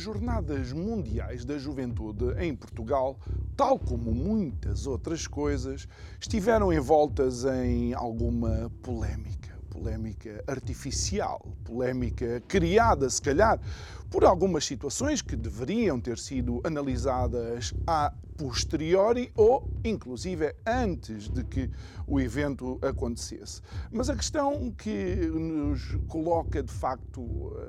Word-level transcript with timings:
As 0.00 0.04
Jornadas 0.04 0.72
Mundiais 0.72 1.44
da 1.44 1.58
Juventude 1.58 2.32
em 2.38 2.56
Portugal, 2.56 3.20
tal 3.54 3.78
como 3.78 4.14
muitas 4.14 4.86
outras 4.86 5.26
coisas, 5.26 5.86
estiveram 6.18 6.72
envoltas 6.72 7.44
em 7.44 7.92
alguma 7.92 8.72
polémica. 8.80 9.54
Polémica 9.68 10.42
artificial, 10.46 11.46
polémica 11.64 12.42
criada, 12.48 13.10
se 13.10 13.20
calhar, 13.20 13.60
por 14.10 14.24
algumas 14.24 14.64
situações 14.64 15.22
que 15.22 15.36
deveriam 15.36 16.00
ter 16.00 16.18
sido 16.18 16.60
analisadas 16.64 17.72
a 17.86 18.12
posteriori 18.36 19.30
ou, 19.36 19.70
inclusive, 19.84 20.54
antes 20.66 21.28
de 21.28 21.44
que 21.44 21.70
o 22.06 22.18
evento 22.18 22.78
acontecesse. 22.82 23.60
Mas 23.92 24.10
a 24.10 24.16
questão 24.16 24.72
que 24.72 25.14
nos 25.32 25.96
coloca, 26.08 26.62
de 26.62 26.72
facto, 26.72 27.22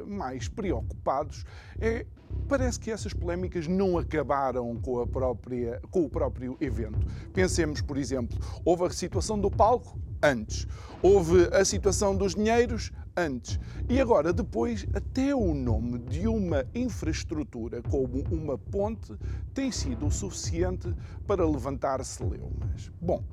mais 0.07 0.47
preocupados 0.47 1.45
é 1.79 2.05
parece 2.47 2.79
que 2.79 2.89
essas 2.89 3.13
polémicas 3.13 3.67
não 3.67 3.97
acabaram 3.97 4.75
com, 4.77 4.99
a 4.99 5.07
própria, 5.07 5.81
com 5.91 6.05
o 6.05 6.09
próprio 6.09 6.57
evento. 6.61 6.99
Pensemos, 7.33 7.81
por 7.81 7.97
exemplo, 7.97 8.37
houve 8.63 8.85
a 8.85 8.89
situação 8.89 9.39
do 9.39 9.51
palco 9.51 9.99
antes, 10.23 10.67
houve 11.01 11.49
a 11.53 11.65
situação 11.65 12.15
dos 12.15 12.35
dinheiros 12.35 12.91
antes. 13.15 13.59
E 13.89 13.99
agora, 13.99 14.33
depois, 14.33 14.85
até 14.93 15.35
o 15.35 15.53
nome 15.53 15.99
de 15.99 16.27
uma 16.27 16.65
infraestrutura 16.73 17.81
como 17.83 18.23
uma 18.31 18.57
ponte 18.57 19.15
tem 19.53 19.71
sido 19.71 20.07
o 20.07 20.11
suficiente 20.11 20.93
para 21.27 21.47
levantar 21.47 22.03
celeumas. 22.03 22.91
Bom, 23.01 23.23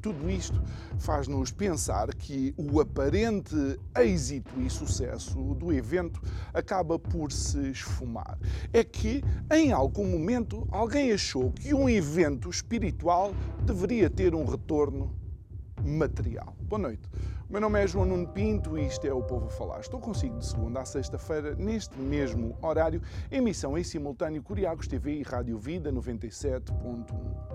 tudo 0.00 0.30
isto 0.30 0.62
faz-nos 0.98 1.52
pensar 1.52 2.14
que 2.14 2.54
o 2.56 2.80
aparente 2.80 3.54
êxito 3.96 4.50
e 4.60 4.70
sucesso 4.70 5.54
do 5.54 5.72
evento 5.72 6.20
acaba 6.52 6.98
por 6.98 7.30
se 7.32 7.70
esfumar. 7.70 8.38
É 8.72 8.82
que, 8.82 9.22
em 9.50 9.72
algum 9.72 10.06
momento, 10.06 10.66
alguém 10.70 11.12
achou 11.12 11.52
que 11.52 11.74
um 11.74 11.88
evento 11.88 12.48
espiritual 12.48 13.34
deveria 13.64 14.08
ter 14.08 14.34
um 14.34 14.44
retorno 14.44 15.14
material. 15.84 16.54
Boa 16.62 16.80
noite. 16.80 17.08
Meu 17.52 17.60
nome 17.60 17.84
é 17.84 17.86
João 17.86 18.06
Nuno 18.06 18.26
Pinto 18.26 18.78
e 18.78 18.86
isto 18.86 19.06
é 19.06 19.12
o 19.12 19.22
Povo 19.22 19.44
a 19.44 19.50
Falar. 19.50 19.80
Estou 19.80 20.00
consigo 20.00 20.38
de 20.38 20.46
segunda 20.46 20.80
a 20.80 20.86
sexta-feira, 20.86 21.54
neste 21.54 21.98
mesmo 21.98 22.56
horário, 22.62 23.02
emissão 23.30 23.76
em 23.76 23.84
simultâneo 23.84 24.42
Curiagos 24.42 24.88
TV 24.88 25.16
e 25.16 25.22
Rádio 25.22 25.58
Vida 25.58 25.92
97.1. 25.92 26.72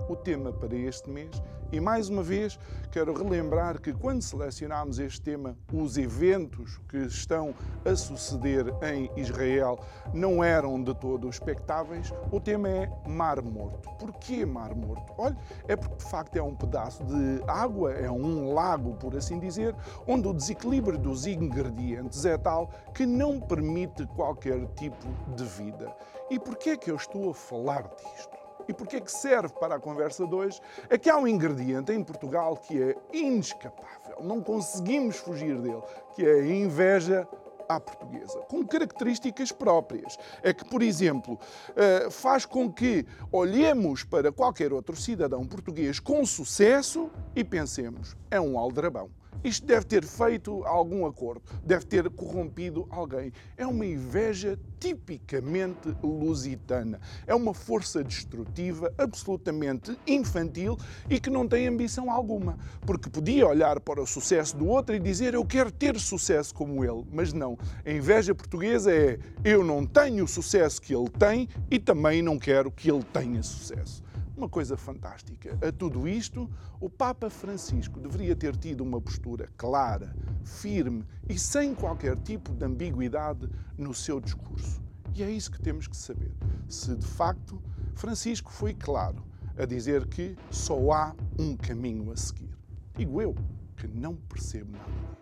O 0.08 0.14
tema 0.14 0.52
para 0.52 0.76
este 0.76 1.10
mês, 1.10 1.42
e 1.70 1.80
mais 1.80 2.08
uma 2.08 2.22
vez 2.22 2.58
quero 2.90 3.12
relembrar 3.12 3.80
que 3.80 3.92
quando 3.92 4.22
selecionámos 4.22 4.98
este 5.00 5.20
tema, 5.20 5.54
os 5.72 5.98
eventos 5.98 6.80
que 6.88 6.98
estão 6.98 7.52
a 7.84 7.94
suceder 7.94 8.66
em 8.82 9.10
Israel 9.20 9.78
não 10.14 10.42
eram 10.42 10.82
de 10.82 10.94
todo 10.94 11.28
expectáveis. 11.28 12.10
O 12.30 12.40
tema 12.40 12.68
é 12.68 12.90
Mar 13.06 13.42
Morto. 13.42 13.90
Porquê 13.98 14.46
Mar 14.46 14.74
Morto? 14.74 15.12
Olha, 15.18 15.36
é 15.66 15.76
porque 15.76 15.96
de 15.96 16.10
facto 16.10 16.36
é 16.36 16.42
um 16.42 16.54
pedaço 16.54 17.04
de 17.04 17.42
água, 17.46 17.92
é 17.92 18.10
um 18.10 18.54
lago, 18.54 18.94
por 18.94 19.14
assim 19.14 19.38
dizer, 19.38 19.74
onde 20.06 20.28
o 20.28 20.32
desequilíbrio 20.32 20.98
dos 20.98 21.26
ingredientes 21.26 22.24
é 22.24 22.36
tal 22.36 22.70
que 22.94 23.06
não 23.06 23.40
permite 23.40 24.06
qualquer 24.08 24.66
tipo 24.74 25.06
de 25.34 25.44
vida. 25.44 25.94
E 26.30 26.38
porquê 26.38 26.70
é 26.70 26.76
que 26.76 26.90
eu 26.90 26.96
estou 26.96 27.30
a 27.30 27.34
falar 27.34 27.82
disto? 27.96 28.38
E 28.68 28.74
porquê 28.74 28.96
é 28.96 29.00
que 29.00 29.10
serve 29.10 29.54
para 29.54 29.76
a 29.76 29.80
conversa 29.80 30.26
de 30.26 30.34
hoje? 30.34 30.60
É 30.90 30.98
que 30.98 31.08
há 31.08 31.16
um 31.16 31.26
ingrediente 31.26 31.90
em 31.90 32.04
Portugal 32.04 32.54
que 32.54 32.82
é 32.82 32.96
inescapável, 33.12 34.18
não 34.22 34.42
conseguimos 34.42 35.16
fugir 35.16 35.58
dele, 35.58 35.82
que 36.14 36.24
é 36.24 36.40
a 36.40 36.46
inveja 36.46 37.26
à 37.66 37.80
portuguesa, 37.80 38.38
com 38.48 38.66
características 38.66 39.52
próprias. 39.52 40.18
É 40.42 40.52
que, 40.52 40.64
por 40.64 40.82
exemplo, 40.82 41.38
eh, 41.76 42.08
faz 42.10 42.46
com 42.46 42.70
que 42.72 43.06
olhemos 43.30 44.04
para 44.04 44.32
qualquer 44.32 44.72
outro 44.72 44.96
cidadão 44.96 45.46
português 45.46 46.00
com 46.00 46.24
sucesso 46.24 47.10
e 47.36 47.44
pensemos, 47.44 48.16
é 48.30 48.40
um 48.40 48.58
aldrabão. 48.58 49.10
Isto 49.44 49.66
deve 49.66 49.86
ter 49.86 50.04
feito 50.04 50.64
algum 50.64 51.06
acordo, 51.06 51.42
deve 51.62 51.86
ter 51.86 52.10
corrompido 52.10 52.86
alguém. 52.90 53.32
É 53.56 53.66
uma 53.66 53.86
inveja 53.86 54.58
tipicamente 54.80 55.94
lusitana. 56.02 57.00
É 57.26 57.34
uma 57.34 57.54
força 57.54 58.02
destrutiva, 58.02 58.92
absolutamente 58.98 59.96
infantil 60.06 60.76
e 61.08 61.20
que 61.20 61.30
não 61.30 61.46
tem 61.46 61.68
ambição 61.68 62.10
alguma. 62.10 62.58
Porque 62.84 63.08
podia 63.08 63.46
olhar 63.46 63.78
para 63.80 64.02
o 64.02 64.06
sucesso 64.06 64.56
do 64.56 64.66
outro 64.66 64.94
e 64.94 64.98
dizer 64.98 65.34
eu 65.34 65.44
quero 65.44 65.70
ter 65.70 65.98
sucesso 66.00 66.52
como 66.52 66.84
ele, 66.84 67.04
mas 67.12 67.32
não. 67.32 67.56
A 67.84 67.90
inveja 67.90 68.34
portuguesa 68.34 68.92
é 68.92 69.18
eu 69.44 69.62
não 69.62 69.86
tenho 69.86 70.24
o 70.24 70.28
sucesso 70.28 70.82
que 70.82 70.94
ele 70.94 71.08
tem 71.10 71.48
e 71.70 71.78
também 71.78 72.22
não 72.22 72.38
quero 72.38 72.72
que 72.72 72.90
ele 72.90 73.04
tenha 73.04 73.42
sucesso. 73.42 74.07
Uma 74.38 74.48
coisa 74.48 74.76
fantástica. 74.76 75.58
A 75.60 75.72
tudo 75.72 76.06
isto, 76.06 76.48
o 76.78 76.88
Papa 76.88 77.28
Francisco 77.28 77.98
deveria 77.98 78.36
ter 78.36 78.54
tido 78.56 78.82
uma 78.82 79.00
postura 79.00 79.48
clara, 79.56 80.14
firme 80.44 81.04
e 81.28 81.36
sem 81.36 81.74
qualquer 81.74 82.16
tipo 82.18 82.54
de 82.54 82.64
ambiguidade 82.64 83.50
no 83.76 83.92
seu 83.92 84.20
discurso. 84.20 84.80
E 85.12 85.24
é 85.24 85.28
isso 85.28 85.50
que 85.50 85.60
temos 85.60 85.88
que 85.88 85.96
saber. 85.96 86.32
Se 86.68 86.94
de 86.94 87.04
facto 87.04 87.60
Francisco 87.96 88.52
foi 88.52 88.72
claro 88.72 89.24
a 89.56 89.64
dizer 89.64 90.06
que 90.06 90.36
só 90.52 90.92
há 90.92 91.16
um 91.36 91.56
caminho 91.56 92.12
a 92.12 92.16
seguir. 92.16 92.56
Digo 92.96 93.20
eu, 93.20 93.34
que 93.76 93.88
não 93.88 94.14
percebo 94.14 94.70
nada 94.70 95.17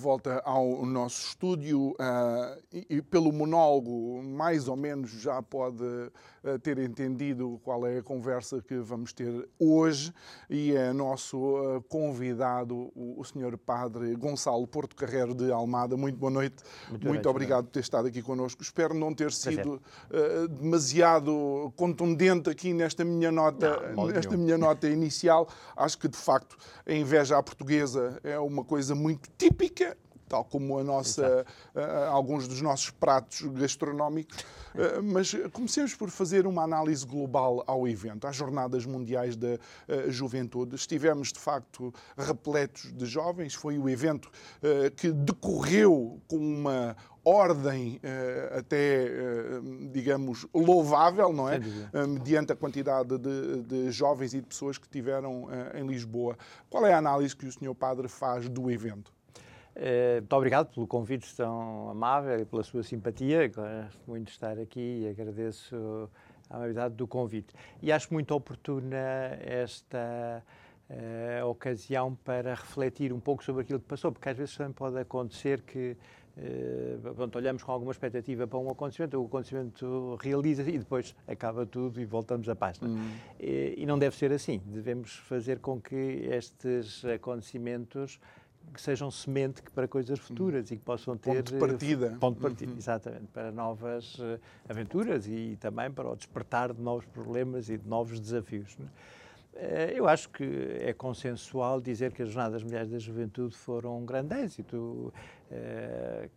volta 0.00 0.40
ao 0.44 0.84
nosso 0.86 1.28
estúdio. 1.28 1.90
Uh, 1.90 2.60
e, 2.72 2.86
e, 2.96 3.02
pelo 3.02 3.30
monólogo, 3.30 4.22
mais 4.22 4.66
ou 4.66 4.76
menos 4.76 5.10
já 5.10 5.42
pode 5.42 5.84
uh, 5.84 6.58
ter 6.62 6.78
entendido 6.78 7.60
qual 7.62 7.86
é 7.86 7.98
a 7.98 8.02
conversa 8.02 8.62
que 8.62 8.76
vamos 8.76 9.12
ter 9.12 9.48
hoje. 9.58 10.12
E 10.48 10.74
é 10.74 10.92
nosso 10.92 11.38
uh, 11.38 11.82
convidado, 11.82 12.90
o, 12.94 13.20
o 13.20 13.24
Sr. 13.24 13.58
Padre 13.58 14.14
Gonçalo 14.16 14.66
Porto 14.66 14.96
Carreiro 14.96 15.34
de 15.34 15.52
Almada. 15.52 15.96
Muito 15.96 16.18
boa 16.18 16.32
noite. 16.32 16.62
Muito, 16.88 17.06
Muito 17.06 17.28
obrigado 17.28 17.66
por 17.66 17.72
ter 17.72 17.80
estado 17.80 18.08
aqui 18.08 18.22
connosco. 18.22 18.62
Espero 18.62 18.94
não 18.94 19.14
ter 19.14 19.32
sido 19.32 19.82
demasiado 20.60 21.72
contundente 21.76 22.48
aqui 22.48 22.72
nesta 22.72 23.04
minha 23.04 23.30
nota, 23.30 23.92
não, 23.94 24.06
nesta 24.06 24.36
minha 24.36 24.56
nota 24.56 24.88
inicial. 24.88 25.48
Acho 25.76 25.98
que 25.98 26.08
de 26.08 26.16
facto 26.16 26.56
a 26.86 26.92
inveja 26.92 27.36
à 27.36 27.42
portuguesa 27.42 28.18
é 28.24 28.38
uma 28.38 28.64
coisa 28.64 28.94
muito 28.94 29.28
típica 29.36 29.96
tal 30.30 30.44
como 30.44 30.78
a 30.78 30.84
nossa, 30.84 31.44
uh, 31.74 31.80
alguns 32.08 32.46
dos 32.46 32.62
nossos 32.62 32.90
pratos 32.90 33.42
gastronómicos. 33.52 34.38
Uh, 34.38 35.02
mas 35.02 35.34
comecemos 35.52 35.92
por 35.96 36.08
fazer 36.08 36.46
uma 36.46 36.62
análise 36.62 37.04
global 37.04 37.64
ao 37.66 37.88
evento, 37.88 38.28
às 38.28 38.36
Jornadas 38.36 38.86
Mundiais 38.86 39.34
da 39.36 39.54
uh, 39.54 40.08
Juventude. 40.08 40.76
Estivemos, 40.76 41.32
de 41.32 41.40
facto, 41.40 41.92
repletos 42.16 42.92
de 42.92 43.04
jovens. 43.06 43.54
Foi 43.54 43.76
o 43.76 43.88
evento 43.88 44.30
que 44.96 45.10
decorreu 45.10 46.20
com 46.28 46.36
uma 46.36 46.96
ordem 47.24 48.00
até, 48.56 49.08
digamos, 49.90 50.46
louvável, 50.54 51.32
não 51.32 51.48
é? 51.48 51.58
Mediante 52.06 52.52
a 52.52 52.56
quantidade 52.56 53.18
de, 53.18 53.62
de, 53.62 53.90
jovens 53.90 54.34
e 54.34 54.40
de 54.40 54.46
pessoas 54.46 54.78
que 54.78 54.88
tiveram 54.88 55.48
em 55.74 55.86
Lisboa. 55.86 56.36
Qual 56.68 56.86
é 56.86 56.92
a 56.92 56.98
análise 56.98 57.34
que 57.34 57.46
o 57.46 57.52
Sr. 57.52 57.74
Padre 57.74 58.08
faz 58.08 58.48
do 58.48 58.70
evento? 58.70 59.12
Muito 60.20 60.36
obrigado 60.36 60.74
pelo 60.74 60.86
convite 60.86 61.34
tão 61.34 61.90
amável 61.90 62.40
e 62.40 62.44
pela 62.44 62.62
sua 62.62 62.82
simpatia. 62.82 63.48
Gosto 63.48 64.00
muito 64.06 64.26
de 64.26 64.32
estar 64.32 64.58
aqui 64.58 65.02
e 65.02 65.08
agradeço 65.08 66.08
a 66.50 66.56
amabilidade 66.56 66.94
do 66.94 67.06
convite. 67.06 67.54
E 67.80 67.92
acho 67.92 68.12
muito 68.12 68.34
oportuna 68.34 68.96
esta 69.40 70.42
uh, 70.90 71.46
ocasião 71.46 72.16
para 72.24 72.54
refletir 72.54 73.12
um 73.12 73.20
pouco 73.20 73.44
sobre 73.44 73.62
aquilo 73.62 73.78
que 73.78 73.86
passou, 73.86 74.10
porque 74.10 74.28
às 74.28 74.36
vezes 74.36 74.56
também 74.56 74.72
pode 74.72 74.98
acontecer 74.98 75.62
que 75.62 75.96
uh, 76.36 77.14
pronto, 77.14 77.36
olhamos 77.36 77.62
com 77.62 77.70
alguma 77.70 77.92
expectativa 77.92 78.46
para 78.48 78.58
um 78.58 78.68
acontecimento, 78.68 79.22
o 79.22 79.26
acontecimento 79.26 80.18
realiza 80.20 80.62
e 80.62 80.78
depois 80.78 81.14
acaba 81.28 81.64
tudo 81.64 82.00
e 82.00 82.04
voltamos 82.04 82.48
à 82.48 82.56
pasta. 82.56 82.86
Hum. 82.86 83.12
E, 83.38 83.76
e 83.78 83.86
não 83.86 83.98
deve 83.98 84.16
ser 84.16 84.32
assim. 84.32 84.60
Devemos 84.66 85.16
fazer 85.16 85.60
com 85.60 85.80
que 85.80 85.94
estes 85.94 87.04
acontecimentos 87.04 88.20
que 88.72 88.80
sejam 88.80 89.10
semente 89.10 89.62
para 89.74 89.86
coisas 89.88 90.18
futuras 90.18 90.70
e 90.70 90.76
que 90.76 90.84
possam 90.84 91.16
ter 91.16 91.36
ponto 91.36 91.52
de 91.52 91.58
partida, 91.58 92.16
ponto 92.20 92.36
de 92.36 92.42
partida, 92.42 92.72
uhum. 92.72 92.78
exatamente, 92.78 93.26
para 93.32 93.50
novas 93.50 94.18
uh, 94.18 94.40
aventuras 94.68 95.26
e 95.26 95.56
também 95.60 95.90
para 95.90 96.08
o 96.08 96.16
despertar 96.16 96.72
de 96.72 96.80
novos 96.80 97.04
problemas 97.06 97.68
e 97.68 97.76
de 97.76 97.88
novos 97.88 98.20
desafios. 98.20 98.74
Uh, 98.74 98.86
eu 99.94 100.08
acho 100.08 100.28
que 100.30 100.44
é 100.80 100.92
consensual 100.92 101.80
dizer 101.80 102.12
que 102.12 102.22
as 102.22 102.30
Jornadas 102.30 102.62
Mulheres 102.62 102.90
da 102.90 102.98
Juventude 102.98 103.56
foram 103.56 103.98
um 103.98 104.06
grande 104.06 104.34
êxito. 104.34 105.12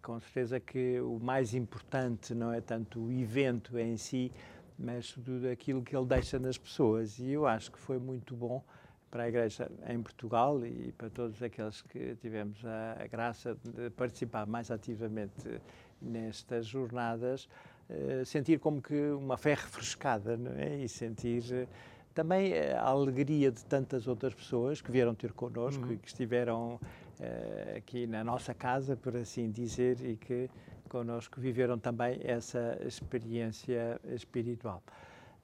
Com 0.02 0.20
certeza 0.20 0.60
que 0.60 1.00
o 1.00 1.20
mais 1.20 1.54
importante 1.54 2.34
não 2.34 2.52
é 2.52 2.60
tanto 2.60 3.00
o 3.00 3.12
evento 3.12 3.78
em 3.78 3.96
si, 3.96 4.32
mas 4.78 5.12
tudo 5.12 5.48
aquilo 5.50 5.84
que 5.84 5.96
ele 5.96 6.08
deixa 6.08 6.40
nas 6.40 6.58
pessoas. 6.58 7.20
E 7.20 7.30
eu 7.30 7.46
acho 7.46 7.72
que 7.72 7.78
foi 7.78 8.00
muito 8.00 8.36
bom 8.36 8.64
para 9.14 9.26
a 9.26 9.28
Igreja 9.28 9.70
em 9.88 10.02
Portugal 10.02 10.66
e 10.66 10.92
para 10.98 11.08
todos 11.08 11.44
aqueles 11.44 11.84
que 11.84 12.16
tivemos 12.16 12.66
a, 12.66 13.04
a 13.04 13.06
graça 13.06 13.56
de 13.64 13.92
participar 13.92 14.48
mais 14.48 14.72
ativamente 14.72 15.62
nestas 16.02 16.66
jornadas, 16.66 17.48
uh, 17.92 18.26
sentir 18.26 18.60
como 18.60 18.82
que 18.82 19.12
uma 19.12 19.38
fé 19.38 19.54
refrescada, 19.54 20.36
não 20.36 20.54
é? 20.54 20.78
E 20.78 20.90
sentir 20.90 21.44
uh, 21.44 21.68
também 22.16 22.58
a 22.58 22.82
alegria 22.82 23.52
de 23.52 23.64
tantas 23.66 24.08
outras 24.08 24.34
pessoas 24.34 24.82
que 24.82 24.92
vieram 24.92 25.14
ter 25.14 25.32
connosco 25.32 25.86
uhum. 25.86 25.94
e 25.94 25.98
que 25.98 26.08
estiveram 26.08 26.80
aqui 27.78 28.08
na 28.08 28.24
nossa 28.24 28.54
casa, 28.54 28.98
por 28.98 29.16
assim 29.16 29.50
dizer, 29.52 30.04
e 30.04 30.18
que 30.18 30.50
connosco 30.90 31.40
viveram 31.40 31.78
também 31.78 32.20
essa 32.24 32.78
experiência 32.86 34.00
espiritual. 34.06 34.84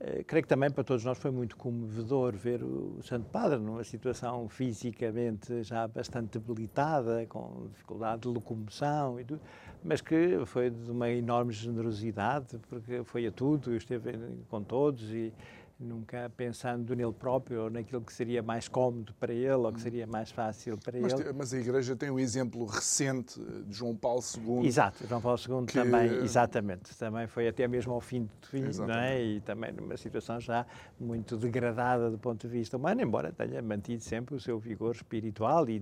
Uh, 0.01 0.24
creio 0.24 0.44
que 0.44 0.48
também 0.48 0.72
para 0.72 0.81
todos 0.81 1.04
nós 1.04 1.18
foi 1.18 1.30
muito 1.30 1.57
comovedor 1.57 2.34
ver 2.34 2.63
o 2.63 3.01
Santo 3.04 3.25
Padre 3.30 3.60
numa 3.60 3.84
situação 3.84 4.48
fisicamente 4.48 5.62
já 5.62 5.86
bastante 5.90 6.40
debilitada, 6.40 7.25
com 7.28 7.68
dificuldade 7.68 8.22
de 8.22 8.30
locomoção 8.30 9.19
e 9.19 9.25
tudo, 9.25 9.42
mas 9.84 10.00
que 10.00 10.40
foi 10.46 10.69
de 10.69 10.90
uma 10.90 11.10
enorme 11.10 11.51
generosidade, 11.51 12.57
porque 12.69 13.04
foi 13.04 13.28
a 13.28 13.31
tudo, 13.31 13.75
esteve 13.75 14.18
com 14.50 14.63
todos 14.63 15.12
e 15.12 15.34
nunca 15.80 16.30
pensando 16.36 16.94
nele 16.94 17.14
próprio 17.14 17.64
ou 17.64 17.70
naquilo 17.70 18.02
que 18.02 18.12
seria 18.12 18.44
mais 18.44 18.68
cómodo 18.68 19.14
para 19.14 19.34
ele 19.34 19.54
ou 19.54 19.72
que 19.72 19.80
seria 19.80 20.06
mais 20.06 20.30
fácil 20.30 20.78
para 20.78 21.00
mas, 21.00 21.14
ele. 21.14 21.34
Mas 21.34 21.54
a 21.54 21.58
Igreja 21.58 21.96
tem 21.96 22.10
um 22.10 22.20
exemplo 22.20 22.66
recente 22.66 23.40
de 23.40 23.74
João 23.74 23.96
Paulo 23.96 24.22
II. 24.22 24.68
Exato, 24.68 25.08
João 25.08 25.22
Paulo 25.22 25.40
II 25.40 25.66
que... 25.66 25.74
também, 25.74 26.16
exatamente, 26.18 26.96
também 26.98 27.28
foi 27.28 27.48
até 27.48 27.66
mesmo 27.68 27.94
ao 27.94 28.02
fim 28.02 28.30
de 28.42 28.48
fim, 28.50 28.62
não 28.80 28.94
é? 28.94 29.24
E 29.24 29.40
também 29.42 29.72
numa 29.72 29.96
situação 29.96 30.40
já 30.40 30.66
muito 31.00 31.38
degradada 31.38 32.12
do 32.12 32.18
ponto 32.18 32.46
de 32.46 32.52
vista 32.52 32.75
humano, 32.75 33.02
embora 33.02 33.32
tenha 33.32 33.62
mantido 33.62 34.04
sempre 34.04 34.36
o 34.36 34.40
seu 34.40 34.60
vigor 34.60 34.94
espiritual 34.94 35.70
e, 35.70 35.82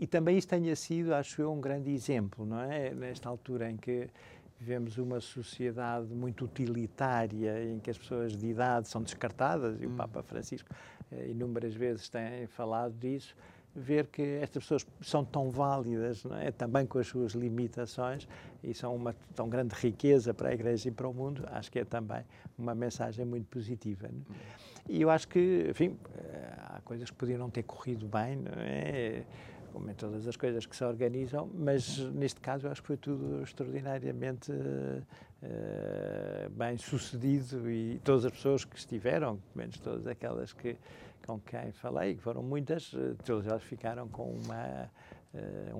e 0.00 0.06
também 0.06 0.38
isso 0.38 0.48
tenha 0.48 0.74
sido, 0.74 1.14
acho 1.14 1.42
eu, 1.42 1.52
um 1.52 1.60
grande 1.60 1.90
exemplo, 1.90 2.46
não 2.46 2.60
é? 2.60 2.94
Nesta 2.94 3.28
altura 3.28 3.70
em 3.70 3.76
que 3.76 4.08
Vivemos 4.64 4.96
uma 4.96 5.20
sociedade 5.20 6.06
muito 6.14 6.46
utilitária 6.46 7.70
em 7.70 7.78
que 7.78 7.90
as 7.90 7.98
pessoas 7.98 8.34
de 8.34 8.46
idade 8.46 8.88
são 8.88 9.02
descartadas, 9.02 9.78
e 9.78 9.84
o 9.84 9.90
hum. 9.90 9.96
Papa 9.96 10.22
Francisco 10.22 10.70
eh, 11.12 11.28
inúmeras 11.28 11.74
vezes 11.74 12.08
tem 12.08 12.46
falado 12.46 12.94
disso. 12.94 13.36
Ver 13.76 14.06
que 14.06 14.22
estas 14.22 14.62
pessoas 14.62 14.86
são 15.02 15.22
tão 15.22 15.50
válidas, 15.50 16.24
é? 16.40 16.50
também 16.50 16.86
com 16.86 16.98
as 16.98 17.06
suas 17.06 17.32
limitações, 17.32 18.26
e 18.62 18.72
são 18.72 18.96
uma 18.96 19.14
tão 19.34 19.50
grande 19.50 19.74
riqueza 19.74 20.32
para 20.32 20.48
a 20.48 20.54
Igreja 20.54 20.88
e 20.88 20.90
para 20.90 21.08
o 21.08 21.12
mundo, 21.12 21.46
acho 21.50 21.70
que 21.70 21.80
é 21.80 21.84
também 21.84 22.24
uma 22.56 22.74
mensagem 22.74 23.26
muito 23.26 23.46
positiva. 23.48 24.08
Hum. 24.08 24.22
E 24.88 25.02
eu 25.02 25.10
acho 25.10 25.28
que, 25.28 25.66
enfim, 25.68 25.94
eh, 26.16 26.54
há 26.68 26.80
coisas 26.82 27.10
que 27.10 27.16
podiam 27.16 27.38
não 27.38 27.50
ter 27.50 27.64
corrido 27.64 28.06
bem, 28.06 28.36
não 28.36 28.52
é? 28.56 29.24
Como 29.74 29.90
em 29.90 29.94
todas 29.94 30.26
as 30.28 30.36
coisas 30.36 30.64
que 30.64 30.76
se 30.76 30.84
organizam, 30.84 31.50
mas 31.52 31.98
neste 31.98 32.40
caso 32.40 32.68
eu 32.68 32.70
acho 32.70 32.80
que 32.80 32.86
foi 32.86 32.96
tudo 32.96 33.42
extraordinariamente 33.42 34.52
uh, 34.52 36.50
bem 36.50 36.78
sucedido 36.78 37.68
e 37.68 37.98
todas 38.04 38.24
as 38.24 38.30
pessoas 38.30 38.64
que 38.64 38.78
estiveram, 38.78 39.36
pelo 39.36 39.56
menos 39.56 39.76
todas 39.80 40.06
aquelas 40.06 40.52
que, 40.52 40.76
com 41.26 41.40
quem 41.40 41.72
falei, 41.72 42.14
que 42.14 42.22
foram 42.22 42.40
muitas, 42.40 42.92
uh, 42.92 43.16
todas 43.24 43.48
elas 43.48 43.64
ficaram 43.64 44.06
com 44.08 44.30
uma, 44.30 44.88
uh, 45.34 45.76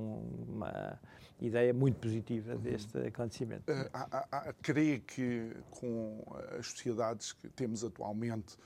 uma 0.49 1.01
ideia 1.41 1.73
muito 1.73 2.01
positiva 2.01 2.57
deste 2.57 2.99
acontecimento. 2.99 3.71
Uh, 3.71 4.55
creio 4.61 5.03
que 5.03 5.53
com 5.71 6.21
as 6.59 6.67
sociedades 6.67 7.33
que 7.33 7.49
temos 7.49 7.85
atualmente 7.85 8.57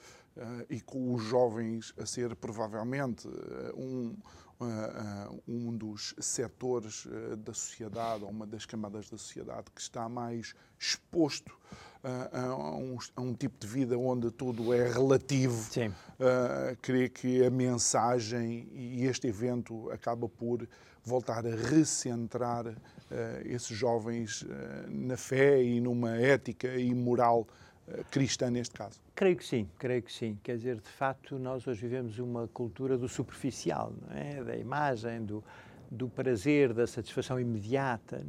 e 0.71 0.81
com 0.81 1.15
os 1.15 1.25
jovens 1.25 1.93
a 1.99 2.07
ser 2.07 2.35
provavelmente 2.37 3.27
uh, 3.27 3.77
um 3.77 4.17
dos 5.77 6.15
setores 6.19 7.05
uh, 7.07 7.37
da 7.37 7.55
sociedade, 7.55 8.25
ou 8.25 8.31
uma 8.31 8.47
das 8.47 8.67
camadas 8.67 9.09
da 9.09 9.17
sociedade 9.17 9.67
que 9.75 9.81
está 9.81 10.09
mais 10.09 10.55
exposto 10.79 11.57
a 12.33 12.55
um, 12.55 12.99
a, 13.17 13.21
um, 13.21 13.35
tipo 13.35 13.59
de 13.59 13.67
vida 13.67 13.99
onde 13.99 14.31
tudo 14.31 14.73
é 14.73 14.89
relativo. 14.89 15.57
Sim. 15.69 15.93
creio 16.81 17.11
que 17.11 17.45
a 17.45 17.51
mensagem 17.51 18.69
e 18.73 19.05
este 19.05 19.27
evento 19.27 19.91
acaba 19.91 20.29
por 20.29 20.69
voltar 21.03 21.45
a 21.45 21.57
recentrar 21.57 22.73
esses 23.45 23.77
jovens 23.77 24.47
na 24.89 25.17
fé 25.17 25.61
e 25.61 25.81
numa 25.81 26.17
ética 26.17 26.77
e 26.77 26.95
moral 26.95 27.49
cristã 28.11 28.51
neste 28.51 28.75
caso? 28.75 29.01
Creio 29.15 29.37
que 29.37 29.45
sim, 29.45 29.69
creio 29.79 30.03
que 30.03 30.13
sim. 30.13 30.39
Quer 30.43 30.57
dizer, 30.57 30.77
de 30.77 30.89
facto, 30.89 31.39
nós 31.39 31.67
hoje 31.67 31.81
vivemos 31.81 32.19
uma 32.19 32.47
cultura 32.49 32.97
do 32.97 33.09
superficial, 33.09 33.93
é? 34.11 34.43
da 34.43 34.57
imagem, 34.57 35.25
do, 35.25 35.43
do 35.91 36.09
prazer, 36.09 36.73
da 36.73 36.87
satisfação 36.87 37.39
imediata. 37.41 38.25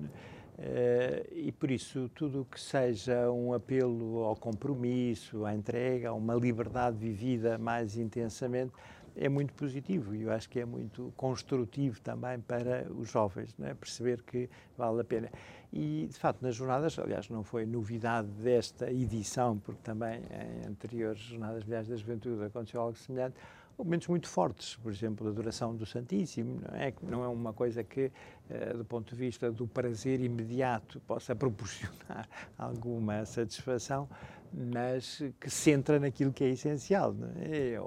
Uh, 0.58 1.26
e 1.32 1.54
por 1.54 1.72
isso, 1.72 2.10
tudo 2.14 2.42
o 2.42 2.46
que 2.46 2.60
seja 2.60 3.32
um 3.32 3.54
apelo 3.54 4.24
ao 4.24 4.36
compromisso, 4.36 5.46
à 5.46 5.56
entrega, 5.56 6.10
a 6.10 6.14
uma 6.14 6.36
liberdade 6.36 6.98
vivida 6.98 7.58
mais 7.58 7.98
intensamente, 7.98 8.74
é 9.22 9.28
muito 9.28 9.54
positivo 9.54 10.16
e 10.16 10.24
eu 10.24 10.32
acho 10.32 10.50
que 10.50 10.60
é 10.62 10.66
muito 10.66 11.14
construtivo 11.18 12.00
também 12.00 12.40
para 12.40 12.88
os 12.90 13.10
jovens, 13.10 13.54
é? 13.60 13.74
perceber 13.74 14.22
que 14.24 14.50
vale 14.78 15.02
a 15.02 15.04
pena. 15.04 15.30
E, 15.74 16.08
de 16.10 16.18
facto, 16.18 16.42
nas 16.42 16.56
jornadas, 16.56 16.98
aliás, 16.98 17.30
não 17.30 17.44
foi 17.44 17.66
novidade 17.66 18.30
desta 18.30 18.90
edição, 18.90 19.60
porque 19.60 19.82
também 19.84 20.22
em 20.32 20.68
anteriores 20.68 21.20
Jornadas 21.20 21.66
Milhares 21.66 21.90
da 21.90 21.98
Juventude 21.98 22.44
aconteceu 22.46 22.80
algo 22.80 22.98
semelhante, 22.98 23.36
momentos 23.78 24.08
muito 24.08 24.28
fortes, 24.28 24.78
por 24.78 24.92
exemplo, 24.92 25.28
a 25.28 25.30
adoração 25.30 25.76
do 25.76 25.86
Santíssimo, 25.86 26.62
não 26.62 26.80
é, 26.80 26.94
não 27.04 27.24
é 27.24 27.28
uma 27.28 27.54
coisa 27.54 27.84
que, 27.84 28.12
eh, 28.50 28.74
do 28.74 28.84
ponto 28.84 29.14
de 29.14 29.20
vista 29.20 29.52
do 29.52 29.68
prazer 29.68 30.22
imediato, 30.22 31.00
possa 31.02 31.36
proporcionar 31.36 32.28
alguma 32.58 33.26
satisfação, 33.26 34.10
mas 34.54 35.22
que 35.40 35.50
centra 35.50 36.00
naquilo 36.00 36.34
que 36.34 36.44
é 36.44 36.50
essencial, 36.50 37.14
não 37.14 37.30
é? 37.38 37.80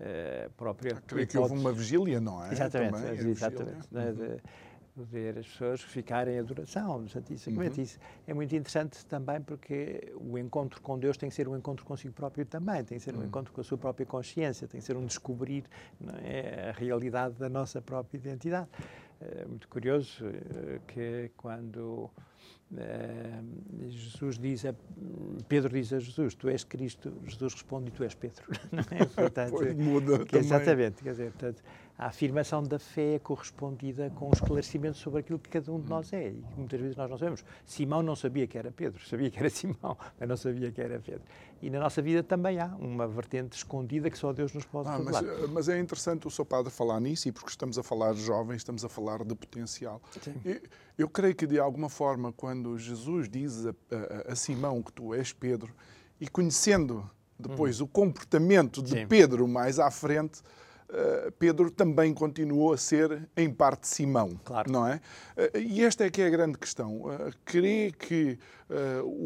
Uh, 0.00 0.50
própria. 0.56 0.96
Creio 1.06 1.26
que 1.26 1.38
houve 1.38 1.54
uma 1.54 1.72
vigília, 1.72 2.20
não 2.20 2.44
é? 2.44 2.52
Exatamente, 2.52 2.92
Também, 2.92 3.30
exatamente. 3.30 3.88
Né, 3.90 4.12
de 4.12 4.42
poder 4.94 5.38
as 5.38 5.46
pessoas 5.46 5.80
ficarem 5.80 6.36
em 6.36 6.38
adoração 6.38 7.00
no 7.00 7.08
Santíssimo 7.08 7.60
Uhum. 7.60 7.66
Isso 7.66 7.98
é 8.26 8.32
muito 8.32 8.54
interessante 8.54 9.04
também 9.06 9.40
porque 9.40 10.12
o 10.16 10.38
encontro 10.38 10.80
com 10.80 10.98
Deus 10.98 11.16
tem 11.16 11.28
que 11.28 11.34
ser 11.34 11.48
um 11.48 11.56
encontro 11.56 11.84
consigo 11.84 12.14
próprio 12.14 12.46
também, 12.46 12.84
tem 12.84 12.98
que 12.98 13.04
ser 13.04 13.14
um 13.14 13.18
uhum. 13.18 13.26
encontro 13.26 13.52
com 13.52 13.60
a 13.60 13.64
sua 13.64 13.76
própria 13.76 14.06
consciência, 14.06 14.68
tem 14.68 14.80
que 14.80 14.86
ser 14.86 14.96
um 14.96 15.04
descobrir 15.04 15.64
é, 16.22 16.70
a 16.70 16.78
realidade 16.78 17.34
da 17.34 17.48
nossa 17.48 17.82
própria 17.82 18.18
identidade. 18.18 18.68
É 19.20 19.44
muito 19.46 19.68
curioso 19.68 20.26
eh, 20.26 20.80
que 20.86 21.30
quando 21.36 22.10
Uh, 22.72 23.88
Jesus 23.88 24.38
diz 24.38 24.64
a, 24.64 24.74
Pedro 25.48 25.70
diz 25.72 25.92
a 25.92 26.00
Jesus, 26.00 26.34
tu 26.34 26.48
és 26.48 26.64
Cristo, 26.64 27.12
Jesus 27.24 27.54
responde, 27.54 27.90
tu 27.92 28.02
és 28.02 28.14
Pedro. 28.14 28.44
Não 28.72 28.82
é? 28.90 29.04
Portanto, 29.14 29.50
pois 29.50 29.74
muda 29.74 30.24
que, 30.24 30.36
Exatamente, 30.36 31.02
quer 31.02 31.10
dizer, 31.10 31.30
portanto, 31.30 31.62
a 31.96 32.06
afirmação 32.06 32.62
da 32.62 32.78
fé 32.78 33.14
é 33.14 33.18
correspondida 33.20 34.10
com 34.16 34.28
um 34.28 34.32
esclarecimento 34.32 34.96
sobre 34.96 35.20
aquilo 35.20 35.38
que 35.38 35.48
cada 35.48 35.72
um 35.72 35.80
de 35.80 35.88
nós 35.88 36.12
é 36.12 36.30
e 36.30 36.44
muitas 36.56 36.80
vezes 36.80 36.96
nós 36.96 37.08
não 37.08 37.16
sabemos. 37.16 37.44
Simão 37.64 38.02
não 38.02 38.16
sabia 38.16 38.48
que 38.48 38.58
era 38.58 38.72
Pedro, 38.72 39.00
sabia 39.06 39.30
que 39.30 39.38
era 39.38 39.48
Simão, 39.48 39.96
mas 40.18 40.28
não 40.28 40.36
sabia 40.36 40.72
que 40.72 40.80
era 40.80 40.98
Pedro. 40.98 41.22
E 41.62 41.70
na 41.70 41.78
nossa 41.78 42.02
vida 42.02 42.22
também 42.22 42.58
há 42.58 42.66
uma 42.78 43.06
vertente 43.06 43.56
escondida 43.56 44.10
que 44.10 44.18
só 44.18 44.32
Deus 44.32 44.52
nos 44.52 44.64
pode 44.64 44.88
ah, 44.88 44.96
revelar. 44.96 45.22
Mas, 45.22 45.50
mas, 45.50 45.68
é 45.68 45.78
interessante 45.78 46.26
o 46.26 46.30
seu 46.30 46.44
padre 46.44 46.70
falar 46.70 46.98
nisso 47.00 47.28
e 47.28 47.32
porque 47.32 47.50
estamos 47.50 47.78
a 47.78 47.82
falar 47.82 48.12
de 48.12 48.22
jovens, 48.22 48.56
estamos 48.56 48.84
a 48.84 48.88
falar 48.88 49.24
de 49.24 49.34
potencial. 49.34 50.02
Eu, 50.44 50.60
eu, 50.98 51.08
creio 51.08 51.34
que 51.34 51.46
de 51.46 51.60
alguma 51.60 51.88
forma 51.88 52.32
quando 52.32 52.76
Jesus 52.76 53.28
diz 53.28 53.66
a, 53.66 53.70
a, 53.70 54.32
a 54.32 54.36
Simão 54.36 54.82
que 54.82 54.92
tu 54.92 55.14
és 55.14 55.32
Pedro 55.32 55.72
e 56.20 56.28
conhecendo 56.28 57.08
depois 57.38 57.80
uhum. 57.80 57.86
o 57.86 57.88
comportamento 57.88 58.82
de 58.82 58.90
Sim. 58.90 59.06
Pedro 59.06 59.46
mais 59.46 59.78
à 59.78 59.90
frente, 59.90 60.42
Pedro 61.38 61.70
também 61.70 62.14
continuou 62.14 62.72
a 62.72 62.76
ser, 62.76 63.28
em 63.36 63.50
parte, 63.50 63.88
Simão. 63.88 64.38
Claro. 64.44 64.70
Não 64.70 64.86
é? 64.86 65.00
Uh, 65.36 65.58
e 65.58 65.84
esta 65.84 66.04
é 66.04 66.10
que 66.10 66.22
é 66.22 66.26
a 66.26 66.30
grande 66.30 66.56
questão. 66.58 67.02
Uh, 67.02 67.32
crê 67.44 67.92
que 67.92 68.38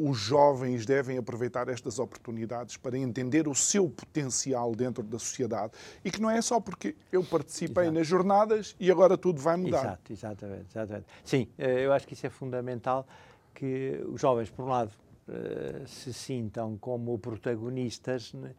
os 0.02 0.18
jovens 0.18 0.84
devem 0.84 1.16
aproveitar 1.16 1.68
estas 1.68 2.00
oportunidades 2.00 2.76
para 2.76 2.98
entender 2.98 3.46
o 3.46 3.54
seu 3.54 3.88
potencial 3.88 4.74
dentro 4.74 5.02
da 5.02 5.18
sociedade 5.18 5.72
e 6.04 6.10
que 6.10 6.20
não 6.20 6.28
é 6.28 6.42
só 6.42 6.60
porque 6.60 6.96
eu 7.12 7.22
participei 7.22 7.84
Exato. 7.84 7.98
nas 7.98 8.06
jornadas 8.06 8.76
e 8.80 8.90
agora 8.90 9.16
tudo 9.16 9.40
vai 9.40 9.56
mudar. 9.56 9.78
Exato, 9.78 10.12
exatamente, 10.12 10.66
exatamente. 10.70 11.06
Sim, 11.24 11.48
eu 11.56 11.92
acho 11.92 12.06
que 12.06 12.14
isso 12.14 12.26
é 12.26 12.30
fundamental 12.30 13.06
que 13.54 14.04
os 14.08 14.20
jovens, 14.20 14.50
por 14.50 14.64
um 14.64 14.68
lado, 14.68 14.92
eh, 15.30 15.82
se 15.86 16.10
sintam 16.12 16.78
como 16.78 17.18
protagonistas, 17.18 18.32
né? 18.32 18.54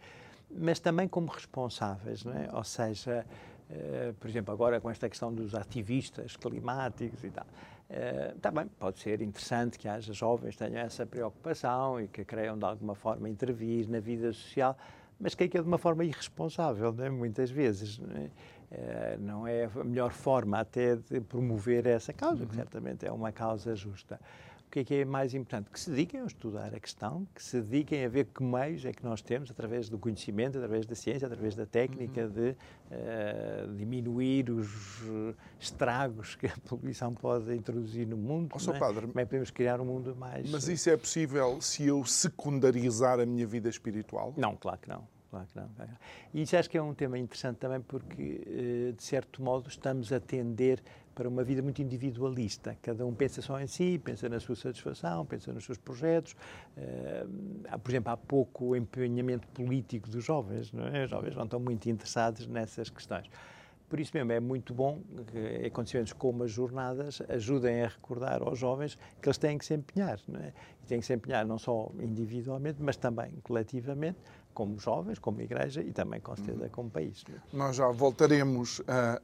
Mas 0.52 0.80
também 0.80 1.08
como 1.08 1.28
responsáveis, 1.28 2.24
não 2.24 2.34
é? 2.34 2.50
Ou 2.54 2.64
seja, 2.64 3.26
uh, 3.70 4.14
por 4.16 4.30
exemplo, 4.30 4.54
agora 4.54 4.80
com 4.80 4.90
esta 4.90 5.10
questão 5.10 5.34
dos 5.34 5.54
ativistas 5.54 6.36
climáticos 6.36 7.24
e 7.24 7.30
tal, 7.30 7.46
uh, 7.46 8.40
também 8.40 8.68
pode 8.80 9.00
ser 9.00 9.22
interessante 9.22 9.78
que 9.78 9.88
haja 9.88 10.12
jovens 10.14 10.56
que 10.56 10.66
tenham 10.66 10.80
essa 10.80 11.06
preocupação 11.06 12.02
e 12.02 12.08
que 12.08 12.26
queiram 12.26 12.58
de 12.58 12.66
alguma 12.66 12.96
forma 12.96 13.30
intervir 13.30 13.90
na 13.90 14.00
vida 14.00 14.34
social, 14.34 14.78
mas 15.20 15.36
que 15.36 15.44
é, 15.44 15.48
que 15.48 15.58
é 15.58 15.62
de 15.62 15.68
uma 15.68 15.78
forma 15.78 16.04
irresponsável, 16.04 16.94
não 16.94 17.06
é? 17.06 17.10
muitas 17.10 17.52
vezes. 17.52 18.00
Não 18.00 18.16
é? 18.16 18.30
Uh, 18.72 19.20
não 19.20 19.48
é 19.48 19.66
a 19.66 19.84
melhor 19.84 20.12
forma 20.12 20.60
até 20.60 20.96
de 20.96 21.20
promover 21.22 21.88
essa 21.88 22.14
causa, 22.14 22.46
que 22.46 22.52
uhum. 22.52 22.58
certamente 22.58 23.04
é 23.04 23.12
uma 23.12 23.32
causa 23.32 23.76
justa 23.76 24.20
o 24.70 24.72
que 24.72 24.80
é 24.82 24.84
que 24.84 24.94
é 24.94 25.06
mais 25.06 25.34
importante? 25.34 25.68
Que 25.72 25.80
se 25.80 25.90
dediquem 25.90 26.22
a 26.22 26.26
estudar 26.26 26.76
a 26.76 26.80
questão, 26.80 27.28
que 27.34 27.44
se 27.44 27.60
dediquem 27.60 28.06
a 28.06 28.08
ver 28.08 28.26
que 28.26 28.44
meios 28.44 28.86
é 28.86 28.92
que 28.92 29.04
nós 29.04 29.20
temos, 29.20 29.50
através 29.50 29.90
do 29.90 29.98
conhecimento, 29.98 30.60
através 30.60 30.86
da 30.86 30.94
ciência, 30.94 31.26
através 31.26 31.56
da 31.56 31.66
técnica, 31.66 32.26
uhum. 32.26 32.30
de 32.30 32.50
uh, 32.52 33.76
diminuir 33.76 34.52
os 34.52 35.02
estragos 35.60 36.36
que 36.36 36.46
a 36.46 36.54
poluição 36.68 37.16
pode 37.16 37.52
introduzir 37.56 38.06
no 38.06 38.16
mundo. 38.16 38.56
Oh, 38.56 38.72
é? 38.72 38.78
Padre, 38.78 39.08
Como 39.08 39.20
é 39.20 39.24
que 39.24 39.30
podemos 39.30 39.50
criar 39.50 39.82
um 39.82 39.86
mundo 39.86 40.16
mais... 40.16 40.48
Mas 40.52 40.68
isso 40.68 40.88
é 40.88 40.96
possível 40.96 41.60
se 41.60 41.88
eu 41.88 42.06
secundarizar 42.06 43.20
a 43.20 43.26
minha 43.26 43.48
vida 43.48 43.70
espiritual? 43.70 44.36
Não, 44.38 44.56
claro 44.56 44.78
que 44.78 44.88
não. 44.88 45.08
Claro 45.32 45.48
que 45.48 45.60
não. 45.60 45.70
E 46.34 46.44
isso 46.44 46.56
acho 46.56 46.70
que 46.70 46.78
é 46.78 46.82
um 46.82 46.94
tema 46.94 47.18
interessante 47.18 47.58
também 47.58 47.82
porque, 47.82 48.42
eh, 48.48 48.92
de 48.96 49.04
certo 49.04 49.44
modo, 49.44 49.68
estamos 49.70 50.12
a 50.12 50.18
atender 50.18 50.82
para 51.20 51.28
uma 51.28 51.44
vida 51.44 51.62
muito 51.62 51.82
individualista. 51.82 52.78
Cada 52.82 53.06
um 53.06 53.14
pensa 53.14 53.42
só 53.42 53.60
em 53.60 53.68
si, 53.68 54.00
pensa 54.02 54.30
na 54.30 54.40
sua 54.40 54.56
satisfação, 54.56 55.26
pensa 55.26 55.52
nos 55.52 55.66
seus 55.66 55.78
projetos. 55.78 56.34
Uh, 56.78 57.78
por 57.78 57.92
exemplo, 57.92 58.14
há 58.14 58.16
pouco 58.16 58.74
empenhamento 58.74 59.46
político 59.50 60.10
dos 60.10 60.24
jovens, 60.24 60.72
não 60.72 60.88
é? 60.88 61.04
Os 61.04 61.10
jovens 61.10 61.36
não 61.36 61.44
estão 61.44 61.60
muito 61.60 61.90
interessados 61.90 62.48
nessas 62.48 62.90
questões. 62.90 63.30
Por 63.90 64.00
isso 64.00 64.12
mesmo 64.14 64.32
é 64.32 64.40
muito 64.40 64.74
bom 64.74 65.02
que 65.28 65.66
acontecimentos 65.66 66.14
como 66.14 66.44
as 66.44 66.52
jornadas 66.52 67.22
ajudem 67.28 67.82
a 67.82 67.88
recordar 67.90 68.42
aos 68.42 68.58
jovens 68.58 68.98
que 69.22 69.28
eles 69.28 69.38
têm 69.38 69.58
que 69.58 69.66
se 69.66 69.74
empenhar. 69.74 70.22
Não 70.26 70.40
é? 70.40 70.54
E 70.82 70.86
têm 70.88 71.02
que 71.02 71.06
se 71.06 71.14
empenhar 71.14 71.46
não 71.46 71.60
só 71.60 71.92
individualmente, 72.00 72.82
mas 72.82 72.96
também 72.96 73.34
coletivamente, 73.44 74.20
como 74.60 74.78
jovens, 74.78 75.18
como 75.20 75.40
igreja 75.40 75.82
e 75.82 75.94
também, 75.94 76.20
com 76.20 76.36
certeza, 76.36 76.64
uhum. 76.66 76.70
como 76.70 76.90
país. 76.90 77.24
Nós 77.54 77.78
já 77.78 77.88
voltaremos 77.88 78.82
a, 78.86 79.22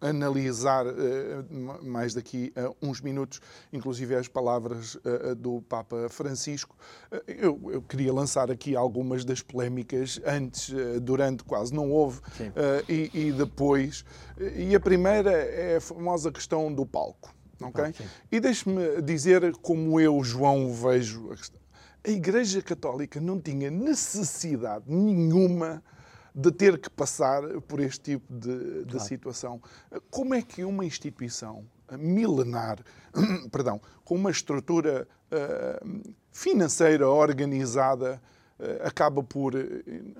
a 0.00 0.08
analisar 0.08 0.84
uh, 0.84 1.84
mais 1.84 2.12
daqui 2.12 2.52
a 2.56 2.68
uns 2.84 3.00
minutos, 3.00 3.40
inclusive 3.72 4.16
as 4.16 4.26
palavras 4.26 4.96
uh, 4.96 5.36
do 5.36 5.62
Papa 5.68 6.08
Francisco. 6.08 6.74
Uh, 7.12 7.22
eu, 7.28 7.70
eu, 7.70 7.82
queria 7.82 8.12
lançar 8.12 8.50
aqui 8.50 8.74
algumas 8.74 9.24
das 9.24 9.40
polémicas 9.40 10.20
antes, 10.26 10.74
durante, 11.02 11.44
quase 11.44 11.72
não 11.72 11.92
houve, 11.92 12.20
e, 12.88 13.10
e, 13.14 13.30
depois. 13.30 14.04
E 14.56 14.74
a 14.74 14.80
primeira 14.80 15.30
é 15.30 15.76
a 15.76 15.80
famosa 15.80 16.32
questão 16.32 16.72
do 16.74 16.84
palco. 16.84 17.32
Okay? 17.60 17.92
e 18.30 18.38
deixe-me 18.38 19.02
dizer 19.02 19.52
como 19.56 20.00
eu, 20.00 20.22
João, 20.22 20.72
vejo 20.72 21.30
a 22.04 22.10
Igreja 22.10 22.62
Católica 22.62 23.20
não 23.20 23.40
tinha 23.40 23.70
necessidade 23.70 24.84
nenhuma 24.86 25.82
de 26.34 26.52
ter 26.52 26.78
que 26.78 26.88
passar 26.88 27.42
por 27.62 27.80
este 27.80 28.12
tipo 28.12 28.32
de, 28.32 28.84
de 28.84 28.92
claro. 28.92 29.08
situação. 29.08 29.62
Como 30.10 30.34
é 30.34 30.42
que 30.42 30.62
uma 30.64 30.84
instituição 30.84 31.64
milenar, 31.98 32.78
perdão, 33.50 33.80
com 34.04 34.14
uma 34.14 34.30
estrutura 34.30 35.08
uh, 35.32 36.12
financeira 36.30 37.08
organizada, 37.08 38.20
uh, 38.60 38.86
acaba 38.86 39.22
por, 39.22 39.54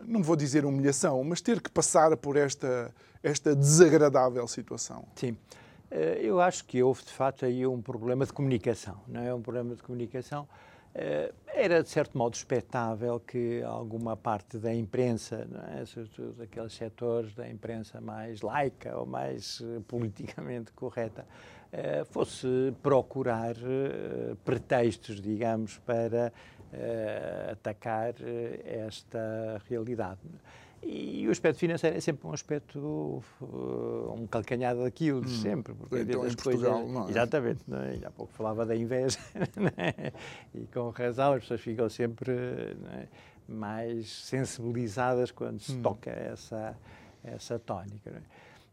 não 0.07 0.23
vou 0.23 0.35
dizer 0.35 0.65
humilhação, 0.65 1.23
mas 1.23 1.41
ter 1.41 1.61
que 1.61 1.71
passar 1.71 2.17
por 2.17 2.37
esta, 2.37 2.93
esta 3.23 3.55
desagradável 3.55 4.47
situação? 4.49 5.05
Sim. 5.15 5.37
Eh, 5.91 6.21
eu 6.23 6.41
acho 6.41 6.65
que 6.65 6.83
houve, 6.83 7.05
de 7.05 7.13
facto, 7.13 7.45
aí 7.45 7.67
um 7.67 7.81
problema 7.81 8.27
de 8.27 8.33
comunicação. 8.33 9.01
Não 9.07 9.23
é 9.23 9.33
um 9.33 9.41
problema 9.41 9.75
de 9.75 9.83
comunicação 9.83 10.49
era, 11.47 11.83
de 11.83 11.89
certo 11.89 12.17
modo, 12.17 12.35
expectável 12.35 13.21
que 13.21 13.63
alguma 13.63 14.17
parte 14.17 14.59
da 14.59 14.73
imprensa, 14.75 15.47
é? 15.77 15.85
sobretudo 15.85 16.43
aqueles 16.43 16.73
setores 16.73 17.35
da 17.35 17.49
imprensa 17.49 18.01
mais 18.01 18.43
laica 18.43 18.97
ou 18.97 19.07
mais 19.07 19.61
uh, 19.61 19.81
politicamente 19.89 20.73
correta, 20.73 21.27
uh, 21.73 22.05
fosse 22.07 22.47
procurar 22.83 23.55
pretextos, 24.45 25.21
digamos, 25.21 25.79
para 25.79 26.33
atacar 27.51 28.15
esta 28.63 29.59
realidade. 29.71 30.21
E 30.83 31.27
o 31.27 31.31
aspecto 31.31 31.59
financeiro 31.59 31.97
é 31.97 32.01
sempre 32.01 32.27
um 32.27 32.33
aspecto, 32.33 33.23
uh, 33.41 34.15
um 34.17 34.27
calcanhar 34.27 34.77
daquilo, 34.77 35.21
hum. 35.21 35.29
sempre. 35.29 35.75
Porque 35.75 36.01
então 36.01 36.27
em 36.27 36.35
Portugal, 36.35 36.81
coisas, 36.81 36.93
não 36.93 37.07
é? 37.07 37.11
Exatamente. 37.11 37.61
Não 37.67 37.79
é? 37.79 37.99
Há 38.05 38.11
pouco 38.11 38.33
falava 38.33 38.65
da 38.65 38.77
inveja, 38.77 39.19
é? 39.77 40.13
e 40.55 40.67
com 40.67 40.91
razão 40.91 41.33
as 41.33 41.43
pessoas 41.43 41.61
ficam 41.61 41.89
sempre 41.89 42.33
é? 42.33 43.09
mais 43.49 44.09
sensibilizadas 44.09 45.31
quando 45.31 45.61
se 45.61 45.73
hum. 45.73 45.83
toca 45.83 46.11
essa, 46.11 46.77
essa 47.25 47.59
tónica. 47.59 48.23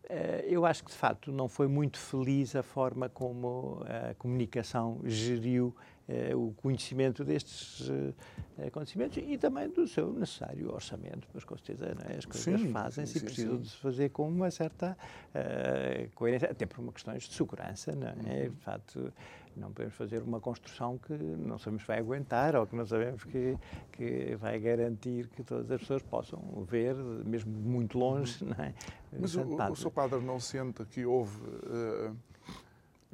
É? 0.07 0.45
Eu 0.47 0.65
acho 0.65 0.83
que, 0.83 0.91
de 0.91 0.97
facto, 0.97 1.31
não 1.31 1.47
foi 1.47 1.67
muito 1.67 1.97
feliz 1.97 2.55
a 2.55 2.61
forma 2.61 3.09
como 3.09 3.83
a 3.85 4.13
comunicação 4.13 4.99
geriu 5.03 5.75
eh, 6.07 6.35
o 6.35 6.53
conhecimento 6.57 7.23
destes 7.23 7.89
eh, 7.89 8.67
acontecimentos 8.67 9.17
e 9.17 9.37
também 9.39 9.67
do 9.69 9.87
seu 9.87 10.13
necessário 10.13 10.71
orçamento, 10.71 11.27
pois 11.31 11.43
com 11.43 11.57
certeza 11.57 11.95
é? 12.07 12.17
as 12.17 12.25
coisas 12.25 12.61
fazem-se 12.71 13.17
e 13.17 13.21
precisam 13.21 13.57
de 13.57 13.69
se 13.69 13.77
fazer 13.77 14.09
com 14.09 14.27
uma 14.27 14.51
certa 14.51 14.95
uh, 15.33 16.09
coerência, 16.13 16.51
até 16.51 16.67
por 16.67 16.79
uma 16.79 16.91
questões 16.91 17.23
de 17.23 17.33
segurança, 17.33 17.93
não 17.95 18.07
é? 18.07 18.43
Uhum. 18.43 18.49
De 18.51 18.61
facto, 18.61 19.13
não 19.57 19.71
podemos 19.71 19.95
fazer 19.95 20.21
uma 20.21 20.39
construção 20.39 20.97
que 20.97 21.13
não 21.13 21.57
sabemos 21.57 21.81
que 21.81 21.87
vai 21.87 21.97
aguentar 21.97 22.55
ou 22.55 22.67
que 22.67 22.75
não 22.75 22.85
sabemos 22.85 23.23
que, 23.23 23.57
que 23.91 24.35
vai 24.35 24.59
garantir 24.59 25.27
que 25.29 25.43
todas 25.43 25.71
as 25.71 25.81
pessoas 25.81 26.03
possam 26.03 26.39
ver, 26.69 26.93
mesmo 26.95 27.51
muito 27.51 27.97
longe. 27.97 28.43
Uhum. 28.43 28.51
Não 28.55 28.63
é? 28.63 28.73
Mas 29.19 29.35
o, 29.35 29.41
o 29.41 29.75
seu 29.75 29.89
padre 29.89 30.19
não 30.19 30.39
sente 30.39 30.85
que 30.85 31.03
houve 31.03 31.41
uh, 31.41 32.15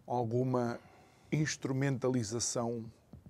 alguma 0.05 0.77
instrumentalização 1.31 2.85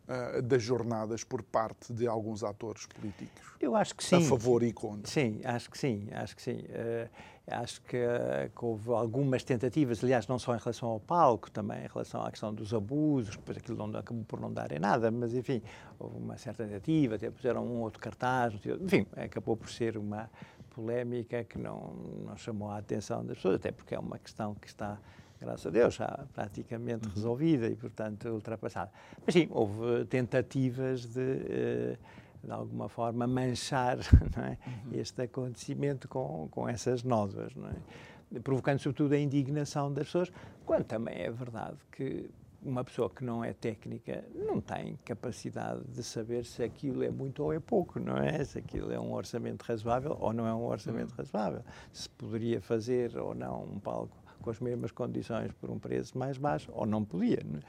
uh, 0.08 0.42
das 0.42 0.62
jornadas 0.62 1.24
por 1.24 1.44
parte 1.44 1.94
de 1.94 2.08
alguns 2.08 2.44
atores 2.44 2.86
políticos? 2.86 3.52
Eu 3.60 3.76
acho 3.76 3.96
que 3.96 4.04
sim. 4.04 4.18
A 4.18 4.22
favor 4.22 4.64
e 4.64 4.74
contra? 4.74 5.10
Sim, 5.12 5.42
acho 5.44 5.70
que 5.70 5.78
sim, 5.78 6.08
acho 6.12 6.36
que 6.36 6.42
sim. 6.42 6.58
Uh, 6.58 7.10
acho 7.48 7.82
que, 7.82 7.98
uh, 7.98 8.50
que, 8.56 8.66
houve 8.66 8.92
algumas 8.92 9.44
tentativas, 9.44 10.04
aliás, 10.04 10.28
não 10.28 10.40
só 10.40 10.56
em 10.56 10.60
relação 10.60 10.90
ao 10.90 11.00
palco, 11.00 11.50
também 11.52 11.84
em 11.84 11.88
relação 11.88 12.24
à 12.24 12.32
questão 12.32 12.54
dos 12.54 12.74
abusos, 12.74 13.36
depois 13.36 13.58
aquilo 13.58 13.78
não, 13.78 14.00
acabou 14.00 14.24
por 14.24 14.40
não 14.40 14.52
dar 14.52 14.72
em 14.72 14.80
nada, 14.80 15.12
mas 15.12 15.34
enfim, 15.34 15.62
houve 16.00 16.18
uma 16.18 16.38
certa 16.38 16.66
tentativa, 16.66 17.16
até 17.16 17.30
puseram 17.30 17.66
um 17.66 17.82
outro 17.82 18.02
cartaz, 18.02 18.54
enfim, 18.82 19.06
acabou 19.16 19.56
por 19.56 19.70
ser 19.70 19.98
uma 19.98 20.30
polémica 20.72 21.44
que 21.44 21.58
não, 21.58 21.94
não 22.26 22.38
chamou 22.38 22.70
a 22.70 22.78
atenção 22.78 23.26
das 23.26 23.38
pessoas, 23.38 23.56
até 23.56 23.72
porque 23.72 23.94
é 23.94 24.00
uma 24.00 24.18
questão 24.18 24.56
que 24.56 24.68
está 24.68 24.98
graças 25.42 25.66
a 25.66 25.70
Deus, 25.70 25.96
já 25.96 26.26
praticamente 26.34 27.08
uhum. 27.08 27.14
resolvida 27.14 27.68
e, 27.68 27.76
portanto, 27.76 28.30
ultrapassada. 28.30 28.92
Mas 29.26 29.34
sim, 29.34 29.48
houve 29.50 30.06
tentativas 30.06 31.06
de, 31.06 31.42
eh, 31.50 31.98
de 32.44 32.52
alguma 32.52 32.88
forma, 32.88 33.26
manchar 33.26 33.98
é? 34.38 34.58
uhum. 34.68 35.00
este 35.00 35.24
acontecimento 35.24 36.08
com, 36.08 36.48
com 36.50 36.70
essas 36.70 37.04
nódoas. 37.04 37.54
É? 37.58 38.40
provocando 38.40 38.80
sobretudo 38.80 39.14
a 39.14 39.18
indignação 39.18 39.92
das 39.92 40.06
pessoas, 40.06 40.32
quando 40.66 40.86
também 40.86 41.16
é 41.16 41.30
verdade 41.30 41.78
que 41.92 42.30
uma 42.64 42.84
pessoa 42.84 43.10
que 43.10 43.24
não 43.24 43.44
é 43.44 43.54
técnica 43.54 44.24
não 44.36 44.62
tem 44.62 44.98
capacidade 45.04 45.84
de 45.86 46.04
saber 46.04 46.46
se 46.46 46.64
aquilo 46.64 47.04
é 47.04 47.10
muito 47.10 47.44
ou 47.44 47.52
é 47.52 47.60
pouco, 47.60 48.00
não 48.00 48.18
é? 48.18 48.44
Se 48.44 48.60
aquilo 48.60 48.92
é 48.92 49.00
um 49.00 49.12
orçamento 49.14 49.64
razoável 49.64 50.16
ou 50.20 50.32
não 50.32 50.46
é 50.46 50.54
um 50.54 50.64
orçamento 50.66 51.14
razoável. 51.16 51.64
Se 51.92 52.08
poderia 52.10 52.62
fazer 52.62 53.18
ou 53.18 53.34
não 53.34 53.64
um 53.64 53.80
palco 53.80 54.16
com 54.42 54.50
as 54.50 54.60
mesmas 54.60 54.92
condições 54.92 55.52
por 55.54 55.70
um 55.70 55.80
preço 55.80 56.18
mais 56.18 56.38
baixo 56.38 56.70
ou 56.74 56.86
não 56.86 57.04
podia. 57.04 57.40
Não 57.46 57.60
é? 57.60 57.62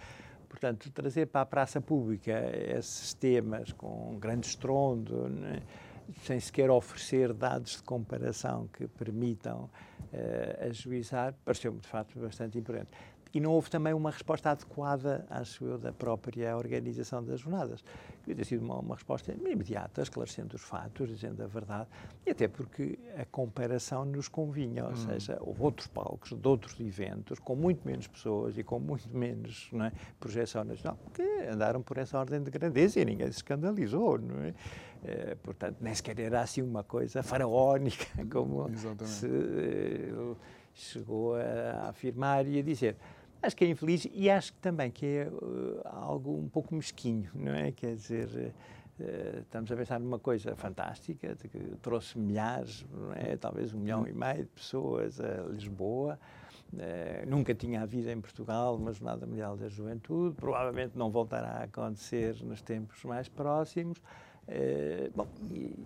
Portanto, 0.48 0.90
trazer 0.90 1.28
para 1.28 1.40
a 1.40 1.46
praça 1.46 1.80
pública 1.80 2.32
esses 2.54 3.14
temas 3.14 3.72
com 3.72 4.18
grande 4.18 4.46
estrondo, 4.46 5.30
é? 5.46 5.62
sem 6.24 6.38
sequer 6.38 6.70
oferecer 6.70 7.32
dados 7.32 7.76
de 7.76 7.82
comparação 7.82 8.68
que 8.68 8.86
permitam 8.86 9.70
uh, 10.12 10.68
ajuizar, 10.68 11.34
pareceu-me 11.42 11.78
de 11.78 11.88
facto 11.88 12.18
bastante 12.18 12.58
importante 12.58 12.90
e 13.34 13.40
não 13.40 13.52
houve 13.52 13.70
também 13.70 13.92
uma 13.92 14.10
resposta 14.10 14.50
adequada, 14.50 15.26
acho 15.30 15.64
eu, 15.64 15.78
da 15.78 15.92
própria 15.92 16.56
organização 16.56 17.24
das 17.24 17.40
jornadas. 17.40 17.84
Devia 18.20 18.36
ter 18.36 18.44
sido 18.44 18.64
uma, 18.64 18.78
uma, 18.78 18.94
resposta 18.94 19.32
imediata, 19.32 20.02
esclarecendo 20.02 20.56
os 20.56 20.62
fatos, 20.62 21.08
dizendo 21.08 21.42
a 21.42 21.46
verdade, 21.46 21.88
e 22.26 22.30
até 22.30 22.46
porque 22.46 22.98
a 23.16 23.24
comparação 23.24 24.04
nos 24.04 24.28
convinha, 24.28 24.84
ou 24.84 24.92
hum. 24.92 24.96
seja, 24.96 25.38
houve 25.40 25.62
outros 25.62 25.86
palcos 25.86 26.32
de 26.32 26.48
outros 26.48 26.78
eventos, 26.80 27.38
com 27.38 27.56
muito 27.56 27.86
menos 27.86 28.06
pessoas 28.06 28.58
e 28.58 28.62
com 28.62 28.78
muito 28.78 29.08
menos 29.16 29.70
é, 29.74 29.92
projeção 30.20 30.64
nacional, 30.64 30.98
que 31.14 31.22
andaram 31.50 31.82
por 31.82 31.98
essa 31.98 32.18
ordem 32.18 32.42
de 32.42 32.50
grandeza 32.50 33.00
e 33.00 33.04
ninguém 33.04 33.26
se 33.26 33.38
escandalizou, 33.38 34.18
não 34.18 34.40
é? 34.44 34.54
Eh, 35.04 35.36
portanto, 35.42 35.78
nem 35.80 35.92
sequer 35.94 36.18
era 36.20 36.40
assim 36.40 36.62
uma 36.62 36.84
coisa 36.84 37.22
faraónica, 37.22 38.06
como 38.30 38.68
Exatamente. 38.68 39.08
se 39.08 39.26
eh, 39.26 40.36
chegou 40.74 41.34
a 41.34 41.88
afirmar 41.88 42.46
e 42.46 42.58
a 42.58 42.62
dizer. 42.62 42.96
Acho 43.42 43.56
que 43.56 43.64
é 43.64 43.68
infeliz 43.68 44.06
e 44.12 44.30
acho 44.30 44.52
também 44.54 44.88
que 44.88 45.04
é 45.04 45.28
uh, 45.28 45.80
algo 45.84 46.38
um 46.38 46.48
pouco 46.48 46.72
mesquinho, 46.76 47.28
não 47.34 47.52
é? 47.52 47.72
Quer 47.72 47.96
dizer, 47.96 48.54
uh, 49.00 49.40
estamos 49.40 49.72
a 49.72 49.76
pensar 49.76 49.98
numa 49.98 50.18
coisa 50.18 50.54
fantástica, 50.54 51.34
que 51.34 51.58
trouxe 51.82 52.16
milhares, 52.16 52.86
não 52.92 53.12
é? 53.12 53.36
talvez 53.36 53.74
um 53.74 53.80
milhão 53.80 54.06
e 54.06 54.12
meio 54.12 54.44
de 54.44 54.50
pessoas 54.50 55.20
a 55.20 55.42
Lisboa. 55.50 56.20
Uh, 56.72 57.28
nunca 57.28 57.52
tinha 57.52 57.82
havido 57.82 58.10
em 58.10 58.20
Portugal 58.20 58.76
uma 58.76 58.92
Jornada 58.92 59.26
Mundial 59.26 59.56
da 59.56 59.68
Juventude, 59.68 60.36
provavelmente 60.36 60.96
não 60.96 61.10
voltará 61.10 61.58
a 61.58 61.64
acontecer 61.64 62.36
nos 62.44 62.62
tempos 62.62 63.04
mais 63.04 63.28
próximos. 63.28 64.00
Uh, 64.48 65.10
bom, 65.14 65.28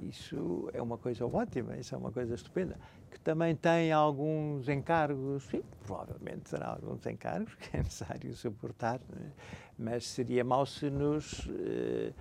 isso 0.02 0.70
é 0.72 0.80
uma 0.80 0.96
coisa 0.96 1.26
ótima, 1.26 1.76
isso 1.76 1.94
é 1.94 1.98
uma 1.98 2.10
coisa 2.10 2.34
estupenda 2.34 2.76
que 3.16 3.20
também 3.20 3.56
tem 3.56 3.92
alguns 3.92 4.68
encargos, 4.68 5.44
sim, 5.44 5.62
provavelmente 5.86 6.50
terá 6.50 6.68
alguns 6.68 7.06
encargos 7.06 7.54
que 7.60 7.76
é 7.76 7.82
necessário 7.82 8.34
suportar, 8.34 8.96
é? 8.96 9.30
mas 9.78 10.06
seria 10.06 10.44
mau 10.44 10.66
se 10.66 10.90
nos 10.90 11.48
eh, 11.48 12.12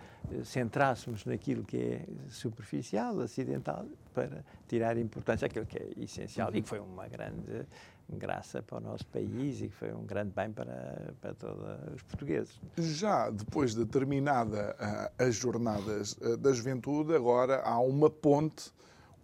centrássemos 0.44 1.25
naquilo 1.25 1.65
que 1.65 1.77
é 1.77 2.06
superficial, 2.30 3.20
acidental, 3.20 3.86
para 4.13 4.44
tirar 4.68 4.98
importância 4.98 5.48
àquilo 5.48 5.65
que 5.65 5.77
é 5.77 5.89
essencial 5.98 6.50
uhum. 6.50 6.56
e 6.56 6.62
que 6.62 6.70
foi 6.70 6.80
uma 6.80 7.08
grande 7.10 7.65
graça 8.10 8.62
para 8.62 8.78
o 8.78 8.82
nosso 8.82 9.06
país 9.08 9.62
e 9.62 9.68
que 9.68 9.76
foi 9.76 9.94
um 9.94 10.06
grande 10.06 10.32
bem 10.32 10.52
para, 10.52 11.14
para 11.22 11.34
todos 11.34 11.64
os 11.96 12.02
portugueses. 12.04 12.60
Já 12.78 13.30
depois 13.30 13.74
de 13.74 13.86
terminada 13.86 14.76
uh, 14.80 15.24
as 15.24 15.36
jornadas 15.36 16.14
uh, 16.14 16.38
da 16.38 16.52
juventude, 16.52 17.16
agora 17.16 17.62
há 17.62 17.80
uma 17.80 18.10
ponte 18.10 18.72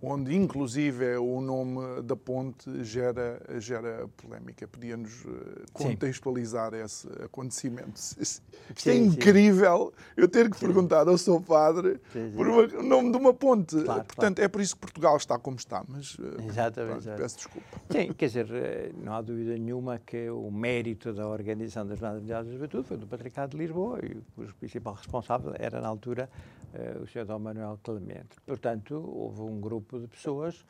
onde 0.01 0.35
inclusive 0.35 1.17
o 1.17 1.39
nome 1.39 2.01
da 2.01 2.15
ponte 2.15 2.83
gera, 2.83 3.39
gera 3.59 4.07
polémica. 4.17 4.67
Podia-nos 4.67 5.25
eh, 5.25 5.65
contextualizar 5.71 6.71
sim. 6.71 6.83
esse 6.83 7.07
acontecimento. 7.23 7.99
Isto 8.19 8.41
sim, 8.75 8.89
é 8.89 8.95
incrível 8.95 9.93
sim. 9.95 10.03
eu 10.17 10.27
ter 10.27 10.49
que 10.49 10.59
perguntar 10.59 11.07
ao 11.07 11.17
seu 11.17 11.39
padre 11.39 11.99
por 12.35 12.47
o 12.47 12.83
nome 12.83 13.11
de 13.11 13.17
uma 13.17 13.33
ponte. 13.33 13.75
Claro, 13.83 14.03
Portanto, 14.05 14.37
claro. 14.37 14.45
é 14.45 14.47
por 14.47 14.61
isso 14.61 14.75
que 14.75 14.81
Portugal 14.81 15.17
está 15.17 15.37
como 15.37 15.57
está, 15.57 15.83
mas 15.87 16.17
eh, 16.19 16.47
exatamente, 16.47 17.03
pronto, 17.03 17.17
peço 17.17 17.35
desculpa. 17.37 17.81
Sim, 17.91 18.13
quer 18.13 18.25
dizer, 18.25 18.47
eh, 18.51 18.91
não 18.97 19.13
há 19.13 19.21
dúvida 19.21 19.55
nenhuma 19.55 19.99
que 19.99 20.29
o 20.29 20.49
mérito 20.49 21.13
da 21.13 21.27
organização 21.27 21.85
das 21.85 21.99
Jornadas 21.99 22.21
Mundiais 22.21 22.47
da 22.47 22.53
Juventude 22.53 22.87
foi 22.87 22.97
do 22.97 23.05
Patriarcado 23.05 23.51
de 23.51 23.57
Lisboa 23.57 23.99
e 24.03 24.17
o 24.41 24.53
principal 24.55 24.95
responsável 24.95 25.53
era, 25.59 25.79
na 25.79 25.87
altura, 25.87 26.27
o 27.01 27.05
Sr. 27.05 27.25
Dom 27.25 27.39
Manuel 27.39 27.77
Clemente. 27.83 28.39
Portanto, 28.45 28.95
houve 28.95 29.41
um 29.41 29.59
grupo 29.59 29.90
de 29.99 30.07
pessoas, 30.07 30.65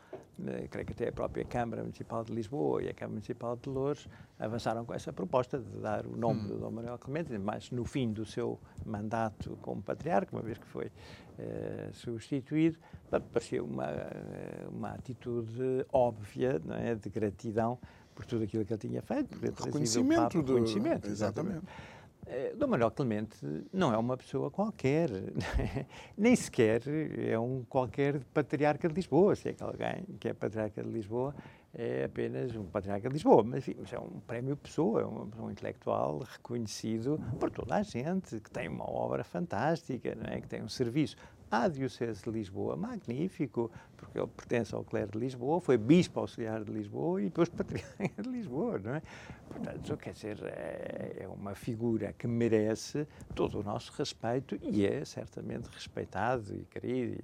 eh, 0.47 0.67
creio 0.69 0.85
que 0.85 0.93
até 0.93 1.09
a 1.09 1.11
própria 1.11 1.45
Câmara 1.45 1.81
Municipal 1.81 2.23
de 2.23 2.33
Lisboa 2.33 2.81
e 2.81 2.89
a 2.89 2.93
Câmara 2.93 3.13
Municipal 3.13 3.55
de 3.55 3.69
Louros 3.69 4.07
avançaram 4.39 4.85
com 4.85 4.93
essa 4.93 5.13
proposta 5.13 5.59
de 5.59 5.79
dar 5.79 6.05
o 6.05 6.15
nome 6.15 6.41
hum. 6.41 6.47
do 6.47 6.57
Dom 6.57 6.71
Manuel 6.71 6.97
Clemente, 6.97 7.37
mas 7.37 7.71
no 7.71 7.85
fim 7.85 8.11
do 8.11 8.25
seu 8.25 8.59
mandato 8.85 9.57
como 9.61 9.81
patriarca, 9.81 10.35
uma 10.35 10.41
vez 10.41 10.57
que 10.57 10.65
foi 10.67 10.91
eh, 11.37 11.89
substituído, 11.93 12.77
parecia 13.31 13.63
uma, 13.63 13.85
eh, 13.85 14.67
uma 14.69 14.89
atitude 14.89 15.85
óbvia 15.91 16.61
não 16.63 16.75
é, 16.75 16.95
de 16.95 17.09
gratidão 17.09 17.79
por 18.13 18.25
tudo 18.25 18.43
aquilo 18.43 18.65
que 18.65 18.73
ele 18.73 18.79
tinha 18.79 19.01
feito. 19.01 19.37
Reconhecimento. 19.39 20.21
Papa, 20.21 20.41
do... 20.41 20.53
Reconhecimento, 20.53 21.07
exatamente. 21.07 21.57
exatamente. 21.57 21.67
Eh, 22.33 22.53
Dom 22.55 22.67
Manuel 22.67 22.91
Clemente 22.91 23.37
não 23.73 23.93
é 23.93 23.97
uma 23.97 24.15
pessoa 24.15 24.49
qualquer, 24.49 25.09
nem 26.17 26.33
sequer 26.33 26.81
é 27.27 27.37
um 27.37 27.65
qualquer 27.67 28.21
patriarca 28.33 28.87
de 28.87 28.95
Lisboa, 28.95 29.35
se 29.35 29.49
é 29.49 29.53
que 29.53 29.61
alguém 29.61 30.05
que 30.17 30.29
é 30.29 30.33
patriarca 30.33 30.81
de 30.81 30.89
Lisboa 30.89 31.35
é 31.73 32.05
apenas 32.05 32.55
um 32.55 32.63
patriarca 32.63 33.09
de 33.09 33.13
Lisboa, 33.15 33.43
mas 33.43 33.67
enfim, 33.67 33.95
é 33.95 33.99
um 33.99 34.21
prémio 34.21 34.55
pessoa, 34.55 35.01
é 35.01 35.05
um, 35.05 35.29
um, 35.39 35.51
intelectual 35.51 36.19
reconhecido 36.19 37.19
por 37.37 37.51
toda 37.51 37.75
a 37.75 37.83
gente, 37.83 38.39
que 38.39 38.49
tem 38.49 38.69
uma 38.69 38.89
obra 38.89 39.25
fantástica, 39.25 40.15
não 40.15 40.33
é? 40.33 40.39
que 40.39 40.47
tem 40.47 40.63
um 40.63 40.69
serviço 40.69 41.17
à 41.51 41.67
Diocese 41.67 42.23
de 42.23 42.31
Lisboa, 42.31 42.77
magnífico, 42.77 43.69
porque 43.97 44.17
ele 44.17 44.27
pertence 44.27 44.73
ao 44.73 44.83
clero 44.83 45.11
de 45.11 45.19
Lisboa, 45.19 45.59
foi 45.59 45.77
bispo 45.77 46.21
auxiliar 46.21 46.63
de 46.63 46.71
Lisboa 46.71 47.21
e 47.21 47.25
depois 47.25 47.49
patriarca 47.51 48.23
de 48.23 48.29
Lisboa, 48.29 48.79
não 48.79 48.95
é? 48.95 49.01
Portanto, 49.49 49.97
quer 49.97 50.13
dizer, 50.13 50.39
é, 50.45 51.17
é 51.23 51.27
uma 51.27 51.53
figura 51.53 52.13
que 52.13 52.25
merece 52.25 53.05
todo 53.35 53.59
o 53.59 53.63
nosso 53.63 53.91
respeito 53.97 54.57
e 54.61 54.85
é 54.85 55.03
certamente 55.03 55.67
respeitado 55.67 56.55
e 56.55 56.63
querido 56.65 57.17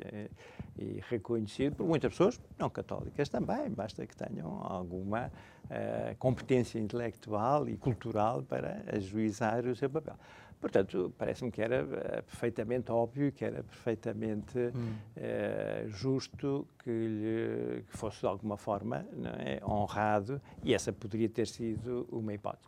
e, 0.78 0.84
e 0.84 1.04
reconhecido 1.10 1.76
por 1.78 1.88
muitas 1.88 2.12
pessoas, 2.12 2.40
não 2.58 2.70
católicas 2.70 3.30
também, 3.30 3.70
basta 3.70 4.06
que 4.06 4.16
tenham 4.16 4.62
alguma 4.62 5.32
uh, 5.66 6.16
competência 6.18 6.80
intelectual 6.80 7.68
e 7.70 7.78
cultural 7.78 8.44
para 8.44 8.84
ajuizar 8.94 9.66
o 9.66 9.76
seu 9.76 9.90
papel. 9.90 10.16
Portanto, 10.60 11.13
parece-me 11.17 11.52
que 11.52 11.62
era 11.62 11.84
uh, 11.84 12.24
perfeitamente 12.24 12.91
óbvio, 12.91 13.32
que 13.32 13.46
era 13.46 13.63
perfeitamente 13.63 14.58
hum. 14.58 14.96
uh, 15.15 15.89
justo 15.89 16.67
que, 16.84 16.89
lhe, 16.89 17.84
que 17.84 17.96
fosse 17.96 18.22
de 18.22 18.28
alguma 18.28 18.58
forma 18.58 19.06
é, 19.39 19.63
honrado 19.63 20.41
e 20.63 20.74
essa 20.74 20.91
poderia 20.91 21.30
ter 21.30 21.48
sido 21.48 22.08
uma 22.12 22.34
hipótese. 22.34 22.67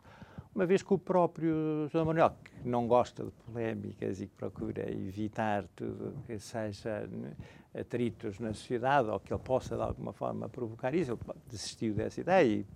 Uma 0.54 0.66
vez 0.66 0.82
que 0.82 0.92
o 0.92 0.98
próprio 0.98 1.88
João 1.92 2.06
Manuel, 2.06 2.34
que 2.44 2.68
não 2.68 2.86
gosta 2.86 3.24
de 3.24 3.30
polémicas 3.30 4.20
e 4.20 4.26
que 4.26 4.34
procura 4.34 4.90
evitar 4.90 5.64
tudo 5.76 6.12
que 6.26 6.38
seja 6.40 7.06
né, 7.06 7.32
atritos 7.72 8.40
na 8.40 8.52
sociedade 8.52 9.08
ou 9.08 9.20
que 9.20 9.32
ele 9.32 9.40
possa 9.40 9.76
de 9.76 9.82
alguma 9.82 10.12
forma 10.12 10.48
provocar 10.48 10.92
isso, 10.92 11.12
ele 11.12 11.20
desistiu 11.48 11.94
dessa 11.94 12.20
ideia 12.20 12.44
e 12.44 12.66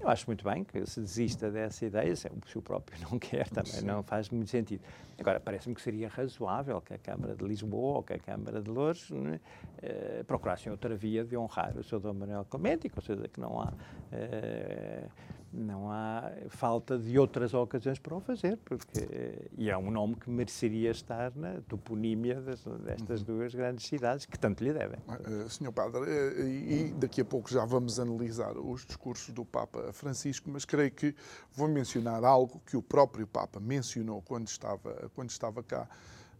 eu 0.00 0.08
acho 0.08 0.26
muito 0.26 0.44
bem 0.44 0.64
que 0.64 0.84
se 0.86 1.00
desista 1.00 1.50
dessa 1.50 1.84
ideia, 1.84 2.14
se 2.14 2.28
o 2.56 2.62
próprio 2.62 2.98
não 3.10 3.18
quer, 3.18 3.48
também 3.48 3.72
Sim. 3.72 3.86
não 3.86 4.02
faz 4.02 4.30
muito 4.30 4.50
sentido. 4.50 4.82
Agora, 5.18 5.40
parece-me 5.40 5.74
que 5.74 5.82
seria 5.82 6.08
razoável 6.08 6.80
que 6.80 6.94
a 6.94 6.98
Câmara 6.98 7.34
de 7.34 7.44
Lisboa 7.44 7.96
ou 7.96 8.02
que 8.02 8.12
a 8.12 8.18
Câmara 8.18 8.62
de 8.62 8.70
Louros 8.70 9.10
né, 9.10 9.40
eh, 9.82 10.22
procurassem 10.26 10.70
outra 10.70 10.94
via 10.94 11.24
de 11.24 11.36
honrar 11.36 11.76
o 11.76 11.82
Sr. 11.82 11.98
Dom 11.98 12.14
Manuel 12.14 12.44
Clemente, 12.44 12.90
seja, 13.02 13.26
que 13.28 13.40
não 13.40 13.60
há 13.60 13.72
eh, 14.12 15.08
não 15.52 15.90
há 15.90 16.30
falta 16.48 16.98
de 16.98 17.18
outras 17.18 17.54
ocasiões 17.54 17.98
para 17.98 18.14
o 18.14 18.20
fazer, 18.20 18.58
porque 18.58 19.48
e 19.56 19.70
é 19.70 19.76
um 19.76 19.90
nome 19.90 20.14
que 20.16 20.28
mereceria 20.28 20.90
estar 20.90 21.34
na 21.34 21.60
toponímia 21.62 22.40
das, 22.40 22.64
destas 22.64 23.20
uhum. 23.20 23.26
duas 23.26 23.54
grandes 23.54 23.86
cidades 23.86 24.26
que 24.26 24.38
tanto 24.38 24.62
lhe 24.62 24.72
devem. 24.72 24.98
Uh, 25.08 25.48
Senhor 25.48 25.72
Padre, 25.72 26.00
uh, 26.00 26.48
e 26.48 26.92
daqui 26.98 27.22
a 27.22 27.24
pouco 27.24 27.50
já 27.50 27.64
vamos 27.64 27.98
analisar 27.98 28.56
os 28.56 28.84
discursos 28.84 29.32
do 29.32 29.44
Papa 29.44 29.92
Francisco, 29.92 30.50
mas 30.50 30.64
creio 30.64 30.90
que 30.90 31.14
vou 31.52 31.68
mencionar 31.68 32.24
algo 32.24 32.60
que 32.66 32.76
o 32.76 32.82
próprio 32.82 33.26
Papa 33.26 33.58
mencionou 33.58 34.22
quando 34.22 34.48
estava, 34.48 35.10
quando 35.14 35.30
estava 35.30 35.62
cá. 35.62 35.88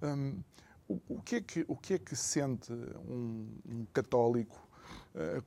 Um, 0.03 0.43
o, 0.89 1.01
o, 1.09 1.23
que 1.23 1.37
é 1.37 1.41
que, 1.41 1.65
o 1.69 1.77
que 1.77 1.95
é 1.95 1.99
que 1.99 2.17
sente 2.17 2.73
um, 2.73 3.47
um 3.67 3.87
católico 3.93 4.57
eh, 4.57 4.68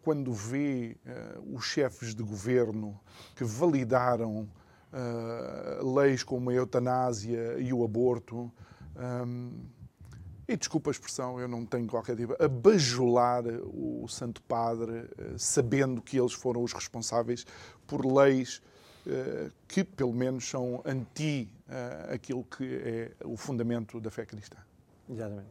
quando 0.01 0.33
vê 0.33 0.97
eh, 1.05 1.39
os 1.53 1.65
chefes 1.65 2.13
de 2.13 2.23
governo 2.23 2.99
que 3.35 3.43
validaram 3.43 4.47
eh, 4.91 5.79
leis 5.83 6.23
como 6.23 6.49
a 6.49 6.53
eutanásia 6.53 7.57
e 7.59 7.71
o 7.71 7.83
aborto, 7.83 8.51
e 10.47 10.57
desculpa 10.57 10.89
a 10.89 10.91
expressão, 10.91 11.39
eu 11.39 11.47
não 11.47 11.65
tenho 11.65 11.87
qualquer 11.87 12.15
tipo, 12.15 12.35
a 12.37 12.47
bajular 12.47 13.43
o 13.63 14.05
Santo 14.09 14.41
Padre, 14.41 15.09
sabendo 15.37 16.01
que 16.01 16.19
eles 16.19 16.33
foram 16.33 16.61
os 16.61 16.73
responsáveis 16.73 17.45
por 17.87 18.05
leis 18.05 18.61
que, 19.65 19.83
pelo 19.85 20.13
menos, 20.13 20.47
são 20.47 20.81
anti 20.85 21.49
aquilo 22.13 22.43
que 22.43 22.65
é 22.83 23.11
o 23.23 23.37
fundamento 23.37 24.01
da 24.01 24.11
fé 24.11 24.25
cristã. 24.25 24.57
Exatamente. 25.09 25.49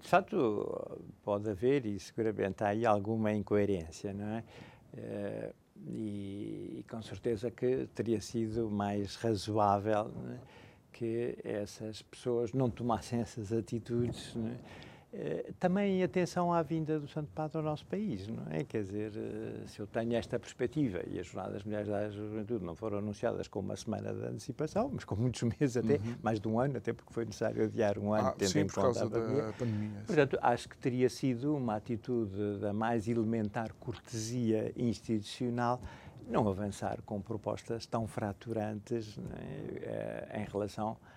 De 0.00 0.08
facto, 0.08 0.98
pode 1.24 1.50
haver, 1.50 1.84
e 1.84 1.98
seguramente 1.98 2.62
há 2.62 2.68
aí 2.68 2.86
alguma 2.86 3.32
incoerência, 3.32 4.12
não 4.12 4.26
é? 4.26 4.44
E, 5.88 6.78
e, 6.78 6.84
com 6.88 7.02
certeza 7.02 7.50
que 7.50 7.88
teria 7.94 8.20
sido 8.20 8.70
mais 8.70 9.16
razoável 9.16 10.08
né, 10.08 10.38
que 10.92 11.36
essas 11.44 12.02
pessoas 12.02 12.52
não 12.52 12.70
tomassem 12.70 13.20
essas 13.20 13.52
atitudes. 13.52 14.34
Né, 14.34 14.56
eh, 14.56 14.86
também 15.58 16.02
atenção 16.02 16.52
à 16.52 16.62
vinda 16.62 17.00
do 17.00 17.08
Santo 17.08 17.30
Padre 17.34 17.58
ao 17.58 17.62
nosso 17.62 17.86
país, 17.86 18.28
não 18.28 18.44
é? 18.50 18.64
Quer 18.64 18.82
dizer, 18.82 19.12
eh, 19.16 19.66
se 19.66 19.80
eu 19.80 19.86
tenho 19.86 20.14
esta 20.14 20.38
perspectiva 20.38 21.00
e 21.06 21.18
as 21.18 21.26
Jornadas 21.26 21.64
Mulheres 21.64 21.88
da 21.88 22.10
Juventude 22.10 22.64
não 22.64 22.74
foram 22.74 22.98
anunciadas 22.98 23.48
com 23.48 23.60
uma 23.60 23.76
semana 23.76 24.12
de 24.12 24.24
antecipação, 24.24 24.90
mas 24.92 25.04
com 25.04 25.16
muitos 25.16 25.42
meses 25.58 25.76
até, 25.76 25.94
uhum. 25.94 26.16
mais 26.22 26.38
de 26.40 26.48
um 26.48 26.60
ano, 26.60 26.76
até 26.76 26.92
porque 26.92 27.12
foi 27.12 27.24
necessário 27.24 27.64
adiar 27.64 27.98
um 27.98 28.12
ano, 28.12 28.28
ah, 28.28 28.34
tendo 28.36 28.50
sim, 28.50 28.60
em 28.60 28.66
conta 28.66 29.04
a 29.04 29.08
pandemia. 29.08 29.54
pandemia 29.58 30.02
Portanto, 30.06 30.38
acho 30.42 30.68
que 30.68 30.76
teria 30.76 31.08
sido 31.08 31.56
uma 31.56 31.76
atitude 31.76 32.58
da 32.58 32.72
mais 32.72 33.08
elementar 33.08 33.72
cortesia 33.74 34.72
institucional 34.76 35.80
não 36.28 36.48
avançar 36.48 37.00
com 37.06 37.20
propostas 37.20 37.86
tão 37.86 38.06
fraturantes 38.06 39.16
é? 39.82 40.42
em 40.42 40.44
relação 40.44 40.90
a 40.90 41.15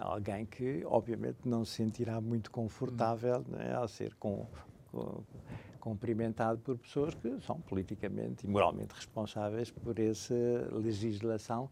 alguém 0.00 0.44
que, 0.46 0.82
obviamente, 0.84 1.38
não 1.44 1.64
se 1.64 1.72
sentirá 1.72 2.20
muito 2.20 2.50
confortável 2.50 3.44
né, 3.48 3.74
ao 3.74 3.88
ser 3.88 4.14
com, 4.14 4.46
com, 4.92 5.22
cumprimentado 5.80 6.58
por 6.58 6.76
pessoas 6.78 7.14
que 7.14 7.40
são 7.40 7.60
politicamente 7.60 8.46
e 8.46 8.48
moralmente 8.48 8.94
responsáveis 8.94 9.70
por 9.70 9.98
essa 9.98 10.34
legislação 10.72 11.70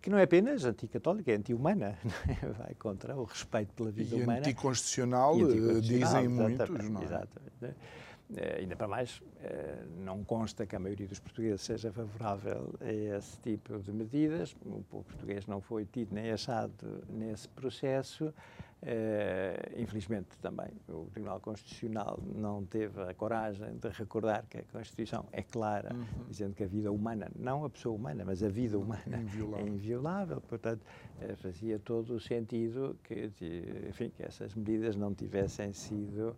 que 0.00 0.08
não 0.08 0.16
é 0.16 0.22
apenas 0.22 0.64
anticatólica, 0.64 1.30
é 1.30 1.36
anti-humana, 1.36 1.98
é? 2.26 2.46
vai 2.46 2.74
contra 2.78 3.14
o 3.14 3.24
respeito 3.24 3.74
pela 3.74 3.90
vida 3.90 4.16
e 4.16 4.22
humana. 4.22 4.38
Anticonstitucional, 4.38 5.38
e 5.38 5.42
anticonstitucional, 5.42 5.80
dizem 5.82 6.28
muitos, 6.28 6.90
não 6.90 7.00
é? 7.00 7.04
Exatamente. 7.04 7.76
Uh, 8.30 8.60
ainda 8.60 8.76
para 8.76 8.86
mais, 8.86 9.18
uh, 9.18 10.02
não 10.04 10.22
consta 10.22 10.64
que 10.64 10.76
a 10.76 10.78
maioria 10.78 11.08
dos 11.08 11.18
portugueses 11.18 11.62
seja 11.62 11.90
favorável 11.90 12.72
a 12.80 12.92
esse 12.92 13.40
tipo 13.40 13.78
de 13.80 13.92
medidas. 13.92 14.54
O 14.64 14.84
povo 14.88 15.04
português 15.04 15.46
não 15.46 15.60
foi 15.60 15.84
tido 15.84 16.14
nem 16.14 16.30
achado 16.30 17.02
nesse 17.08 17.48
processo. 17.48 18.32
Uh, 18.82 19.78
infelizmente, 19.78 20.38
também, 20.40 20.68
o 20.88 21.06
Tribunal 21.12 21.40
Constitucional 21.40 22.18
não 22.34 22.64
teve 22.64 23.02
a 23.02 23.12
coragem 23.12 23.76
de 23.76 23.88
recordar 23.88 24.46
que 24.48 24.58
a 24.58 24.62
Constituição 24.62 25.26
é 25.32 25.42
clara, 25.42 25.92
uhum. 25.92 26.24
dizendo 26.28 26.54
que 26.54 26.62
a 26.62 26.66
vida 26.66 26.90
humana, 26.90 27.30
não 27.36 27.64
a 27.64 27.68
pessoa 27.68 27.94
humana, 27.94 28.24
mas 28.24 28.42
a 28.42 28.48
vida 28.48 28.78
humana 28.78 29.18
inviolável. 29.20 29.66
é 29.66 29.68
inviolável. 29.68 30.40
Portanto, 30.40 30.86
fazia 31.38 31.78
todo 31.78 32.14
o 32.14 32.20
sentido 32.20 32.96
que, 33.04 33.30
enfim, 33.86 34.08
que 34.16 34.22
essas 34.22 34.54
medidas 34.54 34.96
não 34.96 35.12
tivessem 35.14 35.74
sido 35.74 36.30
eh, 36.30 36.34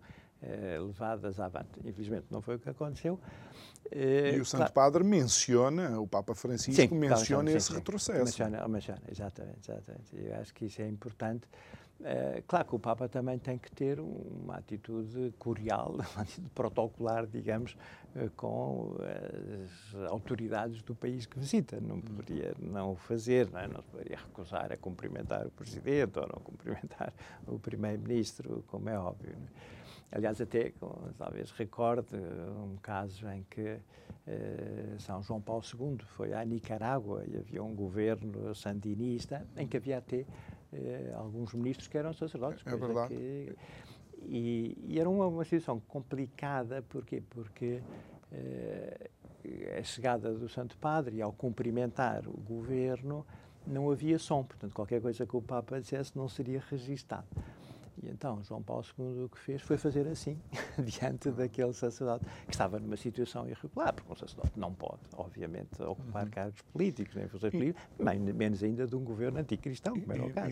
levadas 0.81 1.39
avante. 1.39 1.81
Infelizmente 1.85 2.27
não 2.31 2.41
foi 2.41 2.57
o 2.57 2.59
que 2.59 2.69
aconteceu. 2.69 3.19
Eh, 3.91 4.37
e 4.37 4.41
o 4.41 4.45
Santo 4.45 4.73
claro, 4.73 4.73
Padre 4.73 5.05
menciona, 5.05 6.01
o 6.01 6.07
Papa 6.07 6.35
Francisco 6.35 6.81
sim, 6.81 6.99
menciona 6.99 7.51
sim, 7.51 7.57
esse 7.57 7.69
sim, 7.69 7.75
retrocesso. 7.75 8.25
Menciona, 8.25 8.69
menciona, 8.69 9.03
exatamente, 9.11 9.71
exatamente. 9.71 10.17
Eu 10.17 10.35
acho 10.41 10.55
que 10.55 10.67
isso 10.67 10.81
é 10.81 10.89
importante. 10.89 11.47
Uh, 12.01 12.43
claro 12.49 12.67
que 12.67 12.75
o 12.75 12.81
Papa 12.81 13.09
também 13.09 13.39
tem 13.39 13.57
que 13.57 13.71
ter 13.71 14.01
uma 14.01 14.57
atitude 14.57 15.33
curial, 15.39 15.95
uma 16.15 16.23
atitude 16.23 16.49
protocolar, 16.51 17.27
digamos, 17.27 17.77
com 18.35 18.97
as 19.05 20.11
autoridades 20.11 20.83
do 20.83 20.95
país 20.95 21.27
que 21.27 21.39
visita. 21.39 21.81
Não 21.81 21.97
hum. 21.97 22.01
poderia 22.01 22.55
não 22.59 22.93
o 22.93 22.97
fazer, 22.97 23.49
não, 23.51 23.61
é? 23.61 23.69
não 23.69 23.83
poderia 23.83 24.17
recusar 24.17 24.73
a 24.73 24.77
cumprimentar 24.77 25.47
o 25.47 25.51
Presidente 25.51 26.19
ou 26.19 26.27
não 26.27 26.43
cumprimentar 26.43 27.13
o 27.47 27.59
Primeiro-Ministro, 27.59 28.65
como 28.67 28.89
é 28.89 28.99
óbvio. 28.99 29.37
Não 29.39 29.47
é? 29.47 29.82
Aliás, 30.13 30.41
até 30.41 30.73
talvez 31.17 31.51
recorde 31.53 32.17
um 32.17 32.77
caso 32.77 33.27
em 33.29 33.43
que 33.49 33.79
eh, 34.27 34.95
São 34.99 35.23
João 35.23 35.41
Paulo 35.41 35.63
II 35.65 35.99
foi 36.05 36.35
à 36.35 36.45
Nicarágua 36.45 37.25
e 37.27 37.39
havia 37.39 37.63
um 37.63 37.75
governo 37.75 38.55
sandinista 38.55 39.47
em 39.57 39.67
que 39.67 39.79
havia 39.79 39.99
até 39.99 40.27
eh, 40.71 41.13
alguns 41.15 41.55
ministros 41.55 41.89
que 41.89 41.97
eram 41.97 42.13
sacerdotes. 42.13 42.63
É 42.67 42.77
verdade. 42.77 43.09
Que, 43.09 43.57
e, 44.25 44.77
e, 44.87 45.01
era 45.01 45.09
uma, 45.09 45.27
uma 45.27 45.45
situação 45.45 45.81
complicada, 45.81 46.83
porquê? 46.83 47.23
Porque 47.31 47.83
eh, 48.31 49.11
a 49.79 49.83
chegada 49.83 50.33
do 50.33 50.49
Santo 50.49 50.77
Padre 50.77 51.17
e 51.17 51.23
ao 51.23 51.33
cumprimentar 51.33 52.29
o 52.29 52.37
governo 52.37 53.27
não 53.67 53.91
havia 53.91 54.19
som, 54.19 54.45
portanto 54.45 54.75
qualquer 54.75 55.01
coisa 55.01 55.27
que 55.27 55.37
o 55.37 55.43
Papa 55.43 55.81
dissesse 55.81 56.17
não 56.17 56.29
seria 56.29 56.63
registado. 56.69 57.27
E 58.03 58.11
então 58.11 58.43
João 58.43 58.63
Paulo 58.63 58.85
II 58.99 59.25
o 59.25 59.29
que 59.29 59.39
fez 59.39 59.63
foi 59.63 59.77
fazer 59.77 60.07
assim, 60.09 60.39
diante 60.79 61.31
daquele 61.31 61.73
sacerdote 61.73 62.25
que 62.47 62.51
estava 62.51 62.79
numa 62.79 62.97
situação 62.97 63.49
irregular, 63.49 63.95
porque 63.95 64.13
um 64.13 64.17
sacerdote 64.17 64.59
não 64.59 64.73
pode, 64.73 65.01
obviamente, 65.17 65.81
ocupar 65.83 66.25
uhum. 66.25 66.31
cargos 66.31 66.63
políticos, 66.73 67.15
nem 67.15 67.29
políticos, 67.29 68.35
menos 68.35 68.63
ainda 68.63 68.87
de 68.87 68.97
um 68.97 69.05
governo 69.05 69.39
anticristão, 69.39 69.99
como 69.99 70.13
era 70.13 70.25
o 70.25 70.33
caso. 70.33 70.51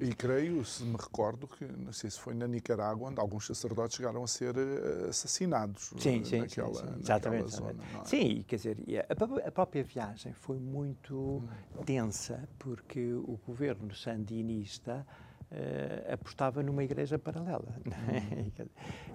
E, 0.00 0.04
e, 0.04 0.10
e, 0.10 0.14
creio, 0.14 0.64
se 0.64 0.84
me 0.84 0.96
recordo, 0.96 1.48
que 1.48 1.64
não 1.64 1.92
sei 1.92 2.10
se 2.10 2.20
foi 2.20 2.34
na 2.34 2.46
Nicarágua, 2.46 3.08
onde 3.08 3.20
alguns 3.20 3.46
sacerdotes 3.46 3.96
chegaram 3.96 4.22
a 4.22 4.26
ser 4.26 4.54
eh, 4.56 5.08
assassinados 5.08 5.92
sim, 5.98 6.20
eh, 6.20 6.24
sim, 6.24 6.38
naquela, 6.38 6.74
sim, 6.74 6.86
sim. 6.86 7.00
Exatamente, 7.00 7.50
zona. 7.50 7.82
É? 8.00 8.04
Sim, 8.04 8.44
quer 8.46 8.56
dizer, 8.56 8.78
a, 9.08 9.48
a, 9.48 9.50
própria 9.50 9.82
viagem 9.82 10.32
foi 10.32 10.58
muito 10.58 11.16
hum. 11.16 11.48
tensa, 11.84 12.48
porque 12.58 13.12
o 13.12 13.38
governo 13.46 13.92
sandinista 13.94 15.06
uh, 15.52 16.12
apostava 16.12 16.62
numa 16.62 16.82
igreja 16.82 17.18
paralela. 17.18 17.68
Uhum. 18.12 18.66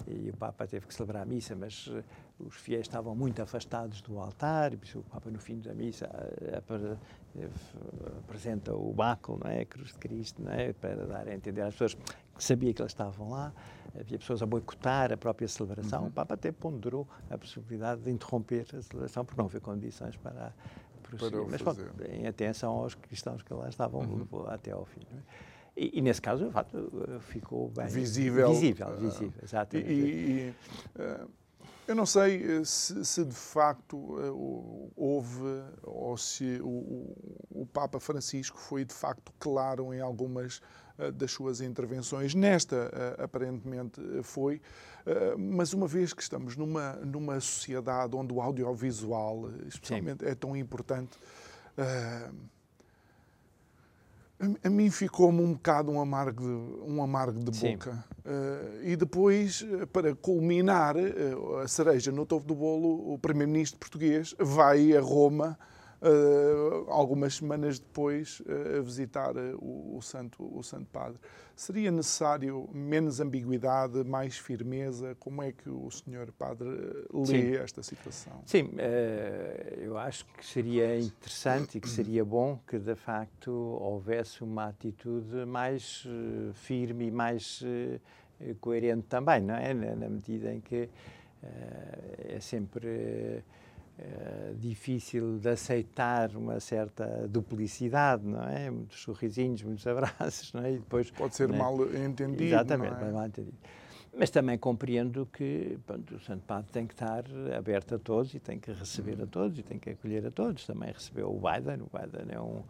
e 0.06 0.30
o 0.30 0.36
Papa 0.36 0.66
teve 0.66 0.86
que 0.86 0.94
celebrar 0.94 1.22
a 1.22 1.26
missa, 1.26 1.54
mas 1.54 1.86
uh, 1.88 2.02
os 2.38 2.54
fiéis 2.56 2.82
estavam 2.82 3.14
muito 3.14 3.40
afastados 3.42 4.00
do 4.00 4.18
altar, 4.18 4.72
e 4.72 4.98
o 4.98 5.02
Papa, 5.02 5.30
no 5.30 5.38
fim 5.38 5.60
da 5.60 5.74
missa, 5.74 6.08
uh, 6.08 6.98
apresenta 8.24 8.74
o 8.74 8.92
báculo, 8.92 9.40
não 9.42 9.50
é? 9.50 9.60
a 9.60 9.66
cruz 9.66 9.88
de 9.88 9.94
Cristo, 9.94 10.42
não 10.42 10.52
é? 10.52 10.72
para 10.72 11.06
dar 11.06 11.28
a 11.28 11.34
entender 11.34 11.62
às 11.62 11.74
pessoas 11.74 11.94
que 11.94 12.44
sabia 12.44 12.72
que 12.72 12.80
eles 12.80 12.92
estavam 12.92 13.30
lá. 13.30 13.52
Havia 13.98 14.18
pessoas 14.18 14.42
a 14.42 14.46
boicotar 14.46 15.12
a 15.12 15.16
própria 15.16 15.48
celebração. 15.48 16.02
Uhum. 16.02 16.08
O 16.08 16.12
Papa 16.12 16.34
até 16.34 16.52
ponderou 16.52 17.06
a 17.30 17.36
possibilidade 17.36 18.02
de 18.02 18.10
interromper 18.10 18.66
a 18.74 18.82
celebração, 18.82 19.24
porque 19.24 19.38
não 19.38 19.46
havia 19.46 19.60
condições 19.60 20.16
para 20.16 20.52
prosseguir. 21.02 21.46
Mas, 21.50 21.62
bom, 21.62 21.74
em 22.08 22.26
atenção 22.26 22.72
aos 22.72 22.94
cristãos 22.94 23.42
que 23.42 23.52
lá 23.52 23.68
estavam, 23.68 24.00
uhum. 24.02 24.46
até 24.46 24.72
ao 24.72 24.84
fim. 24.84 25.02
Não 25.10 25.18
é? 25.18 25.22
E, 25.78 25.98
e, 25.98 26.00
nesse 26.00 26.20
caso, 26.20 26.44
de 26.44 26.52
facto, 26.52 26.90
ficou 27.20 27.68
bem 27.68 27.86
visível. 27.86 28.50
Visível, 28.50 28.96
visível, 28.96 29.32
exatamente. 29.40 29.92
E, 29.92 29.94
e, 30.48 30.54
eu 31.88 31.94
não 31.94 32.04
sei 32.04 32.58
eh, 32.58 32.64
se, 32.64 33.02
se, 33.02 33.24
de 33.24 33.34
facto 33.34 34.18
eh, 34.20 34.30
houve, 34.94 35.62
ou 35.82 36.18
se 36.18 36.60
o, 36.62 37.16
o, 37.50 37.66
Papa 37.72 37.98
Francisco 37.98 38.58
foi 38.58 38.84
de 38.84 38.92
facto 38.92 39.32
claro 39.38 39.94
em 39.94 40.00
algumas 40.00 40.60
eh, 40.98 41.10
das 41.10 41.30
suas 41.30 41.62
intervenções. 41.62 42.34
Nesta, 42.34 43.16
aparentemente, 43.18 44.02
foi. 44.22 44.60
Mas 45.38 45.72
uma 45.72 45.86
vez 45.86 46.12
que 46.12 46.20
estamos 46.20 46.54
numa, 46.54 46.92
numa 46.96 47.40
sociedade 47.40 48.14
onde 48.14 48.34
o 48.34 48.42
audiovisual, 48.42 49.50
especialmente, 49.66 50.22
Sim. 50.22 50.30
é 50.30 50.34
tão 50.34 50.54
importante 50.54 51.18
a, 54.62 54.70
mim 54.70 54.90
ficou-me 54.90 55.42
um 55.42 55.52
bocado 55.52 55.90
um 55.90 56.00
amargo 56.00 56.42
de, 56.42 56.90
um 56.90 57.02
amargo 57.02 57.38
de 57.38 57.50
boca. 57.50 58.04
Uh, 58.24 58.84
e 58.84 58.94
depois, 58.94 59.64
eh, 59.80 59.86
para 59.86 60.14
culminar 60.14 60.96
uh, 60.96 61.58
a 61.58 61.68
cereja 61.68 62.12
no 62.12 62.26
topo 62.26 62.46
do 62.46 62.54
bolo, 62.54 63.14
o 63.14 63.18
primeiro-ministro 63.18 63.78
português 63.78 64.34
vai 64.38 64.94
a 64.94 65.00
Roma 65.00 65.58
uh, 66.00 66.90
algumas 66.90 67.34
semanas 67.34 67.78
depois 67.78 68.40
uh, 68.40 68.78
a 68.78 68.82
visitar 68.82 69.36
uh, 69.36 69.56
o, 69.58 69.96
o, 69.96 70.02
Santo, 70.02 70.48
o 70.56 70.62
Santo 70.62 70.86
Padre. 70.86 71.18
Seria 71.54 71.90
necessário 71.90 72.68
menos 72.72 73.18
ambiguidade, 73.20 74.04
mais 74.04 74.38
firmeza? 74.38 75.16
Como 75.18 75.42
é 75.42 75.50
que 75.50 75.68
o 75.68 75.90
Senhor 75.90 76.30
Padre 76.32 76.68
lê 77.12 77.26
Sim. 77.26 77.56
esta 77.56 77.82
situação? 77.82 78.40
Sim, 78.46 78.70
eu 79.78 79.98
acho 79.98 80.24
que 80.26 80.46
seria 80.46 81.00
interessante 81.00 81.78
e 81.78 81.80
que 81.80 81.88
seria 81.88 82.24
bom 82.24 82.60
que, 82.64 82.78
de 82.78 82.94
facto, 82.94 83.50
houvesse 83.50 84.44
uma 84.44 84.66
atitude 84.66 85.44
mais 85.46 86.06
firme 86.54 87.08
e 87.08 87.10
mais 87.10 87.60
coerente 88.60 89.08
também, 89.08 89.40
não 89.40 89.56
é? 89.56 89.74
Na, 89.74 89.96
na 89.96 90.08
medida 90.08 90.54
em 90.54 90.60
que 90.60 90.88
é 92.28 92.38
sempre 92.38 93.42
é, 94.00 94.54
difícil 94.56 95.38
de 95.38 95.48
aceitar 95.48 96.36
uma 96.36 96.60
certa 96.60 97.26
duplicidade, 97.26 98.24
não 98.24 98.44
é? 98.44 98.70
Muitos 98.70 99.00
sorrisinhos, 99.00 99.62
muitos 99.62 99.84
abraços, 99.88 100.52
não 100.52 100.62
é? 100.62 100.74
E 100.74 100.78
depois, 100.78 101.10
Pode 101.10 101.34
ser 101.34 101.50
é? 101.50 101.56
mal 101.56 101.74
entendido. 101.96 102.44
Exatamente, 102.44 103.02
é? 103.02 103.10
mal 103.10 103.26
entendido. 103.26 103.56
Mas 104.16 104.30
também 104.30 104.56
compreendo 104.56 105.26
que 105.26 105.78
pronto, 105.84 106.14
o 106.14 106.20
Santo 106.20 106.44
Padre 106.44 106.70
tem 106.70 106.86
que 106.86 106.94
estar 106.94 107.24
aberto 107.56 107.96
a 107.96 107.98
todos 107.98 108.32
e 108.34 108.38
tem 108.38 108.58
que 108.58 108.72
receber 108.72 109.20
a 109.20 109.26
todos 109.26 109.58
e 109.58 109.62
tem 109.64 109.78
que 109.78 109.90
acolher 109.90 110.24
a 110.26 110.30
todos. 110.30 110.64
Também 110.64 110.92
recebeu 110.92 111.28
o 111.28 111.40
Biden, 111.40 111.82
o 111.82 111.90
Biden 111.92 112.34
é 112.34 112.40
um, 112.40 112.62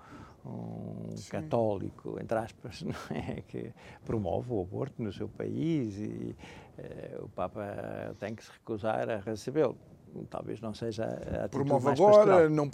um 0.47 1.15
católico, 1.29 2.19
entre 2.21 2.39
aspas, 2.39 2.81
não 2.83 2.95
é? 3.11 3.43
que 3.43 3.71
promove 4.05 4.51
o 4.51 4.63
aborto 4.63 5.03
no 5.03 5.13
seu 5.13 5.29
país 5.29 5.99
e 5.99 6.35
uh, 6.79 7.25
o 7.25 7.29
Papa 7.29 8.15
tem 8.19 8.35
que 8.35 8.45
se 8.45 8.51
recusar 8.51 9.09
a 9.11 9.19
recebê-lo 9.19 9.77
talvez 10.25 10.61
não 10.61 10.75
seja 10.75 11.05
a 11.45 11.49
Promove 11.49 11.89
agora, 11.89 12.49
não, 12.49 12.67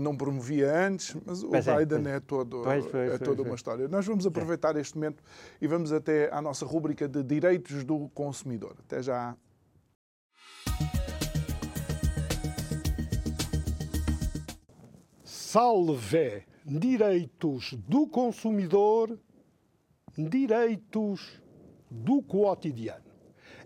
não 0.00 0.16
promovia 0.16 0.86
antes, 0.86 1.16
mas 1.24 1.42
o 1.42 1.48
pois 1.48 1.66
é, 1.66 1.76
Biden 1.76 2.10
é, 2.12 2.16
é, 2.16 2.20
todo, 2.20 2.62
pois, 2.62 2.86
pois, 2.86 3.12
é 3.12 3.18
toda 3.18 3.42
uma 3.42 3.54
história. 3.54 3.88
Nós 3.88 4.06
vamos 4.06 4.26
aproveitar 4.26 4.76
este 4.76 4.96
momento 4.96 5.22
e 5.60 5.66
vamos 5.66 5.92
até 5.92 6.32
à 6.32 6.40
nossa 6.40 6.64
rúbrica 6.64 7.08
de 7.08 7.22
Direitos 7.22 7.84
do 7.84 8.08
Consumidor. 8.10 8.76
Até 8.86 9.02
já. 9.02 9.36
Salve 15.24 16.44
direitos 16.64 17.72
do 17.88 18.06
consumidor, 18.06 19.18
direitos 20.16 21.40
do 21.90 22.22
cotidiano. 22.22 23.04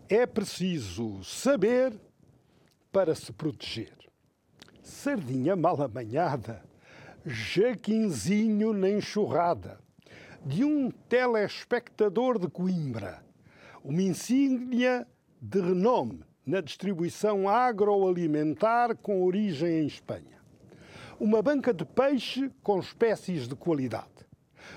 É 0.08 0.26
preciso 0.26 1.24
saber 1.24 1.98
para 2.92 3.14
se 3.14 3.32
proteger. 3.32 3.96
Sardinha 4.82 5.56
mal 5.56 5.80
amanhada, 5.80 6.62
jaquinzinho 7.24 8.72
na 8.72 8.90
enxurrada, 8.90 9.80
de 10.44 10.64
um 10.64 10.90
telespectador 11.08 12.38
de 12.38 12.48
Coimbra, 12.48 13.24
uma 13.82 14.02
insígnia 14.02 15.06
de 15.40 15.60
renome 15.60 16.22
na 16.44 16.60
distribuição 16.60 17.48
agroalimentar 17.48 18.96
com 18.96 19.22
origem 19.24 19.82
em 19.82 19.86
Espanha. 19.86 20.42
Uma 21.18 21.40
banca 21.40 21.72
de 21.72 21.84
peixe 21.84 22.50
com 22.62 22.80
espécies 22.80 23.46
de 23.46 23.54
qualidade. 23.54 24.08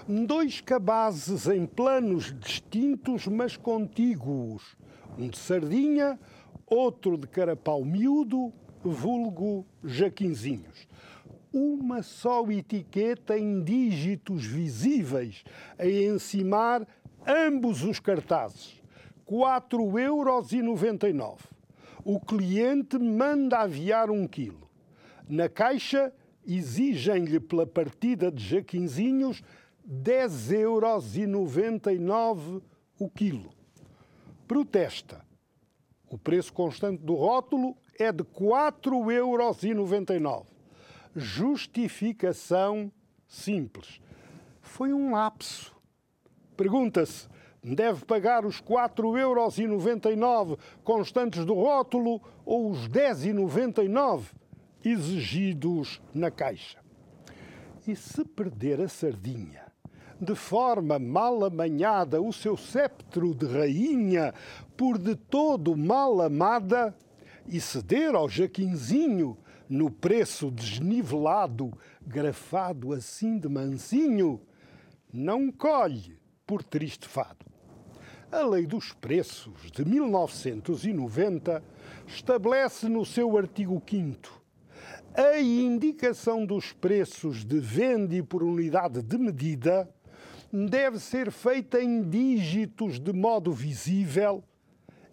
Dois 0.08 0.62
cabazes 0.62 1.48
em 1.48 1.66
planos 1.66 2.34
distintos, 2.40 3.28
mas 3.28 3.58
contíguos. 3.58 4.76
Um 5.18 5.28
de 5.28 5.38
sardinha, 5.38 6.20
outro 6.68 7.18
de 7.18 7.28
carapau 7.28 7.86
miúdo, 7.86 8.52
vulgo 8.84 9.66
jaquinzinhos. 9.84 10.88
Uma 11.52 12.04
só 12.04 12.50
etiqueta 12.52 13.38
em 13.38 13.64
dígitos 13.64 14.46
visíveis 14.46 15.44
a 15.78 15.88
encimar 15.88 16.86
ambos 17.26 17.84
os 17.84 18.00
cartazes. 18.00 18.82
4,99 19.26 20.00
euros. 20.00 21.44
O 22.04 22.20
cliente 22.20 23.00
manda 23.00 23.60
aviar 23.60 24.12
um 24.12 24.28
quilo. 24.28 24.70
Na 25.28 25.50
caixa, 25.50 26.14
exigem-lhe 26.46 27.40
pela 27.40 27.66
partida 27.66 28.32
de 28.32 28.44
jaquinzinhos 28.44 29.42
10,99 29.88 30.60
euros 30.60 31.16
o 33.00 33.10
quilo. 33.10 33.50
Protesta 34.48 35.25
o 36.10 36.18
preço 36.18 36.54
constante 36.54 37.02
do 37.04 37.16
rótulo 37.16 37.76
é 38.00 38.12
de 38.12 38.24
4,99 38.24 39.12
euros. 39.12 40.48
Justificação 41.16 42.92
simples. 43.28 44.00
Foi 44.62 44.94
um 44.94 45.12
lapso. 45.12 45.76
Pergunta-se, 46.58 47.28
deve 47.64 48.06
pagar 48.06 48.46
os 48.46 48.62
4,99 48.62 49.18
euros 49.20 50.60
constantes 50.84 51.46
do 51.46 51.54
rótulo 51.54 52.22
ou 52.46 52.70
os 52.70 52.88
10,99 52.88 54.26
exigidos 54.84 56.02
na 56.14 56.30
caixa? 56.30 56.80
E 57.88 57.96
se 57.96 58.24
perder 58.26 58.82
a 58.82 58.88
sardinha? 58.88 59.75
De 60.20 60.36
forma 60.36 60.98
mal 60.98 61.44
amanhada 61.44 62.22
o 62.22 62.32
seu 62.32 62.56
sceptro 62.56 63.34
de 63.34 63.46
rainha, 63.46 64.34
por 64.78 64.98
de 64.98 65.16
todo 65.16 65.76
mal 65.76 66.22
amada, 66.22 66.96
e 67.48 67.60
ceder 67.60 68.16
ao 68.16 68.28
Jaquinzinho 68.28 69.38
no 69.70 69.92
preço 69.92 70.50
desnivelado, 70.50 71.72
grafado 72.06 72.94
assim 72.94 73.38
de 73.38 73.48
mansinho, 73.48 74.42
não 75.14 75.52
colhe 75.52 76.18
por 76.46 76.64
triste 76.64 77.08
fado. 77.08 77.46
A 78.32 78.46
Lei 78.46 78.66
dos 78.66 78.92
Preços 78.94 79.72
de 79.72 79.86
1990 79.86 81.64
estabelece 82.08 82.90
no 82.90 83.06
seu 83.06 83.38
artigo 83.38 83.82
5 83.88 84.46
a 85.18 85.40
indicação 85.40 86.46
dos 86.46 86.74
preços 86.74 87.46
de 87.46 87.58
venda 87.58 88.22
por 88.24 88.44
unidade 88.44 89.02
de 89.02 89.18
medida 89.18 89.90
deve 90.56 91.00
ser 91.00 91.32
feita 91.32 91.82
em 91.82 92.02
dígitos 92.02 92.98
de 92.98 93.12
modo 93.12 93.52
visível, 93.52 94.42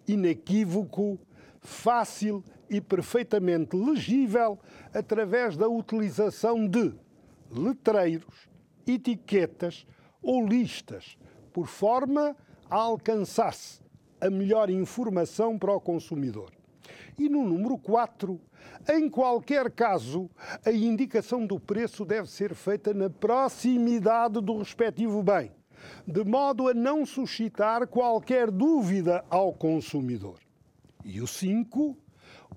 inequívoco, 0.07 1.19
fácil 1.59 2.41
e 2.69 2.79
perfeitamente 2.79 3.75
legível 3.75 4.57
através 4.93 5.57
da 5.57 5.67
utilização 5.67 6.65
de 6.65 6.93
letreiros, 7.51 8.47
etiquetas 8.87 9.85
ou 10.21 10.47
listas, 10.47 11.17
por 11.51 11.67
forma 11.67 12.37
a 12.69 12.75
alcançar-se 12.77 13.81
a 14.21 14.29
melhor 14.29 14.69
informação 14.69 15.59
para 15.59 15.73
o 15.73 15.81
consumidor. 15.81 16.51
E 17.19 17.27
no 17.27 17.43
número 17.43 17.77
4, 17.77 18.39
em 18.89 19.09
qualquer 19.09 19.71
caso, 19.71 20.29
a 20.65 20.71
indicação 20.71 21.45
do 21.45 21.59
preço 21.59 22.03
deve 22.03 22.29
ser 22.29 22.53
feita 22.53 22.93
na 22.93 23.09
proximidade 23.09 24.41
do 24.41 24.57
respectivo 24.57 25.23
bem, 25.23 25.51
de 26.05 26.23
modo 26.25 26.67
a 26.67 26.73
não 26.73 27.05
suscitar 27.05 27.87
qualquer 27.87 28.51
dúvida 28.51 29.23
ao 29.29 29.53
consumidor. 29.53 30.39
E 31.05 31.21
o 31.21 31.27
5, 31.27 31.97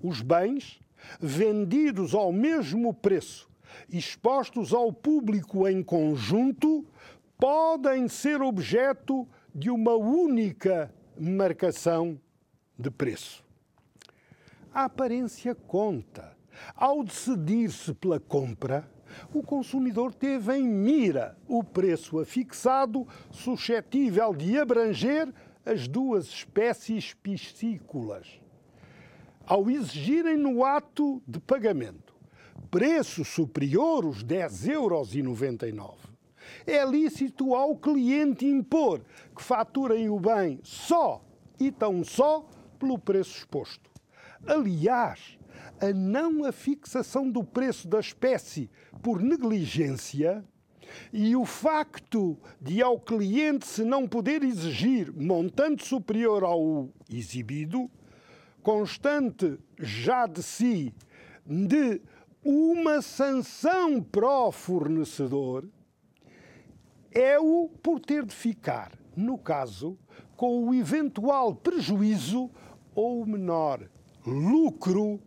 os 0.03 0.21
bens 0.21 0.79
vendidos 1.19 2.13
ao 2.13 2.33
mesmo 2.33 2.93
preço, 2.93 3.49
expostos 3.89 4.73
ao 4.73 4.91
público 4.91 5.67
em 5.67 5.81
conjunto, 5.81 6.85
podem 7.37 8.07
ser 8.07 8.41
objeto 8.41 9.27
de 9.55 9.69
uma 9.69 9.95
única 9.95 10.93
marcação 11.17 12.19
de 12.77 12.91
preço 12.91 13.46
a 14.73 14.85
aparência 14.85 15.55
conta. 15.55 16.35
Ao 16.75 17.03
decidir-se 17.03 17.93
pela 17.93 18.19
compra, 18.19 18.89
o 19.33 19.41
consumidor 19.41 20.13
teve 20.13 20.55
em 20.55 20.63
mira 20.63 21.37
o 21.47 21.63
preço 21.63 22.19
afixado 22.19 23.07
suscetível 23.31 24.33
de 24.33 24.57
abranger 24.57 25.33
as 25.65 25.87
duas 25.87 26.27
espécies 26.27 27.13
piscícolas. 27.13 28.39
Ao 29.45 29.69
exigirem 29.69 30.37
no 30.37 30.65
ato 30.65 31.21
de 31.27 31.39
pagamento 31.39 32.15
preço 32.69 33.23
superior 33.23 34.03
aos 34.03 34.23
10,99 34.23 34.73
euros, 34.73 35.97
é 36.65 36.85
lícito 36.85 37.55
ao 37.55 37.75
cliente 37.75 38.45
impor 38.45 39.01
que 39.35 39.43
faturem 39.43 40.09
o 40.09 40.19
bem 40.19 40.59
só 40.63 41.21
e 41.59 41.71
tão 41.71 42.03
só 42.03 42.45
pelo 42.79 42.97
preço 42.97 43.37
exposto. 43.37 43.89
Aliás, 44.45 45.37
a 45.79 45.93
não 45.93 46.43
afixação 46.43 47.29
do 47.29 47.43
preço 47.43 47.87
da 47.87 47.99
espécie 47.99 48.69
por 49.01 49.21
negligência 49.21 50.43
e 51.11 51.35
o 51.35 51.45
facto 51.45 52.37
de 52.61 52.81
ao 52.81 52.99
cliente 52.99 53.67
se 53.67 53.83
não 53.83 54.07
poder 54.07 54.43
exigir 54.43 55.11
montante 55.11 55.85
superior 55.85 56.43
ao 56.43 56.89
exibido, 57.09 57.89
constante 58.63 59.59
já 59.77 60.25
de 60.25 60.41
si 60.41 60.93
de 61.45 62.01
uma 62.43 63.01
sanção 63.01 64.01
o 64.01 64.51
fornecedor, 64.51 65.67
é 67.11 67.39
o 67.39 67.69
por 67.81 67.99
ter 67.99 68.25
de 68.25 68.33
ficar, 68.33 68.97
no 69.15 69.37
caso, 69.37 69.97
com 70.35 70.67
o 70.67 70.73
eventual 70.73 71.55
prejuízo 71.55 72.49
ou 72.93 73.25
menor 73.25 73.89
lucro 74.27 75.21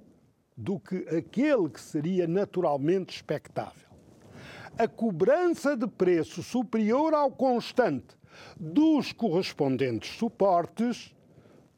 do 0.55 0.79
que 0.79 1.09
aquele 1.09 1.71
que 1.71 1.81
seria 1.81 2.29
naturalmente 2.29 3.17
expectável. 3.17 3.89
A 4.79 4.87
cobrança 4.87 5.75
de 5.75 5.87
preço 5.87 6.43
superior 6.43 7.15
ao 7.15 7.31
constante 7.31 8.15
dos 8.59 9.13
correspondentes 9.13 10.17
suportes, 10.17 11.15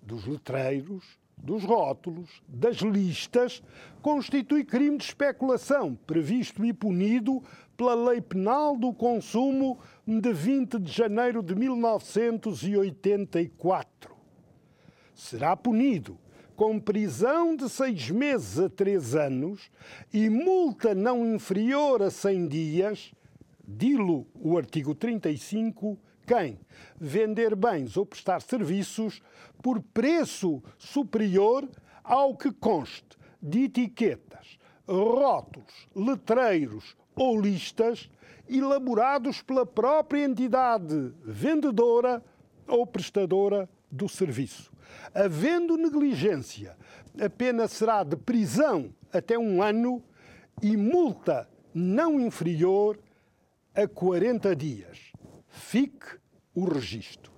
dos 0.02 0.26
letreiros, 0.26 1.04
dos 1.36 1.62
rótulos, 1.64 2.42
das 2.46 2.76
listas, 2.78 3.62
constitui 4.00 4.64
crime 4.64 4.96
de 4.98 5.04
especulação, 5.04 5.94
previsto 6.06 6.64
e 6.64 6.72
punido 6.72 7.42
pela 7.76 7.94
Lei 7.94 8.20
Penal 8.20 8.76
do 8.76 8.92
Consumo 8.92 9.78
de 10.06 10.32
20 10.32 10.80
de 10.80 10.92
janeiro 10.92 11.42
de 11.42 11.54
1984. 11.54 14.12
Será 15.14 15.56
punido 15.56 16.18
com 16.56 16.78
prisão 16.78 17.56
de 17.56 17.68
seis 17.68 18.10
meses 18.10 18.58
a 18.58 18.68
três 18.68 19.14
anos 19.14 19.70
e 20.12 20.28
multa 20.28 20.94
não 20.94 21.34
inferior 21.34 22.02
a 22.02 22.10
100 22.10 22.48
dias, 22.48 23.12
dilo 23.66 24.26
o 24.34 24.56
artigo 24.56 24.94
35, 24.94 25.98
quem 26.26 26.58
vender 26.98 27.54
bens 27.56 27.96
ou 27.96 28.06
prestar 28.06 28.40
serviços 28.40 29.22
por 29.62 29.80
preço 29.80 30.62
superior 30.78 31.68
ao 32.02 32.36
que 32.36 32.52
conste 32.52 33.16
de 33.40 33.64
etiquetas, 33.64 34.58
rótulos, 34.86 35.88
letreiros 35.94 36.96
ou 37.14 37.40
listas 37.40 38.10
elaborados 38.48 39.40
pela 39.42 39.64
própria 39.64 40.24
entidade 40.24 41.12
vendedora 41.24 42.22
ou 42.66 42.86
prestadora 42.86 43.68
do 43.90 44.08
serviço. 44.08 44.71
Havendo 45.14 45.76
negligência, 45.76 46.76
a 47.20 47.28
pena 47.28 47.68
será 47.68 48.02
de 48.02 48.16
prisão 48.16 48.94
até 49.12 49.38
um 49.38 49.62
ano 49.62 50.02
e 50.62 50.76
multa 50.76 51.48
não 51.74 52.20
inferior 52.20 52.98
a 53.74 53.86
40 53.86 54.54
dias. 54.56 55.12
Fique 55.48 56.18
o 56.54 56.64
registro. 56.64 57.32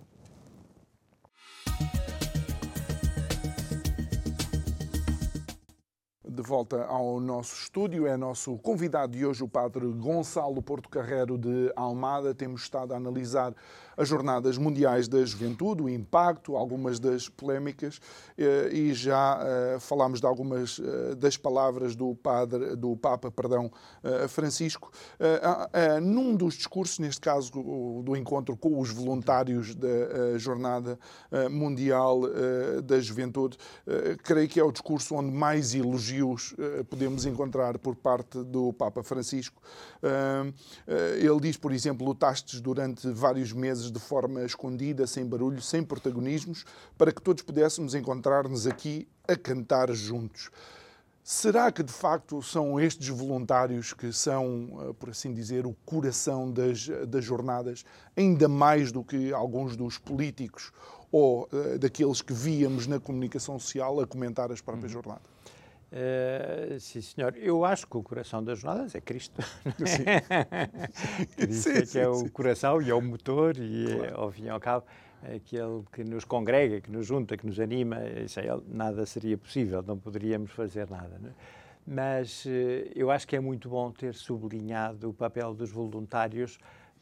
de 6.35 6.43
volta 6.43 6.85
ao 6.87 7.21
nosso 7.21 7.55
estúdio. 7.63 8.07
É 8.07 8.17
nosso 8.17 8.59
convidado 8.59 9.13
de 9.13 9.25
hoje, 9.25 9.45
o 9.45 9.49
Padre 9.49 9.87
Gonçalo 9.87 10.61
Porto 10.61 10.89
Carrero 10.89 11.39
de 11.39 11.73
Almada. 11.77 12.35
Temos 12.35 12.63
estado 12.63 12.93
a 12.93 12.97
analisar 12.97 13.55
as 13.97 14.09
Jornadas 14.09 14.59
Mundiais 14.59 15.09
da 15.09 15.25
Juventude, 15.25 15.83
o 15.83 15.89
impacto, 15.89 16.57
algumas 16.57 16.99
das 16.99 17.29
polémicas 17.29 18.01
eh, 18.37 18.71
e 18.73 18.95
já 18.95 19.41
eh, 19.43 19.79
falámos 19.81 20.21
de 20.21 20.27
algumas 20.27 20.81
eh, 20.81 21.15
das 21.15 21.37
palavras 21.37 21.95
do 21.95 22.15
padre, 22.15 22.77
do 22.77 22.97
Papa, 22.97 23.31
perdão, 23.31 23.71
Francisco, 24.29 24.91
num 26.03 26.35
dos 26.35 26.55
discursos, 26.55 26.99
neste 26.99 27.21
caso 27.21 27.51
do 28.03 28.17
encontro 28.17 28.57
com 28.57 28.81
os 28.81 28.91
voluntários 28.91 29.75
da 29.75 30.39
Jornada 30.39 30.99
Mundial 31.51 32.23
da 32.83 33.01
Juventude, 33.01 33.57
creio 34.23 34.49
que 34.49 34.61
é 34.61 34.65
o 34.65 34.73
discurso 34.73 35.15
onde 35.15 35.31
mais 35.31 35.75
elogios 35.75 36.55
podemos 36.89 37.27
encontrar 37.27 37.79
por 37.79 37.97
parte 37.97 38.43
do 38.43 38.73
Papa 38.73 39.03
Francisco. 39.03 39.61
Ele 41.19 41.41
diz, 41.41 41.57
por 41.57 41.73
exemplo, 41.73 42.07
lutaste 42.07 42.61
durante 42.61 43.09
vários 43.09 43.53
meses 43.53 43.84
vezes 43.85 43.93
de 43.93 44.01
forma 44.01 44.43
escondida, 44.45 45.07
sem 45.07 45.27
barulho, 45.27 45.61
sem 45.61 45.83
protagonismos, 45.83 46.65
para 46.97 47.13
que 47.13 47.23
todos 47.23 47.43
pudéssemos 47.43 47.95
encontrar-nos 47.95 48.67
aqui 48.67 49.07
a 49.29 49.37
cantar 49.37 49.93
juntos. 49.93 50.51
Será 51.23 51.73
que 51.73 51.83
de 51.83 51.93
facto 51.93 52.43
são 52.43 52.79
estes 52.79 53.09
voluntários 53.09 53.95
que 53.95 54.13
são, 54.13 54.69
eh, 54.83 54.93
por 54.99 55.09
assim 55.09 55.33
dizer, 55.33 55.67
o 55.67 55.75
coração 55.87 56.53
das, 56.53 56.87
das 57.09 57.25
jornadas, 57.25 57.83
ainda 58.15 58.47
mais 58.47 58.93
do 58.93 59.03
que 59.03 59.33
alguns 59.33 59.75
dos 59.75 59.97
políticos 59.97 60.71
ou 61.11 61.49
uh, 61.53 61.79
daqueles 61.79 62.21
que 62.21 62.35
víamos 62.35 62.87
na 62.87 63.01
comunicação 63.01 63.59
social 63.59 64.01
a 64.01 64.07
comentar 64.07 64.53
as 64.53 64.61
próprias 64.61 64.91
hum. 64.91 64.95
jornadas? 64.95 65.34
Uh, 65.95 66.81
sim, 66.81 67.01
senhor. 67.01 67.37
Eu 67.37 67.65
acho 67.65 67.87
que 67.87 67.97
o 67.97 68.03
coração 68.03 68.43
das 68.43 68.59
jornadas 68.59 68.97
é 68.97 69.01
Cristo. 69.01 69.41
Sim. 69.87 70.05
Cristo 71.37 71.69
é 71.69 71.83
que 71.87 71.99
é 72.01 72.09
o 72.09 72.29
coração 72.31 72.83
e 72.83 72.91
é 72.91 72.95
o 72.95 73.01
motor 73.01 73.57
e, 73.57 73.85
claro. 73.87 74.05
é, 74.05 74.13
ao 74.13 74.33
fim 74.33 74.45
e 74.45 74.49
ao 74.49 74.59
cabo, 74.59 74.85
aquele 75.23 75.85
que 75.93 76.03
nos 76.03 76.25
congrega, 76.25 76.81
que 76.81 76.91
nos 76.91 77.07
junta, 77.07 77.37
que 77.37 77.47
nos 77.47 77.61
anima. 77.61 77.99
Sem 78.27 78.45
ele 78.45 78.63
nada 78.67 79.07
seria 79.07 79.39
possível, 79.39 79.85
não 79.87 79.97
poderíamos 79.97 80.51
fazer 80.51 80.91
nada. 80.91 81.17
Né? 81.21 81.31
Mas 81.87 82.45
uh, 82.45 82.49
eu 82.97 83.09
acho 83.13 83.29
que 83.29 83.37
é 83.37 83.41
muito 83.41 83.69
bom 83.69 83.93
ter 83.93 84.15
sublinhado 84.15 85.11
o 85.11 85.15
papel 85.15 85.55
dos 85.55 85.71
voluntários, 85.71 86.59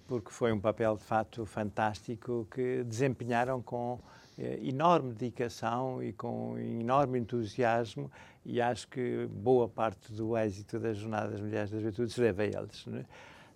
porque 0.06 0.30
foi 0.30 0.52
um 0.52 0.60
papel 0.60 0.98
de 0.98 1.04
fato 1.04 1.46
fantástico 1.46 2.46
que 2.50 2.84
desempenharam 2.84 3.62
com 3.62 3.98
eh, 4.38 4.58
enorme 4.62 5.12
dedicação 5.12 6.02
e 6.02 6.12
com 6.12 6.58
enorme 6.58 7.18
entusiasmo 7.18 8.10
e 8.44 8.60
acho 8.60 8.88
que 8.88 9.26
boa 9.30 9.68
parte 9.68 10.12
do 10.12 10.36
êxito 10.36 10.78
das 10.78 10.96
Jornadas 10.96 11.40
Mulheres 11.40 11.70
da 11.70 11.78
Juventude 11.78 12.12
se 12.12 12.20
deve 12.20 12.42
a 12.42 12.46
eles. 12.60 12.84
É? 12.88 13.04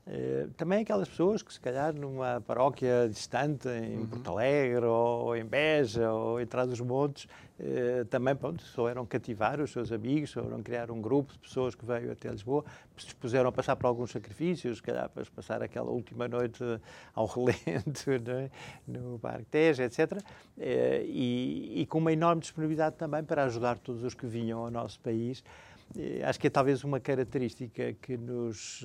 Eh, 0.08 0.46
também 0.56 0.82
aquelas 0.82 1.08
pessoas 1.08 1.42
que, 1.42 1.52
se 1.52 1.60
calhar, 1.60 1.92
numa 1.92 2.40
paróquia 2.40 3.08
distante, 3.08 3.68
em 3.68 3.98
uhum. 3.98 4.06
Porto 4.06 4.30
Alegre, 4.30 4.84
ou 4.84 5.36
em 5.36 5.44
Beja, 5.44 6.12
ou 6.12 6.40
em 6.40 6.46
Trás-os-Montes, 6.46 7.26
eh, 7.58 8.04
também 8.08 8.36
pronto, 8.36 8.62
souberam 8.62 9.04
cativar 9.04 9.60
os 9.60 9.72
seus 9.72 9.90
amigos, 9.90 10.30
souberam 10.30 10.62
criar 10.62 10.92
um 10.92 11.00
grupo 11.00 11.32
de 11.32 11.40
pessoas 11.40 11.74
que 11.74 11.84
veio 11.84 12.12
até 12.12 12.28
Lisboa, 12.28 12.64
se 12.96 13.06
dispuseram 13.06 13.48
a 13.48 13.52
passar 13.52 13.74
por 13.74 13.88
alguns 13.88 14.12
sacrifícios, 14.12 14.76
se 14.76 14.82
calhar 14.82 15.08
para 15.10 15.24
passar 15.34 15.60
aquela 15.60 15.90
última 15.90 16.28
noite 16.28 16.62
ao 17.12 17.26
relento 17.26 18.08
é? 18.30 18.50
no 18.86 19.18
Parque 19.18 19.46
Tejo, 19.46 19.82
etc. 19.82 20.22
Eh, 20.56 21.04
e, 21.04 21.80
e 21.80 21.86
com 21.86 21.98
uma 21.98 22.12
enorme 22.12 22.42
disponibilidade 22.42 22.94
também 22.94 23.24
para 23.24 23.42
ajudar 23.42 23.76
todos 23.78 24.04
os 24.04 24.14
que 24.14 24.26
vinham 24.26 24.60
ao 24.60 24.70
nosso 24.70 25.00
país. 25.00 25.42
Acho 26.24 26.40
que 26.40 26.48
é 26.48 26.50
talvez 26.50 26.82
uma 26.82 26.98
característica 26.98 27.92
que 27.92 28.16
nos 28.16 28.84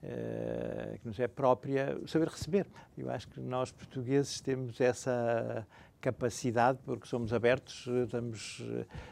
que 0.00 1.06
nos 1.06 1.18
é 1.18 1.26
própria, 1.26 1.98
saber 2.06 2.28
receber. 2.28 2.66
Eu 2.96 3.10
acho 3.10 3.28
que 3.28 3.40
nós 3.40 3.72
portugueses 3.72 4.40
temos 4.40 4.80
essa 4.80 5.66
capacidade, 6.00 6.78
porque 6.84 7.06
somos 7.06 7.32
abertos, 7.32 7.86
estamos, 8.04 8.64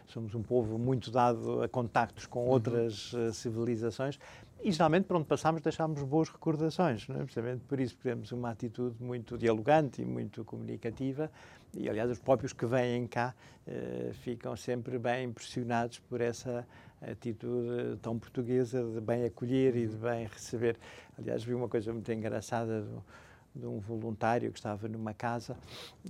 somos 0.07 0.35
um 0.35 0.43
povo 0.43 0.79
muito 0.79 1.11
dado 1.11 1.63
a 1.63 1.69
contactos 1.69 2.27
com 2.27 2.45
uhum. 2.45 2.51
outras 2.51 3.13
uhum. 3.13 3.33
civilizações 3.33 4.19
e 4.63 4.73
geralmente 4.73 5.05
para 5.05 5.19
onde 5.19 5.27
passamos 5.27 5.61
deixamos 5.61 6.03
boas 6.03 6.29
recordações, 6.29 7.07
não 7.09 7.17
é? 7.17 7.19
precisamente 7.25 7.63
por 7.65 7.79
isso 7.79 7.97
temos 8.03 8.33
uma 8.33 8.51
atitude 8.51 9.03
muito 9.03 9.37
dialogante 9.37 10.03
e 10.03 10.05
muito 10.05 10.45
comunicativa 10.45 11.31
e 11.75 11.89
aliás 11.89 12.11
os 12.11 12.19
próprios 12.19 12.53
que 12.53 12.65
vêm 12.65 13.07
cá 13.07 13.35
uh, 13.67 14.15
ficam 14.15 14.57
sempre 14.57 14.99
bem 14.99 15.27
impressionados 15.27 15.99
por 15.99 16.21
essa 16.21 16.67
atitude 17.01 17.97
tão 18.01 18.19
portuguesa 18.19 18.83
de 18.83 19.01
bem 19.01 19.25
acolher 19.25 19.77
e 19.77 19.87
de 19.87 19.97
bem 19.97 20.27
receber. 20.27 20.77
Aliás, 21.19 21.45
vi 21.45 21.55
uma 21.55 21.69
coisa 21.69 21.93
muito 21.93 22.11
engraçada 22.13 22.83
do, 22.83 23.05
de 23.55 23.67
um 23.67 23.79
voluntário 23.79 24.51
que 24.53 24.59
estava 24.59 24.89
numa 24.89 25.15
casa 25.15 25.57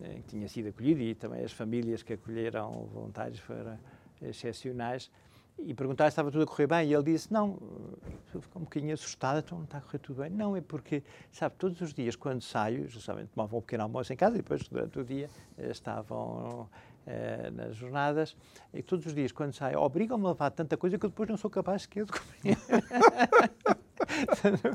eh, 0.03 0.15
que 0.15 0.23
tinha 0.29 0.49
sido 0.49 0.69
acolhido 0.69 1.01
e 1.01 1.15
também 1.15 1.45
as 1.45 1.53
famílias 1.53 2.03
que 2.03 2.13
acolheram 2.13 2.89
voluntários 2.93 3.39
foram 3.41 3.79
excepcionais 4.23 5.11
e 5.59 5.73
perguntar 5.73 6.05
se 6.05 6.09
estava 6.09 6.31
tudo 6.31 6.45
a 6.45 6.47
correr 6.47 6.67
bem 6.67 6.91
e 6.91 6.95
ele 6.95 7.05
disse 7.05 7.33
não, 7.33 7.59
ficou 8.27 8.61
um 8.61 8.65
bocadinho 8.65 8.93
assustado, 8.93 9.39
então 9.39 9.59
não 9.59 9.65
está 9.65 9.79
a 9.79 9.81
correr 9.81 9.99
tudo 9.99 10.23
bem. 10.23 10.31
Não, 10.31 10.55
é 10.55 10.61
porque, 10.61 11.03
sabe, 11.33 11.55
todos 11.57 11.81
os 11.81 11.95
dias 11.95 12.15
quando 12.15 12.43
saio, 12.43 12.89
justamente 12.89 13.29
tomavam 13.29 13.59
um 13.59 13.63
pequeno 13.63 13.85
almoço 13.85 14.13
em 14.13 14.17
casa 14.17 14.35
e 14.35 14.39
depois 14.39 14.69
durante 14.69 14.99
o 14.99 15.05
dia 15.05 15.31
eh, 15.57 15.71
estavam 15.71 16.69
eh, 17.07 17.53
nas 17.55 17.77
jornadas, 17.77 18.37
e 18.75 18.83
todos 18.83 19.07
os 19.07 19.15
dias, 19.15 19.31
quando 19.31 19.53
saio, 19.53 19.79
obrigam-me 19.79 20.27
a 20.27 20.31
levar 20.31 20.51
tanta 20.51 20.77
coisa 20.77 20.99
que 20.99 21.07
eu 21.07 21.11
depois 21.11 21.29
não 21.29 21.37
sou 21.37 21.49
capaz 21.49 21.83
sequer 21.83 22.05
de 22.05 22.13
comer. 22.13 22.59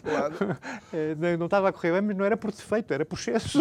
claro. 0.01 0.57
Eh, 0.93 1.15
não, 1.15 1.37
não, 1.37 1.45
estava 1.45 1.69
a 1.69 1.73
correr 1.73 1.91
bem, 1.91 2.01
mas 2.01 2.15
não 2.15 2.25
era 2.25 2.37
por 2.37 2.51
defeito, 2.51 2.93
era 2.93 3.05
por 3.05 3.17
excesso. 3.17 3.59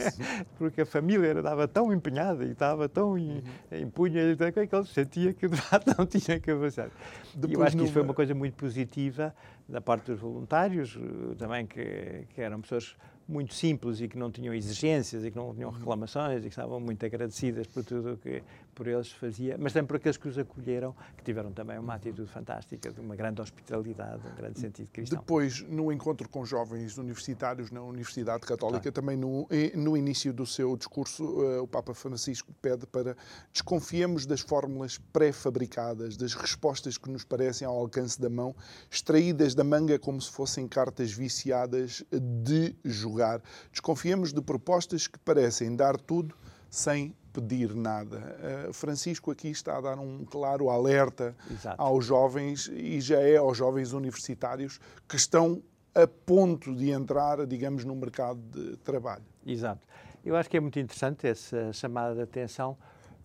Porque 0.56 0.82
a 0.82 0.86
família 0.86 1.32
estava 1.32 1.68
tão 1.68 1.92
empenhada 1.92 2.44
e 2.44 2.52
estava 2.52 2.88
tão 2.88 3.12
uhum. 3.12 3.42
empunha 3.70 4.36
que 4.36 4.74
ele 4.74 4.86
sentia 4.86 5.32
que 5.32 5.48
de 5.48 5.56
fato 5.56 5.94
não 5.96 6.06
tinha 6.06 6.40
capacidade. 6.40 6.92
Depois, 7.34 7.50
e 7.50 7.54
eu 7.54 7.62
acho 7.62 7.76
que 7.76 7.84
isso 7.84 7.92
foi 7.92 8.02
uma 8.02 8.14
coisa 8.14 8.34
muito 8.34 8.54
positiva 8.54 9.34
da 9.68 9.80
parte 9.80 10.06
dos 10.06 10.20
voluntários, 10.20 10.96
eh, 10.96 11.34
também 11.36 11.66
que, 11.66 12.26
que 12.34 12.40
eram 12.40 12.60
pessoas 12.60 12.96
muito 13.28 13.52
simples 13.52 14.00
e 14.00 14.08
que 14.08 14.16
não 14.16 14.30
tinham 14.30 14.54
exigências 14.54 15.24
e 15.24 15.30
que 15.30 15.36
não 15.36 15.54
tinham 15.54 15.70
reclamações 15.70 16.38
e 16.38 16.42
que 16.42 16.48
estavam 16.48 16.80
muito 16.80 17.04
agradecidas 17.04 17.66
por 17.66 17.84
tudo 17.84 18.14
o 18.14 18.16
que 18.16 18.42
por 18.78 18.86
eles 18.86 19.10
fazia, 19.10 19.58
mas 19.58 19.72
também 19.72 19.88
por 19.88 19.96
aqueles 19.96 20.16
que 20.16 20.28
os 20.28 20.38
acolheram, 20.38 20.94
que 21.16 21.24
tiveram 21.24 21.50
também 21.50 21.76
uma 21.80 21.94
atitude 21.94 22.30
fantástica, 22.30 22.92
de 22.92 23.00
uma 23.00 23.16
grande 23.16 23.42
hospitalidade, 23.42 24.22
um 24.24 24.36
grande 24.36 24.60
sentido 24.60 24.88
cristão. 24.92 25.18
Depois, 25.18 25.62
no 25.62 25.90
encontro 25.90 26.28
com 26.28 26.44
jovens 26.44 26.96
universitários 26.96 27.72
na 27.72 27.82
Universidade 27.82 28.46
Católica, 28.46 28.82
claro. 28.82 28.92
também 28.92 29.16
no, 29.16 29.48
no 29.74 29.96
início 29.96 30.32
do 30.32 30.46
seu 30.46 30.76
discurso, 30.76 31.24
uh, 31.24 31.60
o 31.60 31.66
Papa 31.66 31.92
Francisco 31.92 32.54
pede 32.62 32.86
para 32.86 33.16
desconfiemos 33.52 34.24
das 34.26 34.42
fórmulas 34.42 34.96
pré-fabricadas, 35.12 36.16
das 36.16 36.34
respostas 36.34 36.96
que 36.96 37.10
nos 37.10 37.24
parecem 37.24 37.66
ao 37.66 37.76
alcance 37.76 38.20
da 38.20 38.30
mão, 38.30 38.54
extraídas 38.88 39.56
da 39.56 39.64
manga 39.64 39.98
como 39.98 40.22
se 40.22 40.30
fossem 40.30 40.68
cartas 40.68 41.10
viciadas 41.10 42.04
de 42.12 42.76
jogar. 42.84 43.42
Desconfiemos 43.72 44.32
de 44.32 44.40
propostas 44.40 45.08
que 45.08 45.18
parecem 45.18 45.74
dar 45.74 45.98
tudo 45.98 46.36
sem 46.70 47.12
impedir 47.38 47.74
nada. 47.74 48.68
Uh, 48.68 48.72
Francisco 48.72 49.30
aqui 49.30 49.48
está 49.48 49.78
a 49.78 49.80
dar 49.80 49.98
um 49.98 50.24
claro 50.24 50.68
alerta 50.68 51.34
Exato. 51.50 51.80
aos 51.80 52.04
jovens 52.04 52.68
e 52.72 53.00
já 53.00 53.20
é 53.20 53.36
aos 53.36 53.56
jovens 53.56 53.92
universitários 53.92 54.80
que 55.08 55.16
estão 55.16 55.62
a 55.94 56.06
ponto 56.06 56.74
de 56.74 56.90
entrar, 56.90 57.44
digamos, 57.46 57.84
no 57.84 57.94
mercado 57.94 58.40
de 58.40 58.76
trabalho. 58.78 59.24
Exato. 59.46 59.86
Eu 60.24 60.36
acho 60.36 60.50
que 60.50 60.56
é 60.56 60.60
muito 60.60 60.78
interessante 60.78 61.26
essa 61.26 61.72
chamada 61.72 62.14
de 62.14 62.22
atenção 62.22 62.76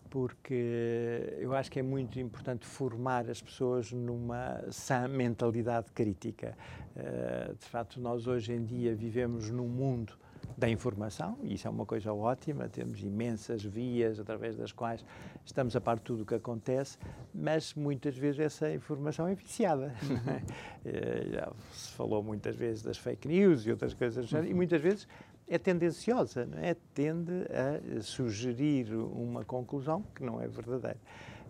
porque 0.08 1.34
eu 1.38 1.52
acho 1.54 1.68
que 1.68 1.80
é 1.80 1.82
muito 1.82 2.20
importante 2.20 2.64
formar 2.64 3.28
as 3.28 3.42
pessoas 3.42 3.90
numa 3.90 4.64
sã 4.70 5.08
mentalidade 5.08 5.90
crítica. 5.92 6.56
Uh, 6.94 7.54
de 7.56 7.64
facto, 7.66 8.00
nós 8.00 8.28
hoje 8.28 8.52
em 8.52 8.64
dia 8.64 8.94
vivemos 8.94 9.50
num 9.50 9.66
mundo 9.66 10.16
da 10.56 10.68
informação, 10.68 11.38
e 11.42 11.54
isso 11.54 11.66
é 11.66 11.70
uma 11.70 11.86
coisa 11.86 12.12
ótima, 12.12 12.68
temos 12.68 13.02
imensas 13.02 13.62
vias 13.62 14.18
através 14.18 14.56
das 14.56 14.72
quais 14.72 15.04
estamos 15.44 15.74
a 15.76 15.80
par 15.80 15.96
de 15.96 16.02
tudo 16.02 16.22
o 16.22 16.26
que 16.26 16.34
acontece, 16.34 16.98
mas 17.34 17.74
muitas 17.74 18.16
vezes 18.16 18.40
essa 18.40 18.72
informação 18.72 19.26
é 19.26 19.34
viciada. 19.34 19.94
Uhum. 20.02 20.44
Eh, 20.86 21.28
já 21.32 21.50
se 21.72 21.92
falou 21.92 22.22
muitas 22.22 22.54
vezes 22.54 22.82
das 22.82 22.98
fake 22.98 23.26
news 23.26 23.64
e 23.64 23.70
outras 23.70 23.94
coisas, 23.94 24.30
uhum. 24.30 24.44
e 24.44 24.52
muitas 24.52 24.82
vezes 24.82 25.08
é 25.48 25.56
tendenciosa, 25.56 26.44
não 26.44 26.58
é? 26.58 26.76
tende 26.92 27.32
a 27.50 28.02
sugerir 28.02 28.92
uma 28.94 29.46
conclusão 29.46 30.02
que 30.14 30.22
não 30.22 30.42
é 30.42 30.46
verdadeira. 30.46 30.98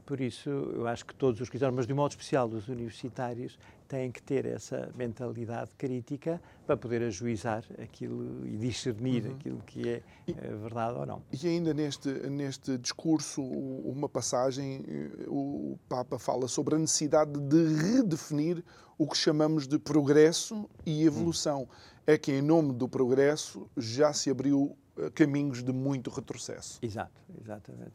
Por 0.07 0.20
isso, 0.20 0.51
eu 0.51 0.86
acho 0.86 1.05
que 1.05 1.14
todos 1.14 1.40
os 1.40 1.49
cristãos, 1.49 1.74
mas 1.74 1.86
de 1.86 1.92
um 1.92 1.97
modo 1.97 2.11
especial 2.11 2.47
os 2.47 2.68
universitários, 2.68 3.59
têm 3.95 4.11
que 4.11 4.20
ter 4.20 4.45
essa 4.45 4.90
mentalidade 4.97 5.70
crítica 5.78 6.42
para 6.66 6.76
poder 6.76 7.01
ajuizar 7.03 7.62
aquilo 7.80 8.45
e 8.45 8.57
discernir 8.57 9.24
uhum. 9.24 9.34
aquilo 9.34 9.59
que 9.64 9.88
é 9.88 10.03
e, 10.26 10.32
eh, 10.32 10.55
verdade 10.57 10.99
ou 10.99 11.07
não. 11.07 11.22
E 11.32 11.47
ainda 11.47 11.72
neste, 11.72 12.09
neste 12.28 12.76
discurso, 12.76 13.40
uma 13.40 14.09
passagem, 14.09 14.84
eh, 14.88 15.26
o 15.28 15.78
Papa 15.88 16.18
fala 16.18 16.49
sobre 16.49 16.74
a 16.74 16.78
necessidade 16.78 17.38
de 17.38 17.76
redefinir 17.76 18.64
o 18.99 19.07
que 19.07 19.16
chamamos 19.16 19.68
de 19.68 19.78
progresso 19.78 20.68
e 20.84 21.05
evolução. 21.05 21.61
Uhum. 21.61 21.68
É 22.05 22.18
que, 22.18 22.32
em 22.32 22.42
nome 22.42 22.72
do 22.72 22.88
progresso, 22.88 23.70
já 23.76 24.12
se 24.12 24.28
abriu 24.28 24.76
eh, 24.99 25.11
caminhos 25.11 25.62
de 25.62 25.72
muito 25.72 26.11
retrocesso. 26.11 26.80
Exato, 26.82 27.22
exatamente. 27.40 27.95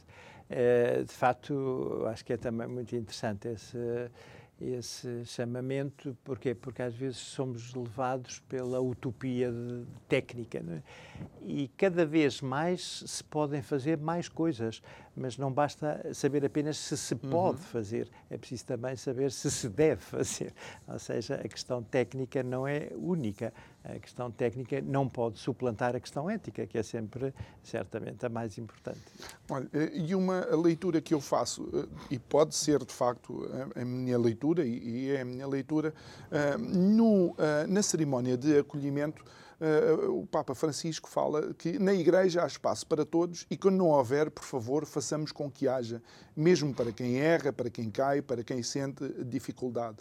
De 1.06 1.14
facto, 1.14 2.06
acho 2.08 2.26
que 2.26 2.34
é 2.34 2.38
também 2.38 2.68
muito 2.68 2.96
interessante 2.96 3.50
esse, 3.50 3.78
esse 4.62 5.26
chamamento. 5.26 6.18
Porquê? 6.24 6.54
Porque 6.54 6.82
às 6.82 6.96
vezes 6.96 7.18
somos 7.18 7.74
levados 7.74 8.40
pela 8.40 8.80
utopia 8.80 9.52
técnica 10.08 10.60
é? 10.60 10.82
e 11.42 11.68
cada 11.70 12.06
vez 12.06 12.42
mais 12.42 13.04
se 13.06 13.24
podem 13.24 13.62
fazer 13.62 13.98
mais 13.98 14.28
coisas, 14.28 14.82
mas 15.16 15.38
não 15.38 15.52
basta 15.52 16.14
saber 16.14 16.46
apenas 16.46 16.78
se 16.78 16.98
se 16.98 17.14
uhum. 17.14 17.30
pode 17.30 17.58
uhum. 17.58 17.64
fazer, 17.64 18.10
é 18.30 18.38
preciso 18.38 18.66
também 18.66 18.96
saber 18.96 19.32
se 19.32 19.50
se 19.50 19.70
deve 19.70 20.02
fazer. 20.02 20.54
Ou 20.88 21.00
seja, 21.00 21.36
a 21.36 21.48
questão 21.48 21.82
técnica 21.82 22.44
não 22.44 22.68
é 22.68 22.90
única 22.96 23.54
a 23.84 23.98
questão 24.00 24.30
técnica 24.30 24.82
não 24.82 25.08
pode 25.08 25.40
suplantar 25.40 25.96
a 25.96 26.00
questão 26.00 26.30
ética, 26.30 26.66
que 26.68 26.78
é 26.78 26.84
sempre, 26.84 27.34
certamente, 27.64 28.26
a 28.26 28.30
mais 28.30 28.58
importante. 28.58 29.02
Olha, 29.50 29.70
eh, 29.74 29.92
e 29.94 30.16
uma 30.16 30.46
leitura 30.56 31.02
que 31.02 31.14
eu 31.14 31.22
faço, 31.22 31.70
eh, 31.74 31.88
e 32.12 32.20
pode 32.20 32.56
ser 32.56 32.84
de 32.84 32.94
facto 32.94 33.50
a 33.76 33.86
minha 33.86 34.18
leitura, 34.18 34.66
e 34.66 35.12
é 35.12 35.22
a 35.22 35.26
minha 35.26 35.48
leitura, 35.48 35.94
eh, 36.32 36.58
no, 36.58 37.36
na 37.68 37.82
cerimónia 37.82 38.38
de 38.38 38.60
acolhimento, 38.60 39.24
o 40.10 40.26
Papa 40.26 40.56
Francisco 40.56 41.10
fala 41.10 41.54
que 41.54 41.78
na 41.78 41.94
Igreja 41.94 42.44
há 42.44 42.48
espaço 42.48 42.88
para 42.88 43.06
todos 43.06 43.46
e 43.50 43.58
quando 43.58 43.76
não 43.76 43.88
houver, 43.88 44.32
por 44.32 44.46
favor, 44.46 44.86
façamos 44.86 45.34
com 45.34 45.52
que 45.52 45.68
haja, 45.68 46.02
mesmo 46.34 46.74
para 46.74 46.94
quem 46.94 47.20
erra, 47.20 47.52
para 47.52 47.70
quem 47.70 47.92
cai, 47.92 48.22
para 48.22 48.42
quem 48.42 48.64
sente 48.64 49.04
dificuldade. 49.26 49.98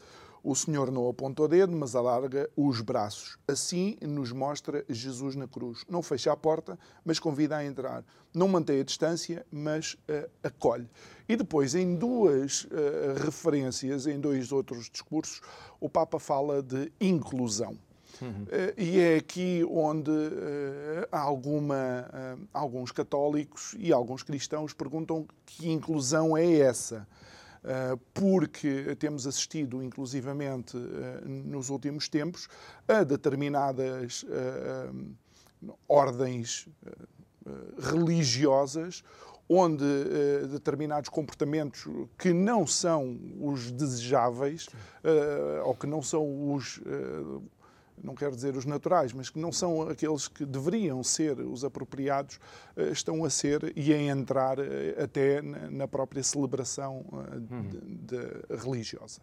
O 0.49 0.55
Senhor 0.55 0.91
não 0.91 1.07
aponta 1.07 1.43
o 1.43 1.47
dedo, 1.47 1.77
mas 1.77 1.95
alarga 1.95 2.49
os 2.57 2.81
braços. 2.81 3.37
Assim 3.47 3.99
nos 4.01 4.33
mostra 4.33 4.83
Jesus 4.89 5.37
na 5.37 5.47
cruz. 5.47 5.85
Não 5.87 6.03
fecha 6.03 6.33
a 6.33 6.37
porta, 6.39 6.79
mas 7.05 7.19
convida 7.19 7.59
a 7.59 7.63
entrar. 7.67 8.03
Não 8.33 8.49
mantém 8.49 8.81
a 8.81 8.83
distância, 8.83 9.45
mas 9.53 9.93
uh, 9.93 10.27
acolhe. 10.43 10.89
E 11.29 11.37
depois, 11.37 11.75
em 11.75 11.97
duas 11.97 12.65
uh, 12.65 13.23
referências, 13.23 14.07
em 14.07 14.19
dois 14.19 14.51
outros 14.51 14.89
discursos, 14.89 15.43
o 15.79 15.87
Papa 15.87 16.19
fala 16.19 16.63
de 16.63 16.91
inclusão. 16.99 17.77
Uhum. 18.23 18.45
Uh, 18.45 18.81
e 18.81 18.99
é 19.01 19.17
aqui 19.17 19.63
onde 19.71 20.11
uh, 20.11 21.09
alguma, 21.13 22.09
uh, 22.09 22.49
alguns 22.55 22.91
católicos 22.91 23.77
e 23.79 23.93
alguns 23.93 24.23
cristãos 24.23 24.73
perguntam 24.73 25.27
que 25.45 25.69
inclusão 25.71 26.35
é 26.35 26.51
essa. 26.57 27.07
Eh, 27.65 27.97
porque 28.15 28.95
temos 28.97 29.27
assistido, 29.27 29.83
inclusivamente, 29.83 30.77
eh, 30.77 31.21
nos 31.27 31.71
últimos 31.71 32.09
tempos, 32.09 32.49
a 32.87 33.03
determinadas 33.03 34.25
eh, 34.29 34.91
ordens 35.89 36.69
religiosas 37.79 39.03
onde 39.49 39.85
determinados 40.53 41.09
comportamentos 41.09 41.89
que 42.19 42.33
não 42.35 42.67
são 42.67 43.19
os 43.41 43.73
desejáveis 43.73 44.69
ou 45.65 45.75
que 45.75 45.87
não 45.87 46.03
são 46.03 46.53
os 46.53 46.79
não 48.03 48.15
quero 48.15 48.35
dizer 48.35 48.57
os 48.57 48.65
naturais, 48.65 49.13
mas 49.13 49.31
que 49.31 49.39
não 49.39 49.53
são 49.53 49.83
aqueles 49.83 50.29
que 50.29 50.45
deveriam 50.45 51.03
ser 51.03 51.39
os 51.41 51.65
apropriados, 51.65 52.39
eh, 52.77 52.91
estão 52.91 53.25
a 53.25 53.31
ser 53.31 53.73
e 53.77 53.93
a 53.93 54.01
entrar 54.01 54.59
eh, 54.59 54.97
até 55.03 55.43
na 55.43 55.87
própria 55.87 56.23
celebração 56.23 57.05
eh, 57.13 57.55
uhum. 57.55 57.69
de, 57.69 58.17
de 58.17 58.57
religiosa. 58.57 59.21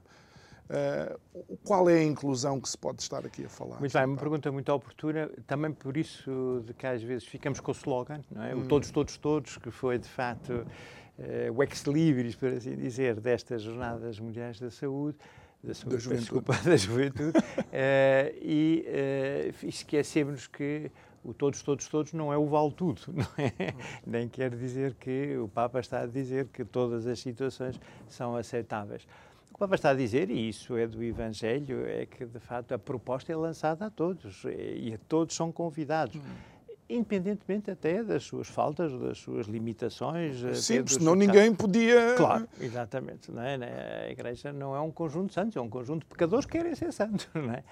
Uh, 0.65 1.57
qual 1.63 1.87
é 1.87 1.99
a 1.99 2.03
inclusão 2.03 2.59
que 2.59 2.67
se 2.67 2.75
pode 2.75 2.99
estar 2.99 3.23
aqui 3.23 3.45
a 3.45 3.49
falar? 3.49 3.79
Muito 3.79 3.93
bem, 3.93 4.03
uma 4.03 4.17
pergunta 4.17 4.51
muito 4.51 4.73
oportuna, 4.73 5.29
também 5.45 5.71
por 5.71 5.95
isso 5.95 6.63
de 6.65 6.73
que 6.73 6.87
às 6.87 7.03
vezes 7.03 7.23
ficamos 7.23 7.59
com 7.59 7.71
o 7.71 7.75
slogan, 7.75 8.21
não 8.31 8.43
é? 8.43 8.55
o 8.55 8.59
hum. 8.59 8.67
todos, 8.67 8.89
todos, 8.89 9.15
todos, 9.15 9.57
que 9.57 9.69
foi 9.69 9.99
de 9.99 10.09
facto 10.09 10.49
uh, 10.49 11.53
o 11.55 11.61
ex-libris, 11.61 12.35
por 12.35 12.49
assim 12.49 12.75
dizer, 12.75 13.19
destas 13.19 13.61
Jornadas 13.61 14.19
Mundiais 14.19 14.59
da 14.59 14.71
Saúde, 14.71 15.19
da, 15.65 15.97
juventude, 15.97 16.19
desculpa, 16.19 16.53
da 16.63 16.77
juventude 16.77 17.37
uh, 17.37 18.37
e 18.41 18.85
uh, 18.87 19.67
esquecemos 19.67 20.47
que 20.47 20.91
o 21.23 21.33
todos, 21.33 21.61
todos, 21.63 21.87
todos 21.87 22.13
não 22.13 22.31
é 22.31 22.37
o 22.37 22.45
vale 22.45 22.71
tudo, 22.71 23.01
não 23.11 23.27
é? 23.37 23.73
Nem 24.05 24.29
quer 24.29 24.55
dizer 24.55 24.93
que 24.93 25.37
o 25.37 25.47
Papa 25.47 25.79
está 25.79 26.01
a 26.01 26.05
dizer 26.05 26.47
que 26.47 26.63
todas 26.63 27.07
as 27.07 27.19
situações 27.19 27.79
são 28.07 28.35
aceitáveis. 28.35 29.07
O 29.51 29.57
Papa 29.57 29.75
está 29.75 29.91
a 29.91 29.93
dizer, 29.93 30.29
e 30.29 30.49
isso 30.49 30.75
é 30.75 30.85
do 30.85 31.01
Evangelho, 31.01 31.87
é 31.87 32.05
que 32.05 32.25
de 32.25 32.39
facto 32.39 32.73
a 32.73 32.77
proposta 32.77 33.31
é 33.31 33.35
lançada 33.35 33.85
a 33.85 33.89
todos 33.89 34.43
e 34.45 34.93
a 34.93 34.97
todos 35.07 35.33
são 35.33 35.51
convidados. 35.51 36.17
Hum 36.17 36.54
independentemente 36.89 37.71
até 37.71 38.03
das 38.03 38.23
suas 38.23 38.47
faltas, 38.47 38.91
das 38.99 39.17
suas 39.17 39.47
limitações. 39.47 40.37
Sim, 40.57 40.85
senão 40.85 41.15
ninguém 41.15 41.53
podia. 41.53 42.15
Claro, 42.15 42.47
exatamente. 42.59 43.31
Não 43.31 43.41
é? 43.41 44.05
A 44.05 44.11
Igreja 44.11 44.53
não 44.53 44.75
é 44.75 44.81
um 44.81 44.91
conjunto 44.91 45.29
de 45.29 45.33
santos, 45.33 45.55
é 45.55 45.61
um 45.61 45.69
conjunto 45.69 46.01
de 46.01 46.07
pecadores 46.07 46.45
que 46.45 46.51
querem 46.51 46.75
ser 46.75 46.91
santos. 46.91 47.27
Não 47.33 47.51
é? 47.51 47.63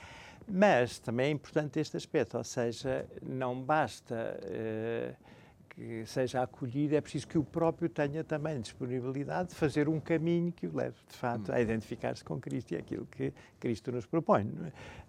Mas 0.48 1.00
também 1.00 1.28
é 1.28 1.30
importante 1.30 1.80
este 1.80 1.96
aspecto, 1.96 2.38
ou 2.38 2.44
seja, 2.44 3.06
não 3.22 3.62
basta. 3.62 4.40
Uh, 4.44 5.34
que 5.76 6.06
seja 6.06 6.44
acolhido, 6.44 6.96
é 6.96 7.02
preciso 7.02 7.28
que 7.28 7.38
o 7.38 7.44
próprio 7.44 7.90
tenha 7.90 8.24
também 8.24 8.62
disponibilidade 8.62 9.50
de 9.50 9.56
fazer 9.56 9.90
um 9.90 10.00
caminho 10.00 10.52
que 10.52 10.68
o 10.68 10.76
leve, 10.76 10.96
de 11.10 11.18
facto, 11.18 11.52
a 11.52 11.60
identificar-se 11.60 12.24
com 12.24 12.40
Cristo 12.40 12.74
e 12.74 12.78
aquilo 12.78 13.08
que 13.08 13.34
Cristo 13.60 13.92
nos 13.92 14.06
propõe. 14.06 14.52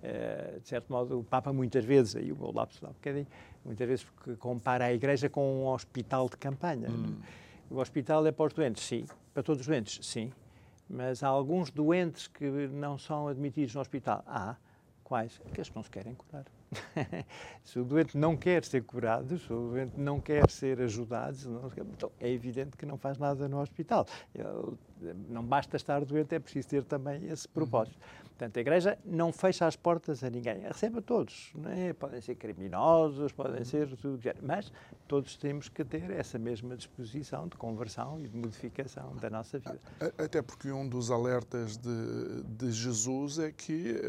É? 0.02 0.58
de 0.62 0.68
certo 0.68 0.90
modo, 0.90 1.20
o 1.20 1.24
Papa 1.24 1.52
muitas 1.52 1.84
vezes, 1.84 2.16
aí 2.16 2.32
o 2.32 2.36
meu 2.36 2.50
lápis 2.50 2.80
lá 2.80 2.90
um 2.90 2.92
bocadinho, 2.92 3.26
muitas 3.64 3.88
vezes 3.88 4.06
compara 4.38 4.86
a 4.86 4.92
Igreja 4.92 5.28
com 5.28 5.62
um 5.62 5.66
hospital 5.66 6.28
de 6.28 6.36
campanha. 6.36 6.90
Hum. 6.90 7.16
O 7.70 7.78
hospital 7.78 8.26
é 8.26 8.32
para 8.32 8.46
os 8.46 8.52
doentes, 8.52 8.84
sim. 8.84 9.06
Para 9.32 9.42
todos 9.42 9.62
os 9.62 9.66
doentes, 9.66 10.06
sim. 10.06 10.32
Mas 10.88 11.22
há 11.22 11.28
alguns 11.28 11.70
doentes 11.70 12.26
que 12.26 12.44
não 12.68 12.98
são 12.98 13.28
admitidos 13.28 13.74
no 13.74 13.80
hospital. 13.80 14.22
Há. 14.26 14.56
Quais? 15.02 15.40
Aqueles 15.46 15.68
que 15.68 15.76
não 15.76 15.82
se 15.82 15.90
querem 15.90 16.14
curar. 16.14 16.44
se 17.62 17.78
o 17.78 17.84
doente 17.84 18.16
não 18.16 18.36
quer 18.36 18.64
ser 18.64 18.82
curado, 18.82 19.38
se 19.38 19.52
o 19.52 19.70
doente 19.70 19.98
não 19.98 20.20
quer 20.20 20.50
ser 20.50 20.80
ajudado, 20.80 21.72
então 21.96 22.10
é 22.20 22.30
evidente 22.30 22.76
que 22.76 22.86
não 22.86 22.96
faz 22.96 23.18
nada 23.18 23.48
no 23.48 23.60
hospital. 23.60 24.06
Não 25.28 25.44
basta 25.44 25.76
estar 25.76 26.04
doente, 26.04 26.34
é 26.34 26.38
preciso 26.38 26.68
ter 26.68 26.84
também 26.84 27.26
esse 27.26 27.48
propósito. 27.48 27.96
Uhum. 27.96 28.24
Portanto, 28.34 28.56
a 28.56 28.60
Igreja 28.60 28.98
não 29.04 29.32
fecha 29.32 29.64
as 29.64 29.76
portas 29.76 30.24
a 30.24 30.30
ninguém, 30.30 30.60
recebe 30.60 30.98
a 30.98 31.02
todos. 31.02 31.52
É? 31.76 31.92
Podem 31.92 32.20
ser 32.20 32.34
criminosos, 32.34 33.30
podem 33.30 33.58
uhum. 33.58 33.64
ser 33.64 33.96
tudo 33.96 34.18
que 34.18 34.34
mas 34.42 34.72
todos 35.06 35.36
temos 35.36 35.68
que 35.68 35.84
ter 35.84 36.10
essa 36.10 36.38
mesma 36.38 36.76
disposição 36.76 37.46
de 37.46 37.56
conversão 37.56 38.20
e 38.20 38.28
de 38.28 38.36
modificação 38.36 39.14
da 39.16 39.30
nossa 39.30 39.58
vida. 39.58 39.80
Até 40.18 40.42
porque 40.42 40.72
um 40.72 40.88
dos 40.88 41.10
alertas 41.10 41.76
de, 41.76 42.42
de 42.42 42.72
Jesus 42.72 43.38
é 43.38 43.52
que 43.52 44.00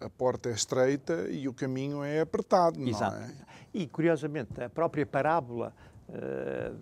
a 0.00 0.08
porta 0.08 0.48
é 0.48 0.52
estreita 0.52 1.28
e 1.28 1.46
o 1.46 1.52
caminho 1.52 1.97
é 2.04 2.20
apertado, 2.20 2.80
Exato. 2.86 3.16
não 3.16 3.22
é? 3.24 3.32
E, 3.74 3.86
curiosamente, 3.86 4.62
a 4.62 4.68
própria 4.68 5.04
parábola 5.04 5.74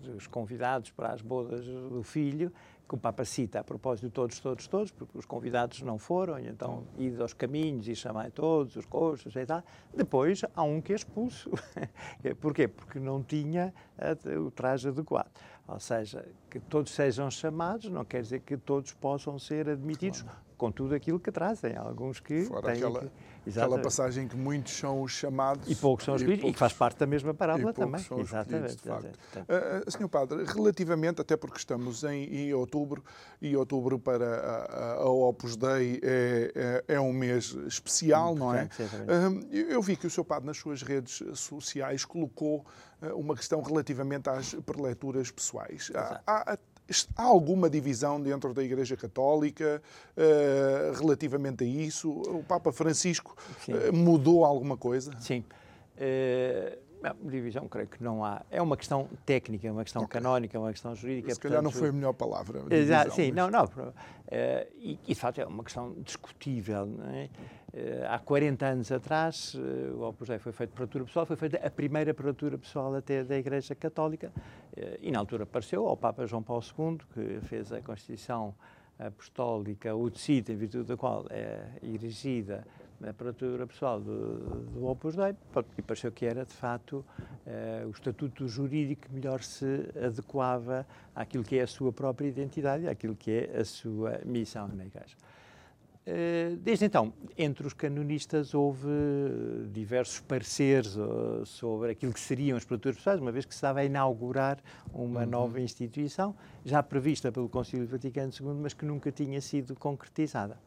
dos 0.01 0.25
convidados 0.25 0.91
para 0.91 1.09
as 1.09 1.21
bodas 1.21 1.65
do 1.65 2.01
filho, 2.01 2.51
que 2.87 2.95
o 2.95 2.97
Papa 2.97 3.25
cita 3.25 3.59
a 3.59 3.63
propósito 3.63 4.05
de 4.05 4.11
todos, 4.11 4.39
todos, 4.39 4.67
todos, 4.67 4.91
porque 4.91 5.17
os 5.17 5.25
convidados 5.25 5.81
não 5.81 5.97
foram, 5.97 6.39
e 6.39 6.47
então 6.47 6.85
ide 6.97 7.21
aos 7.21 7.33
caminhos 7.33 7.89
e 7.89 7.95
chamai 7.95 8.31
todos, 8.31 8.77
os 8.77 8.85
costos 8.85 9.35
e 9.35 9.45
tal. 9.45 9.61
Depois 9.93 10.43
há 10.55 10.63
um 10.63 10.79
que 10.79 10.93
é 10.93 10.95
expulso. 10.95 11.51
Porquê? 12.39 12.69
Porque 12.69 12.99
não 12.99 13.21
tinha 13.21 13.73
o 14.41 14.49
traje 14.49 14.87
adequado. 14.87 15.29
Ou 15.67 15.81
seja, 15.81 16.25
que 16.49 16.61
todos 16.61 16.93
sejam 16.93 17.29
chamados 17.29 17.89
não 17.89 18.05
quer 18.05 18.21
dizer 18.21 18.39
que 18.39 18.55
todos 18.55 18.93
possam 18.93 19.37
ser 19.37 19.67
admitidos. 19.67 20.21
Claro 20.21 20.47
com 20.57 20.71
tudo 20.71 20.95
aquilo 20.95 21.19
que 21.19 21.31
trazem. 21.31 21.75
Alguns 21.77 22.19
que 22.19 22.45
Fora 22.45 22.73
têm 22.73 22.83
aquela, 22.83 23.01
que, 23.01 23.09
aquela 23.49 23.79
passagem 23.79 24.27
que 24.27 24.35
muitos 24.35 24.73
são 24.73 25.01
os 25.01 25.11
chamados. 25.11 25.69
E 25.69 25.75
poucos 25.75 26.05
são 26.05 26.15
escolhidos, 26.15 26.45
e, 26.45 26.47
e, 26.49 26.53
que 26.53 26.59
faz 26.59 26.73
parte 26.73 26.97
da 26.97 27.05
mesma 27.05 27.33
parábola 27.33 27.73
também. 27.73 28.01
São 28.01 28.19
exatamente. 28.19 28.75
De 28.75 28.81
facto. 28.81 29.17
Uh, 29.39 29.91
Senhor 29.91 30.09
Padre, 30.09 30.43
relativamente, 30.45 31.21
até 31.21 31.35
porque 31.37 31.57
estamos 31.57 32.03
em, 32.03 32.23
em 32.23 32.53
outubro, 32.53 33.03
e 33.41 33.55
outubro 33.55 33.99
para 33.99 34.25
a, 34.25 34.93
a 34.93 35.09
Opus 35.09 35.55
Dei 35.55 35.99
é, 36.03 36.83
é, 36.87 36.95
é 36.95 36.99
um 36.99 37.13
mês 37.13 37.55
especial, 37.67 38.35
não 38.35 38.53
é? 38.53 38.63
Uh, 38.65 39.55
eu 39.55 39.81
vi 39.81 39.95
que 39.95 40.07
o 40.07 40.09
seu 40.09 40.25
Padre, 40.25 40.47
nas 40.47 40.57
suas 40.57 40.81
redes 40.81 41.23
sociais, 41.35 42.05
colocou 42.05 42.65
uma 43.15 43.35
questão 43.35 43.61
relativamente 43.61 44.27
às 44.29 44.55
preleturas 44.55 45.29
pessoais. 45.29 45.91
Há, 45.93 46.21
há, 46.25 46.57
Há 47.15 47.23
alguma 47.23 47.69
divisão 47.69 48.21
dentro 48.21 48.53
da 48.53 48.63
Igreja 48.63 48.95
Católica 48.95 49.81
uh, 50.15 50.99
relativamente 50.99 51.63
a 51.63 51.67
isso? 51.67 52.09
O 52.09 52.43
Papa 52.43 52.71
Francisco 52.71 53.35
uh, 53.67 53.93
mudou 53.95 54.45
alguma 54.45 54.77
coisa? 54.77 55.11
Sim. 55.19 55.43
Uh, 55.97 56.86
divisão, 57.23 57.67
creio 57.67 57.87
que 57.87 58.03
não 58.03 58.23
há. 58.23 58.41
É 58.49 58.61
uma 58.61 58.77
questão 58.77 59.07
técnica, 59.25 59.67
é 59.67 59.71
uma 59.71 59.83
questão 59.83 60.03
okay. 60.03 60.19
canónica, 60.19 60.57
é 60.57 60.59
uma 60.59 60.71
questão 60.71 60.95
jurídica. 60.95 61.33
Se 61.33 61.39
calhar 61.39 61.61
não 61.61 61.71
foi 61.71 61.89
a 61.89 61.91
melhor 61.91 62.13
palavra. 62.13 62.61
Divisão, 62.61 63.11
sim, 63.11 63.31
mas... 63.31 63.35
não, 63.35 63.49
não. 63.49 63.93
e, 64.77 64.99
e, 65.03 65.13
de 65.13 65.15
facto, 65.15 65.39
é 65.39 65.45
uma 65.45 65.63
questão 65.63 65.93
discutível. 66.01 66.87
É? 67.13 67.29
Eh, 67.73 68.05
há 68.07 68.17
40 68.17 68.65
anos 68.65 68.91
atrás, 68.91 69.55
eh, 69.55 69.91
o 69.91 70.01
Opus 70.01 70.29
Dei 70.29 70.39
foi 70.39 70.51
feito 70.51 70.71
prelatura 70.71 71.05
pessoal, 71.05 71.25
foi 71.25 71.35
feita 71.35 71.57
a 71.57 71.69
primeira 71.69 72.13
prelatura 72.13 72.57
pessoal 72.57 72.95
até 72.95 73.23
da 73.23 73.37
Igreja 73.37 73.75
Católica, 73.75 74.31
e 75.01 75.11
na 75.11 75.19
altura 75.19 75.43
apareceu 75.43 75.87
ao 75.87 75.97
Papa 75.97 76.25
João 76.25 76.43
Paulo 76.43 76.63
II, 76.63 76.97
que 77.13 77.39
fez 77.47 77.71
a 77.73 77.81
Constituição 77.81 78.53
Apostólica, 78.97 79.95
o 79.95 80.09
decide, 80.09 80.53
em 80.53 80.55
virtude 80.55 80.85
da 80.85 80.97
qual 80.97 81.25
é 81.29 81.67
erigida 81.81 82.65
a 83.05 83.13
prelatura 83.13 83.67
pessoal 83.67 83.99
do, 83.99 84.37
do 84.65 84.85
Opus 84.85 85.15
Dei, 85.15 85.35
e 85.77 85.81
pareceu 85.81 86.11
que 86.11 86.25
era, 86.25 86.45
de 86.45 86.53
facto, 86.53 87.05
o 87.85 87.91
estatuto 87.91 88.47
jurídico 88.47 89.07
que 89.07 89.13
melhor 89.13 89.41
se 89.43 89.89
adequava 90.03 90.85
àquilo 91.15 91.43
que 91.43 91.57
é 91.57 91.63
a 91.63 91.67
sua 91.67 91.91
própria 91.91 92.27
identidade, 92.27 92.87
àquilo 92.87 93.15
que 93.15 93.31
é 93.31 93.59
a 93.59 93.65
sua 93.65 94.19
missão 94.25 94.67
na 94.67 94.85
Igreja. 94.85 95.15
Eh, 96.09 96.55
desde 96.61 96.85
então, 96.85 97.11
entre 97.37 97.67
os 97.67 97.73
canonistas 97.73 98.53
houve 98.53 98.87
diversos 99.73 100.21
pareceres 100.21 100.95
eh, 100.95 101.43
sobre 101.43 101.91
aquilo 101.91 102.13
que 102.13 102.19
seriam 102.21 102.55
as 102.55 102.63
prelaturas 102.63 102.95
pessoais, 102.95 103.19
uma 103.19 103.29
vez 103.29 103.43
que 103.43 103.53
se 103.53 103.57
estava 103.57 103.81
a 103.81 103.83
inaugurar 103.83 104.57
uma 104.93 105.23
uhum. 105.23 105.25
nova 105.25 105.59
instituição, 105.59 106.33
já 106.63 106.81
prevista 106.81 107.29
pelo 107.29 107.49
Concílio 107.49 107.85
Vaticano 107.85 108.31
II, 108.31 108.53
mas 108.61 108.73
que 108.73 108.85
nunca 108.85 109.11
tinha 109.11 109.41
sido 109.41 109.75
concretizada. 109.75 110.57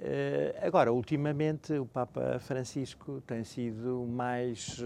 Eh, 0.00 0.54
agora, 0.62 0.92
ultimamente, 0.92 1.72
o 1.74 1.86
Papa 1.86 2.38
Francisco 2.38 3.20
tem 3.26 3.44
sido 3.44 4.06
mais 4.08 4.82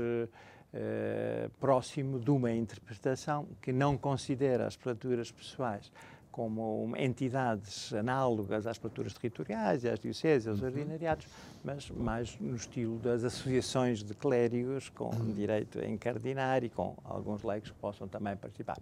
próximo 1.59 2.21
de 2.21 2.31
uma 2.31 2.53
interpretação 2.53 3.49
que 3.61 3.73
não 3.73 3.99
considera 3.99 4.69
as 4.69 4.77
prelaturas 4.77 5.33
pessoais 5.33 5.91
como 6.31 6.95
entidades 6.97 7.93
análogas 7.93 8.66
às 8.66 8.78
prelaturas 8.78 9.14
territoriais, 9.14 9.85
às 9.85 9.99
dioceses, 9.99 10.47
aos 10.47 10.61
uhum. 10.61 10.66
ordinariados, 10.66 11.26
mas 11.62 11.91
mais 11.91 12.39
no 12.41 12.55
estilo 12.55 12.99
das 12.99 13.24
associações 13.24 14.03
de 14.03 14.14
clérigos 14.14 14.89
com 14.89 15.11
uhum. 15.11 15.33
direito 15.33 15.78
a 15.78 15.87
encardinar 15.87 16.64
e 16.64 16.68
com 16.68 16.97
alguns 17.05 17.43
leigos 17.43 17.70
que 17.70 17.76
possam 17.76 18.09
também 18.09 18.37
participar. 18.37 18.78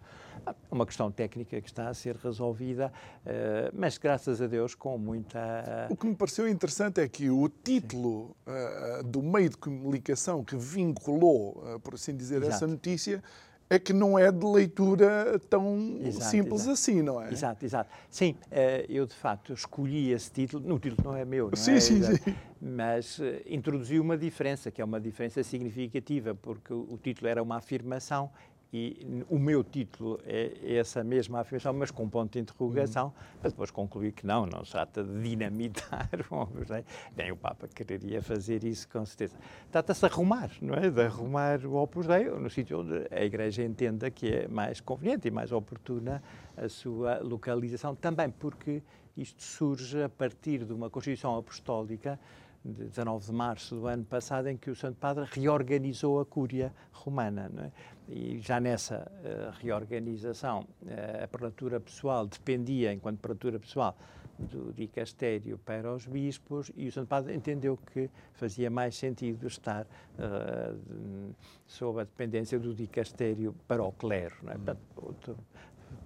Ah, 0.46 0.54
uma 0.70 0.86
questão 0.86 1.10
técnica 1.10 1.60
que 1.60 1.68
está 1.68 1.88
a 1.88 1.94
ser 1.94 2.16
resolvida, 2.16 2.92
uh, 3.24 3.70
mas 3.72 3.98
graças 3.98 4.40
a 4.40 4.46
Deus 4.46 4.74
com 4.74 4.96
muita... 4.98 5.88
O 5.90 5.96
que 5.96 6.06
me 6.06 6.14
pareceu 6.14 6.48
interessante 6.48 7.00
é 7.00 7.08
que 7.08 7.30
o 7.30 7.48
título 7.48 8.36
uh, 8.46 9.02
do 9.04 9.22
meio 9.22 9.50
de 9.50 9.56
comunicação 9.56 10.44
que 10.44 10.56
vinculou, 10.56 11.80
por 11.82 11.94
assim 11.94 12.14
dizer, 12.14 12.42
Exato. 12.42 12.54
essa 12.54 12.66
notícia 12.66 13.22
é 13.70 13.78
que 13.78 13.92
não 13.92 14.18
é 14.18 14.32
de 14.32 14.44
leitura 14.44 15.38
tão 15.50 15.98
exato, 16.02 16.30
simples 16.30 16.60
exato. 16.62 16.70
assim, 16.70 17.02
não 17.02 17.20
é? 17.20 17.30
Exato, 17.30 17.64
exato. 17.64 17.90
Sim, 18.10 18.34
eh, 18.50 18.86
eu 18.88 19.06
de 19.06 19.14
facto 19.14 19.52
escolhi 19.52 20.10
esse 20.10 20.30
título, 20.30 20.74
o 20.74 20.78
título 20.78 21.10
não 21.10 21.16
é 21.16 21.24
meu, 21.24 21.48
não 21.48 21.56
sim, 21.56 21.72
é? 21.72 21.80
Sim, 21.80 22.02
sim, 22.02 22.34
Mas 22.60 23.18
uh, 23.18 23.24
introduziu 23.46 24.02
uma 24.02 24.16
diferença, 24.16 24.70
que 24.70 24.80
é 24.80 24.84
uma 24.84 25.00
diferença 25.00 25.42
significativa, 25.42 26.34
porque 26.34 26.72
o 26.72 26.98
título 27.02 27.28
era 27.28 27.42
uma 27.42 27.56
afirmação 27.56 28.30
e 28.72 29.24
o 29.30 29.38
meu 29.38 29.64
título 29.64 30.20
é 30.24 30.76
essa 30.76 31.02
mesma 31.02 31.40
afirmação, 31.40 31.72
mas 31.72 31.90
com 31.90 32.04
um 32.04 32.08
ponto 32.08 32.32
de 32.32 32.38
interrogação, 32.38 33.06
uhum. 33.06 33.38
para 33.40 33.50
depois 33.50 33.70
concluir 33.70 34.12
que 34.12 34.26
não, 34.26 34.44
não 34.44 34.62
se 34.64 34.72
trata 34.72 35.02
de 35.02 35.22
dinamitar 35.22 36.10
o 36.30 36.74
é? 36.74 36.84
Nem 37.16 37.32
o 37.32 37.36
Papa 37.36 37.66
quereria 37.66 38.20
fazer 38.20 38.64
isso, 38.64 38.86
com 38.88 39.04
certeza. 39.06 39.36
Trata-se 39.70 40.00
de 40.00 40.06
arrumar, 40.06 40.50
não 40.60 40.74
é? 40.74 40.90
De 40.90 41.00
arrumar 41.00 41.64
o 41.64 41.76
Opus 41.76 42.06
Dei 42.06 42.24
no 42.24 42.50
sítio 42.50 42.80
onde 42.80 43.06
a 43.10 43.24
Igreja 43.24 43.64
entenda 43.64 44.10
que 44.10 44.28
é 44.28 44.48
mais 44.48 44.80
conveniente 44.80 45.28
e 45.28 45.30
mais 45.30 45.50
oportuna 45.50 46.22
a 46.54 46.68
sua 46.68 47.20
localização, 47.20 47.94
também 47.94 48.30
porque 48.30 48.82
isto 49.16 49.42
surge 49.42 50.02
a 50.02 50.08
partir 50.08 50.64
de 50.64 50.72
uma 50.72 50.90
Constituição 50.90 51.36
Apostólica 51.36 52.20
de 52.64 52.84
19 52.84 53.26
de 53.26 53.32
março 53.32 53.74
do 53.76 53.86
ano 53.86 54.04
passado, 54.04 54.48
em 54.48 54.56
que 54.56 54.70
o 54.70 54.76
Santo 54.76 54.96
Padre 54.96 55.24
reorganizou 55.30 56.20
a 56.20 56.26
Cúria 56.26 56.72
Romana. 56.92 57.50
É? 57.58 57.70
E 58.08 58.38
já 58.40 58.58
nessa 58.58 59.10
uh, 59.20 59.52
reorganização, 59.60 60.60
uh, 60.82 61.24
a 61.24 61.28
prelatura 61.28 61.78
pessoal 61.78 62.26
dependia, 62.26 62.92
enquanto 62.92 63.18
prelatura 63.18 63.58
pessoal, 63.58 63.96
do 64.38 64.72
dicastério 64.72 65.58
para 65.58 65.92
os 65.92 66.06
bispos 66.06 66.70
e 66.76 66.86
o 66.86 66.92
Santo 66.92 67.08
Padre 67.08 67.34
entendeu 67.34 67.76
que 67.76 68.08
fazia 68.34 68.70
mais 68.70 68.96
sentido 68.96 69.46
estar 69.46 69.84
uh, 69.84 71.34
sob 71.66 72.00
a 72.00 72.04
dependência 72.04 72.58
do 72.58 72.72
dicastério 72.74 73.54
para 73.66 73.82
o 73.82 73.92
clero. 73.92 74.36
Não 74.42 74.52
é? 74.52 74.56
Hum. 74.56 74.76
Portanto, 74.94 75.38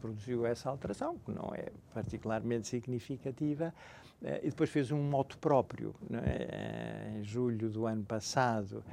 produziu 0.01 0.47
essa 0.47 0.71
alteração, 0.71 1.19
que 1.19 1.31
não 1.31 1.53
é 1.55 1.67
particularmente 1.93 2.69
significativa, 2.69 3.75
eh, 4.23 4.41
e 4.45 4.51
depois 4.51 4.71
fez 4.71 4.91
um 4.91 5.03
moto 5.03 5.39
próprio, 5.39 5.95
é? 6.13 7.19
em 7.19 7.25
julho 7.25 7.69
do 7.71 7.87
ano 7.87 8.05
passado, 8.05 8.85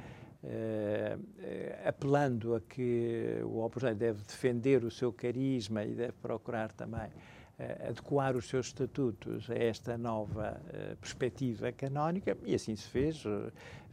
apelando 1.84 2.54
a 2.54 2.60
que 2.60 3.40
o 3.44 3.58
Opus 3.58 3.82
deve 3.82 4.22
defender 4.26 4.84
o 4.84 4.90
seu 4.90 5.12
carisma 5.12 5.84
e 5.84 5.94
deve 5.94 6.14
procurar 6.22 6.72
também 6.72 7.10
eh, 7.58 7.88
adequar 7.88 8.34
os 8.34 8.48
seus 8.48 8.66
estatutos 8.66 9.50
a 9.50 9.54
esta 9.54 9.98
nova 9.98 10.58
perspectiva 10.98 11.70
canónica, 11.72 12.36
e 12.44 12.54
assim 12.54 12.74
se 12.74 12.88
fez 12.88 13.22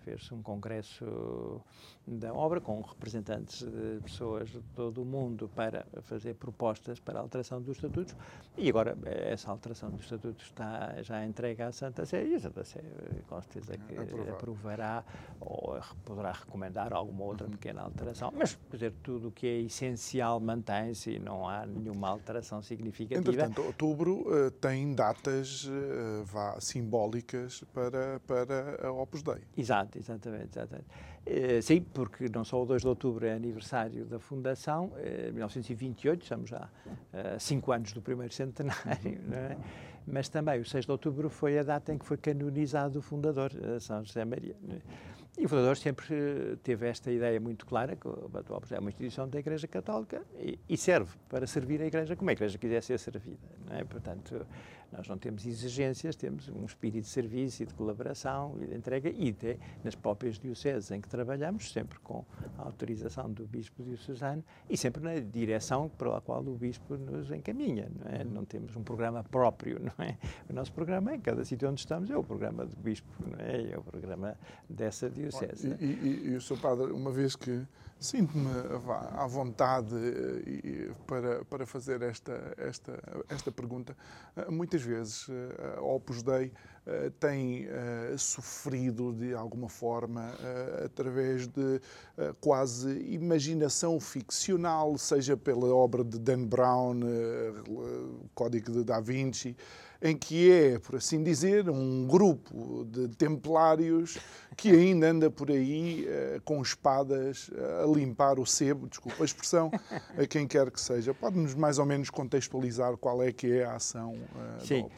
fez 0.08 0.32
um 0.32 0.42
congresso 0.42 1.62
da 2.08 2.34
obra 2.34 2.62
com 2.62 2.80
representantes 2.80 3.60
de 3.60 4.00
pessoas 4.02 4.50
de 4.50 4.62
todo 4.74 5.02
o 5.02 5.06
mundo 5.06 5.50
para 5.54 5.86
fazer 6.04 6.36
propostas 6.36 7.00
para 7.00 7.20
a 7.20 7.22
alteração 7.22 7.62
dos 7.62 7.76
estatutos 7.76 8.16
e 8.58 8.70
agora 8.70 8.98
essa 9.04 9.52
alteração 9.52 9.90
dos 9.90 10.04
estatutos 10.04 10.46
está 10.46 11.02
já 11.02 11.26
entregue 11.26 11.62
à 11.62 11.72
Santa 11.74 12.06
Sé 12.06 12.26
e 12.26 12.36
a 12.36 12.40
Santa 12.40 12.64
Sé 12.64 12.82
com 13.28 13.42
certeza 13.42 13.78
que 13.78 13.98
Aprovar. 13.98 14.30
aprovará 14.30 15.04
ou 15.42 15.78
poderá 16.06 16.32
recomendar 16.32 16.94
alguma 16.94 17.26
outra 17.26 17.46
uhum. 17.46 17.52
pequena 17.52 17.82
alteração, 17.82 18.32
mas 18.34 18.58
dizer, 18.72 18.94
tudo 19.04 19.28
o 19.28 19.32
que 19.32 19.46
é 19.46 19.60
essencial 19.62 20.40
mantém-se 20.40 21.12
e 21.12 21.20
não 21.20 21.48
há 21.48 21.66
nenhuma 21.66 22.08
alteração 22.08 22.62
significativa. 22.62 23.30
Entretanto, 23.30 23.62
outubro 23.62 24.22
uh, 24.22 24.52
tem 24.52 24.96
datas 24.96 25.66
uh, 25.66 26.24
vá, 26.24 26.60
simbólicas 26.62 27.64
para, 27.74 28.20
para 28.22 28.88
a 28.88 28.92
Opus 28.92 29.22
Dei. 29.22 29.42
Exato, 29.58 29.97
exatamente, 29.98 30.58
exatamente. 30.58 30.88
Uh, 31.26 31.62
sim, 31.62 31.82
porque 31.82 32.30
não 32.30 32.44
só 32.46 32.62
o 32.62 32.66
2 32.66 32.82
de 32.82 32.88
outubro 32.88 33.26
é 33.26 33.34
aniversário 33.34 34.06
da 34.06 34.20
fundação, 34.20 34.86
uh, 34.86 35.34
1928, 35.34 36.24
estamos 36.24 36.50
já 36.50 36.70
uh, 36.86 37.40
cinco 37.40 37.72
anos 37.72 37.92
do 37.94 38.02
primeiro 38.02 38.34
centenário, 38.34 39.20
é? 39.34 39.58
mas 40.06 40.30
também 40.30 40.60
o 40.60 40.66
6 40.66 40.86
de 40.86 40.92
outubro 40.92 41.30
foi 41.30 41.58
a 41.60 41.64
data 41.64 41.94
em 41.94 41.98
que 41.98 42.06
foi 42.06 42.18
canonizado 42.18 43.00
o 43.00 43.02
fundador, 43.02 43.52
São 43.80 44.04
José 44.04 44.24
Maria. 44.24 44.56
É? 44.70 45.18
E 45.38 45.46
o 45.46 45.50
fundador 45.50 45.78
sempre 45.78 46.58
teve 46.64 46.88
esta 46.88 47.12
ideia 47.12 47.40
muito 47.40 47.64
clara, 47.68 47.96
que 47.96 48.08
o 48.08 48.32
atual 48.34 48.60
é 48.72 48.80
uma 48.80 48.90
instituição 48.90 49.30
da 49.30 49.38
Igreja 49.38 49.68
Católica 49.68 50.24
e, 50.40 50.58
e, 50.68 50.76
serve 50.76 51.16
para 51.30 51.46
servir 51.46 51.80
a 51.80 51.86
Igreja 51.86 52.16
como 52.16 52.32
a 52.32 52.34
Igreja 52.34 52.58
quiser 52.58 52.82
ser 52.82 52.98
servida. 52.98 53.48
Não 53.68 53.78
é? 53.78 53.84
Portanto, 53.84 54.48
nós 54.92 55.08
não 55.08 55.18
temos 55.18 55.46
exigências, 55.46 56.16
temos 56.16 56.50
um 56.50 56.66
espírito 56.66 57.04
de 57.04 57.10
serviço 57.10 57.64
e 57.64 57.66
de 57.66 57.74
colaboração 57.74 58.56
e 58.62 58.68
de 58.68 58.76
entrega 58.76 59.10
e 59.10 59.30
até 59.30 59.58
nas 59.84 59.96
próprias 59.96 60.40
dioceses 60.40 60.92
em 60.92 61.02
que 61.02 61.10
trabalhamos, 61.10 61.72
sempre 61.72 62.00
com 62.00 62.26
a 62.58 62.64
autorização 62.64 63.32
do 63.32 63.46
Bispo 63.46 63.84
diocesano 63.84 64.44
e 64.70 64.78
sempre 64.78 65.04
na 65.04 65.20
direção 65.20 65.90
para 65.90 66.18
a 66.18 66.22
qual 66.22 66.42
o 66.42 66.56
Bispo 66.56 66.98
nos 66.98 67.32
encaminha. 67.32 67.90
Não, 67.94 68.12
é? 68.12 68.24
não 68.24 68.46
temos 68.46 68.76
um 68.76 68.84
programa 68.84 69.24
próprio, 69.24 69.80
não 69.84 70.06
é? 70.06 70.18
O 70.50 70.54
nosso 70.54 70.72
programa, 70.72 71.16
em 71.16 71.20
cada 71.20 71.44
sítio 71.44 71.70
onde 71.70 71.80
estamos, 71.80 72.10
é 72.10 72.18
o 72.18 72.24
programa 72.24 72.66
do 72.66 72.76
Bispo, 72.78 73.08
não 73.26 73.40
é? 73.40 73.72
É 73.72 73.78
o 73.78 73.84
programa 73.84 74.38
dessa 74.70 75.10
diocese. 75.10 75.76
E, 75.80 75.86
e, 75.86 76.30
e 76.30 76.36
o 76.36 76.42
seu 76.42 76.58
padre, 76.58 76.92
uma 76.92 77.12
vez 77.12 77.36
que 77.36 77.66
sinto-me 78.00 78.50
à 79.16 79.26
vontade 79.28 79.96
eh, 79.96 80.92
para, 81.06 81.44
para 81.46 81.66
fazer 81.66 82.02
esta, 82.02 82.54
esta, 82.58 83.24
esta 83.28 83.52
pergunta, 83.52 83.96
eh, 84.36 84.50
muitas 84.52 84.77
muitas 84.78 84.84
vezes 84.84 85.28
a 85.76 85.82
uh, 85.82 85.96
Opus 85.96 86.22
Dei 86.22 86.48
uh, 86.86 87.12
tem 87.20 87.66
uh, 87.66 88.18
sofrido 88.18 89.14
de 89.14 89.34
alguma 89.34 89.70
forma 89.70 90.32
através 90.84 91.48
de 91.48 91.82
quase 92.40 93.00
imaginação 93.12 94.00
ficcional, 94.00 94.98
seja 94.98 95.36
pela 95.36 95.68
obra 95.74 96.04
de 96.04 96.20
Dan 96.20 96.46
Brown, 96.46 97.00
Código 98.34 98.72
de 98.72 98.84
Da 98.84 99.00
Vinci, 99.00 99.56
em 100.02 100.16
que 100.16 100.52
é, 100.52 100.80
por 100.80 100.96
assim 100.96 101.24
dizer, 101.24 101.70
um 101.70 102.08
grupo 102.08 102.86
de 102.86 103.08
templários 103.10 104.18
que 104.56 104.72
ainda 104.72 105.10
anda 105.10 105.30
por 105.30 105.52
aí 105.52 106.06
uh, 106.08 106.42
com 106.42 106.62
espadas 106.62 107.50
uh, 107.50 107.84
a 107.84 107.96
limpar 107.96 108.40
o 108.40 108.46
sebo, 108.46 108.88
desculpa 108.88 109.24
a 109.24 109.26
expressão, 109.26 109.72
a 110.18 110.26
quem 110.26 110.48
quer 110.48 110.72
que 110.72 110.80
seja. 110.82 111.14
Pode-nos 111.14 111.54
mais 111.54 111.80
ou 111.80 111.86
menos 111.86 112.10
contextualizar 112.10 112.98
qual 112.98 113.22
é 113.22 113.32
que 113.32 113.52
é 113.52 113.66
a 113.66 113.76
ação 113.76 114.14
uh, 114.14 114.66
Sim, 114.66 114.90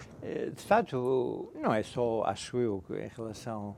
de 0.54 0.64
facto, 0.64 1.52
não 1.56 1.74
é 1.74 1.84
só, 1.84 2.24
acho 2.24 2.58
eu, 2.58 2.84
em 2.91 3.10
relação 3.16 3.76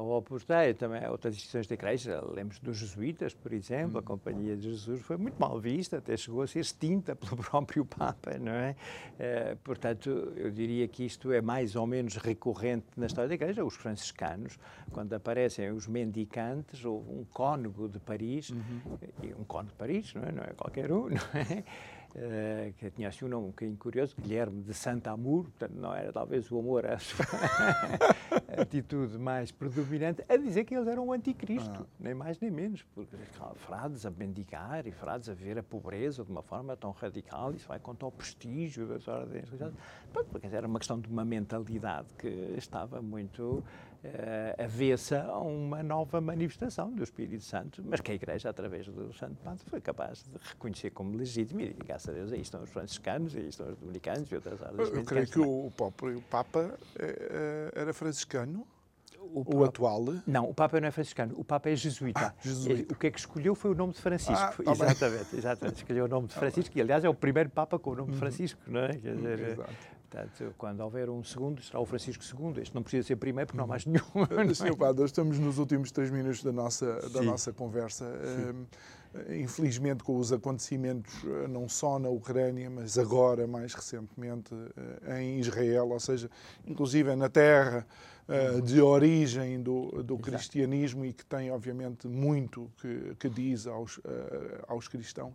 o 0.00 0.16
Opus 0.16 0.44
Dei, 0.44 0.74
também 0.74 1.06
outras 1.08 1.34
instituições 1.34 1.66
da 1.68 1.74
Igreja, 1.74 2.20
lemos 2.34 2.58
dos 2.58 2.76
jesuítas, 2.76 3.34
por 3.34 3.52
exemplo, 3.52 3.98
a 3.98 4.00
hum. 4.00 4.04
Companhia 4.04 4.56
de 4.56 4.70
Jesus 4.70 5.00
foi 5.02 5.16
muito 5.16 5.38
mal 5.38 5.60
vista, 5.60 5.98
até 5.98 6.16
chegou 6.16 6.42
a 6.42 6.46
ser 6.46 6.60
extinta 6.60 7.14
pelo 7.16 7.36
próprio 7.36 7.84
Papa, 7.84 8.36
não 8.38 8.52
é? 8.52 8.74
é? 9.18 9.56
portanto, 9.62 10.10
eu 10.36 10.50
diria 10.50 10.88
que 10.88 11.04
isto 11.04 11.32
é 11.32 11.40
mais 11.40 11.76
ou 11.76 11.86
menos 11.86 12.16
recorrente 12.16 12.86
na 12.96 13.06
história 13.06 13.28
da 13.28 13.34
Igreja. 13.34 13.64
Os 13.64 13.76
franciscanos, 13.76 14.58
quando 14.90 15.12
aparecem 15.12 15.70
os 15.70 15.86
mendicantes, 15.86 16.84
ou 16.84 16.98
um 16.98 17.24
cônego 17.32 17.88
de 17.88 18.00
Paris, 18.00 18.50
uhum. 18.50 18.80
um 19.38 19.44
cônego 19.44 19.70
de 19.70 19.78
Paris, 19.78 20.14
não 20.14 20.22
é? 20.24 20.32
Não 20.32 20.42
é 20.42 20.52
qualquer 20.56 20.90
um, 20.90 21.08
não 21.10 21.16
é? 21.34 21.64
Uh, 22.12 22.72
que 22.72 22.90
tinha 22.90 23.08
assim 23.08 23.24
um 23.24 23.28
nome 23.28 23.44
um 23.44 23.50
bocadinho 23.50 23.76
curioso, 23.76 24.16
Guilherme 24.20 24.62
de 24.62 24.74
Santa 24.74 25.12
Amor, 25.12 25.44
portanto 25.44 25.74
não 25.74 25.94
era 25.94 26.12
talvez 26.12 26.50
o 26.50 26.58
amor 26.58 26.84
a 26.84 26.98
sua 26.98 27.24
atitude 28.60 29.16
mais 29.16 29.52
predominante, 29.52 30.24
a 30.28 30.36
dizer 30.36 30.64
que 30.64 30.74
eles 30.74 30.88
eram 30.88 31.06
o 31.06 31.12
anticristo, 31.12 31.82
ah. 31.82 31.86
nem 32.00 32.12
mais 32.12 32.40
nem 32.40 32.50
menos, 32.50 32.82
porque 32.94 33.16
frades 33.54 34.04
a 34.04 34.10
mendigar 34.10 34.88
e 34.88 34.90
frades 34.90 35.28
a 35.28 35.34
ver 35.34 35.56
a 35.58 35.62
pobreza 35.62 36.24
de 36.24 36.30
uma 36.30 36.42
forma 36.42 36.76
tão 36.76 36.90
radical, 36.90 37.52
isso 37.52 37.68
vai 37.68 37.78
contra 37.78 38.08
o 38.08 38.10
prestígio 38.10 38.88
das 38.88 39.06
ordens 39.06 39.44
religiosas, 39.44 39.74
porque 40.12 40.48
era 40.48 40.66
uma 40.66 40.80
questão 40.80 40.98
de 40.98 41.08
uma 41.08 41.24
mentalidade 41.24 42.08
que 42.18 42.54
estava 42.56 43.00
muito 43.00 43.62
uh, 44.04 44.62
avessa 44.62 45.22
a 45.22 45.38
uma 45.38 45.82
nova 45.82 46.20
manifestação 46.20 46.92
do 46.92 47.02
Espírito 47.02 47.44
Santo, 47.44 47.82
mas 47.84 48.00
que 48.00 48.10
a 48.10 48.14
Igreja, 48.14 48.50
através 48.50 48.86
do 48.86 49.12
Santo 49.12 49.36
Padre, 49.42 49.62
foi 49.66 49.80
capaz 49.80 50.24
de 50.24 50.48
reconhecer 50.48 50.90
como 50.90 51.16
legítimo 51.16 51.60
e, 51.60 51.72
graças 51.72 52.08
a 52.08 52.12
Deus, 52.12 52.32
aí 52.32 52.40
estão 52.40 52.62
os 52.62 52.70
franciscanos, 52.70 53.34
aí 53.36 53.48
estão 53.48 53.68
os 53.68 53.76
dominicanos 53.76 54.30
e 54.30 54.34
outras 54.34 54.62
áreas. 54.62 54.90
Eu 54.90 55.04
creio 55.04 55.26
que 55.26 55.38
o, 55.38 55.70
próprio 55.76 56.20
Papa 56.30 56.78
eh, 56.98 57.70
eh, 57.74 57.80
era 57.80 57.92
franciscano. 57.92 58.66
O, 59.32 59.58
o, 59.58 59.64
atual? 59.64 60.04
Não, 60.26 60.48
o 60.48 60.54
Papa 60.54 60.80
não 60.80 60.88
é 60.88 60.90
franciscano, 60.90 61.34
o 61.36 61.44
Papa 61.44 61.70
é 61.70 61.76
jesuíta. 61.76 62.34
Ah, 62.34 62.34
jesuíta. 62.42 62.94
O 62.94 62.96
que 62.96 63.06
é 63.06 63.10
que 63.10 63.18
escolheu 63.18 63.54
foi 63.54 63.70
o 63.70 63.74
nome 63.74 63.92
de 63.92 64.00
Francisco. 64.00 64.34
Ah, 64.34 64.52
tá 64.64 64.72
exatamente, 64.72 65.36
exatamente. 65.36 65.76
Escolheu 65.76 66.04
o 66.06 66.08
nome 66.08 66.26
de 66.26 66.34
tá 66.34 66.40
Francisco, 66.40 66.76
e 66.76 66.80
aliás 66.80 67.04
é 67.04 67.08
o 67.08 67.14
primeiro 67.14 67.50
Papa 67.50 67.78
com 67.78 67.90
o 67.90 67.94
nome 67.96 68.08
de 68.08 68.14
uhum. 68.14 68.18
Francisco, 68.18 68.60
não 68.66 68.80
é? 68.80 68.88
Quer 68.94 69.14
dizer, 69.14 69.38
Exato. 69.40 69.99
Portanto, 70.10 70.52
quando 70.58 70.80
houver 70.80 71.08
um 71.08 71.22
segundo, 71.22 71.62
será 71.62 71.78
o 71.78 71.86
Francisco 71.86 72.24
II. 72.24 72.60
Este 72.60 72.74
não 72.74 72.82
precisa 72.82 73.06
ser 73.06 73.16
primeiro, 73.16 73.46
porque 73.46 73.56
não 73.56 73.64
há 73.64 73.68
mais 73.68 73.86
nenhum. 73.86 74.02
Senhor 74.54 74.76
Padre, 74.76 75.04
estamos 75.04 75.38
nos 75.38 75.56
últimos 75.56 75.92
três 75.92 76.10
minutos 76.10 76.42
da 76.42 76.50
nossa, 76.50 77.08
da 77.10 77.22
nossa 77.22 77.52
conversa. 77.52 78.04
Uh, 78.04 78.66
infelizmente, 79.32 80.02
com 80.02 80.16
os 80.16 80.32
acontecimentos, 80.32 81.12
eh, 81.24 81.48
não 81.48 81.68
só 81.68 81.98
na 81.98 82.08
Ucrânia, 82.08 82.70
mas 82.70 82.96
agora, 82.96 83.46
mais 83.46 83.74
recentemente, 83.74 84.52
uh, 84.54 85.12
em 85.14 85.38
Israel, 85.38 85.90
ou 85.90 85.98
seja, 85.98 86.30
inclusive 86.64 87.14
na 87.16 87.28
terra 87.28 87.86
uh, 88.28 88.62
de 88.62 88.80
origem 88.80 89.60
do, 89.60 90.02
do 90.02 90.16
cristianismo 90.18 91.04
e 91.04 91.12
que 91.12 91.24
tem, 91.24 91.50
obviamente, 91.50 92.06
muito 92.08 92.70
que, 92.80 93.16
que 93.18 93.28
diz 93.28 93.66
aos, 93.66 94.00
aos 94.68 94.86
cristãos. 94.88 95.34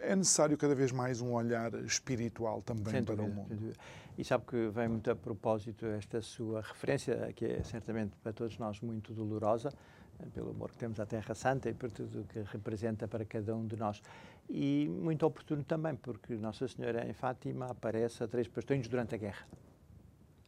É 0.00 0.14
necessário 0.14 0.56
cada 0.56 0.74
vez 0.74 0.92
mais 0.92 1.20
um 1.20 1.32
olhar 1.32 1.72
espiritual 1.84 2.62
também 2.62 3.02
para 3.02 3.22
o 3.22 3.28
mundo. 3.28 3.72
E 4.16 4.24
sabe 4.24 4.44
que 4.46 4.68
vem 4.68 4.88
muito 4.88 5.10
a 5.10 5.16
propósito 5.16 5.86
esta 5.86 6.20
sua 6.20 6.60
referência, 6.60 7.32
que 7.34 7.44
é 7.44 7.62
certamente 7.62 8.16
para 8.22 8.32
todos 8.32 8.58
nós 8.58 8.80
muito 8.80 9.14
dolorosa, 9.14 9.72
eh, 10.20 10.26
pelo 10.34 10.50
amor 10.50 10.72
que 10.72 10.78
temos 10.78 10.98
à 10.98 11.06
Terra 11.06 11.34
Santa 11.34 11.70
e 11.70 11.74
por 11.74 11.90
tudo 11.90 12.22
o 12.22 12.24
que 12.24 12.40
representa 12.40 13.06
para 13.06 13.24
cada 13.24 13.54
um 13.54 13.66
de 13.66 13.76
nós. 13.76 14.02
E 14.48 14.88
muito 14.88 15.24
oportuno 15.24 15.62
também, 15.62 15.94
porque 15.94 16.34
Nossa 16.34 16.66
Senhora 16.66 17.08
em 17.08 17.12
Fátima 17.12 17.66
aparece 17.66 18.24
a 18.24 18.28
três 18.28 18.48
pastões 18.48 18.88
durante 18.88 19.14
a 19.14 19.18
guerra. 19.18 19.46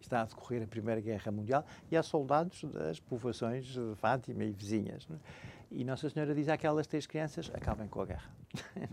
Está 0.01 0.23
a 0.23 0.25
decorrer 0.25 0.63
a 0.63 0.67
Primeira 0.67 1.01
Guerra 1.01 1.31
Mundial 1.31 1.65
e 1.91 1.97
há 1.97 2.03
soldados 2.03 2.65
das 2.65 2.99
povoações 2.99 3.67
de 3.67 3.95
Fátima 3.97 4.45
e 4.45 4.51
vizinhas. 4.51 5.07
É? 5.11 5.15
E 5.71 5.85
Nossa 5.85 6.11
Senhora 6.11 6.35
diz 6.35 6.49
àquelas 6.49 6.87
três 6.87 7.07
crianças: 7.07 7.51
acabem 7.55 7.87
com 7.87 8.01
a 8.01 8.07
guerra. 8.07 8.31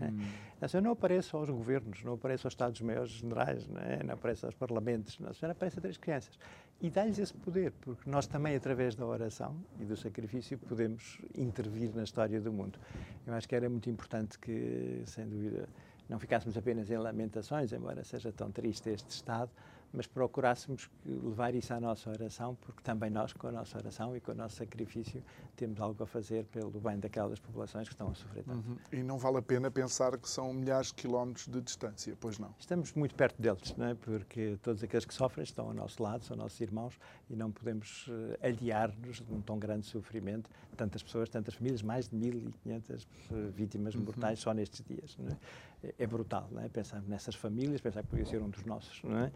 Hum. 0.00 0.20
Nossa 0.60 0.68
Senhora 0.68 0.84
não 0.84 0.92
aparece 0.92 1.34
aos 1.34 1.50
governos, 1.50 2.04
não 2.04 2.14
aparece 2.14 2.46
aos 2.46 2.52
Estados-Maiores 2.52 3.10
Generais, 3.10 3.66
não, 3.66 3.80
é? 3.80 4.02
não 4.04 4.14
aparece 4.14 4.44
aos 4.44 4.54
parlamentos. 4.54 5.18
Nossa 5.18 5.34
Senhora 5.34 5.52
aparece 5.52 5.78
a 5.78 5.82
três 5.82 5.96
crianças. 5.96 6.38
E 6.80 6.88
dá-lhes 6.88 7.18
esse 7.18 7.34
poder, 7.34 7.72
porque 7.80 8.08
nós 8.08 8.28
também, 8.28 8.54
através 8.54 8.94
da 8.94 9.04
oração 9.04 9.56
e 9.80 9.84
do 9.84 9.96
sacrifício, 9.96 10.56
podemos 10.56 11.18
intervir 11.36 11.92
na 11.92 12.04
história 12.04 12.40
do 12.40 12.52
mundo. 12.52 12.78
Eu 13.26 13.34
acho 13.34 13.48
que 13.48 13.56
era 13.56 13.68
muito 13.68 13.90
importante 13.90 14.38
que, 14.38 15.02
sem 15.04 15.26
dúvida, 15.26 15.68
não 16.08 16.20
ficássemos 16.20 16.56
apenas 16.56 16.88
em 16.88 16.96
lamentações, 16.96 17.72
embora 17.72 18.04
seja 18.04 18.30
tão 18.30 18.52
triste 18.52 18.88
este 18.90 19.10
estado, 19.10 19.50
mas 19.92 20.06
procurássemos 20.06 20.90
levar 21.04 21.54
isso 21.54 21.72
à 21.72 21.80
nossa 21.80 22.10
oração, 22.10 22.56
porque 22.60 22.82
também 22.82 23.10
nós, 23.10 23.32
com 23.32 23.48
a 23.48 23.52
nossa 23.52 23.78
oração 23.78 24.16
e 24.16 24.20
com 24.20 24.32
o 24.32 24.34
nosso 24.34 24.56
sacrifício, 24.56 25.22
temos 25.56 25.80
algo 25.80 26.02
a 26.02 26.06
fazer 26.06 26.44
pelo 26.46 26.80
bem 26.80 26.98
daquelas 26.98 27.38
populações 27.38 27.88
que 27.88 27.94
estão 27.94 28.10
a 28.10 28.14
sofrer 28.14 28.44
tanto. 28.44 28.68
Uhum. 28.68 28.76
E 28.92 29.02
não 29.02 29.18
vale 29.18 29.38
a 29.38 29.42
pena 29.42 29.70
pensar 29.70 30.16
que 30.18 30.28
são 30.28 30.52
milhares 30.52 30.88
de 30.88 30.94
quilómetros 30.94 31.46
de 31.46 31.60
distância, 31.60 32.16
pois 32.20 32.38
não? 32.38 32.54
Estamos 32.58 32.92
muito 32.92 33.14
perto 33.14 33.40
deles, 33.40 33.74
não 33.76 33.86
é? 33.86 33.94
porque 33.94 34.58
todos 34.62 34.82
aqueles 34.82 35.04
que 35.04 35.14
sofrem 35.14 35.44
estão 35.44 35.66
ao 35.66 35.74
nosso 35.74 36.02
lado, 36.02 36.24
são 36.24 36.36
nossos 36.36 36.60
irmãos, 36.60 36.98
e 37.28 37.36
não 37.36 37.50
podemos 37.50 38.06
uh, 38.08 38.38
aliar-nos 38.42 39.16
de 39.16 39.32
um 39.32 39.40
tão 39.40 39.58
grande 39.58 39.86
sofrimento. 39.86 40.50
Tantas 40.76 41.02
pessoas, 41.02 41.28
tantas 41.28 41.54
famílias, 41.54 41.82
mais 41.82 42.08
de 42.08 42.16
1.500 42.16 43.06
uh, 43.30 43.50
vítimas 43.50 43.94
uhum. 43.94 44.02
mortais 44.02 44.38
só 44.38 44.52
nestes 44.52 44.84
dias. 44.86 45.16
É? 45.20 45.36
É? 45.82 46.06
brutal, 46.06 46.48
não 46.50 46.62
é? 46.62 46.68
pensar 46.68 47.00
nessas 47.02 47.34
famílias, 47.34 47.80
pensar 47.80 48.02
que 48.02 48.08
podia 48.08 48.26
ser 48.26 48.42
um 48.42 48.48
dos 48.48 48.64
nossos. 48.64 49.02
Não 49.02 49.18
é? 49.18 49.26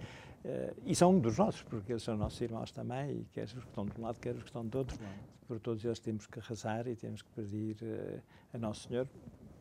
Uh, 0.44 0.76
e 0.86 0.94
são 0.94 1.12
um 1.12 1.20
dos 1.20 1.38
nossos, 1.38 1.62
porque 1.62 1.92
eles 1.92 2.02
são 2.02 2.16
nossos 2.16 2.40
irmãos 2.40 2.72
também, 2.72 3.10
e 3.10 3.24
quer 3.32 3.44
os 3.44 3.52
que 3.52 3.58
estão 3.58 3.86
de 3.86 3.98
um 3.98 4.02
lado, 4.02 4.18
quer 4.18 4.34
os 4.34 4.42
que 4.42 4.48
estão 4.48 4.66
do 4.66 4.78
outro. 4.78 4.98
Por 5.46 5.60
todos 5.60 5.84
eles 5.84 5.98
temos 5.98 6.26
que 6.26 6.40
rezar 6.40 6.86
e 6.86 6.96
temos 6.96 7.22
que 7.22 7.28
pedir 7.30 7.76
uh, 7.82 8.20
a 8.54 8.58
Nosso 8.58 8.88
Senhor 8.88 9.06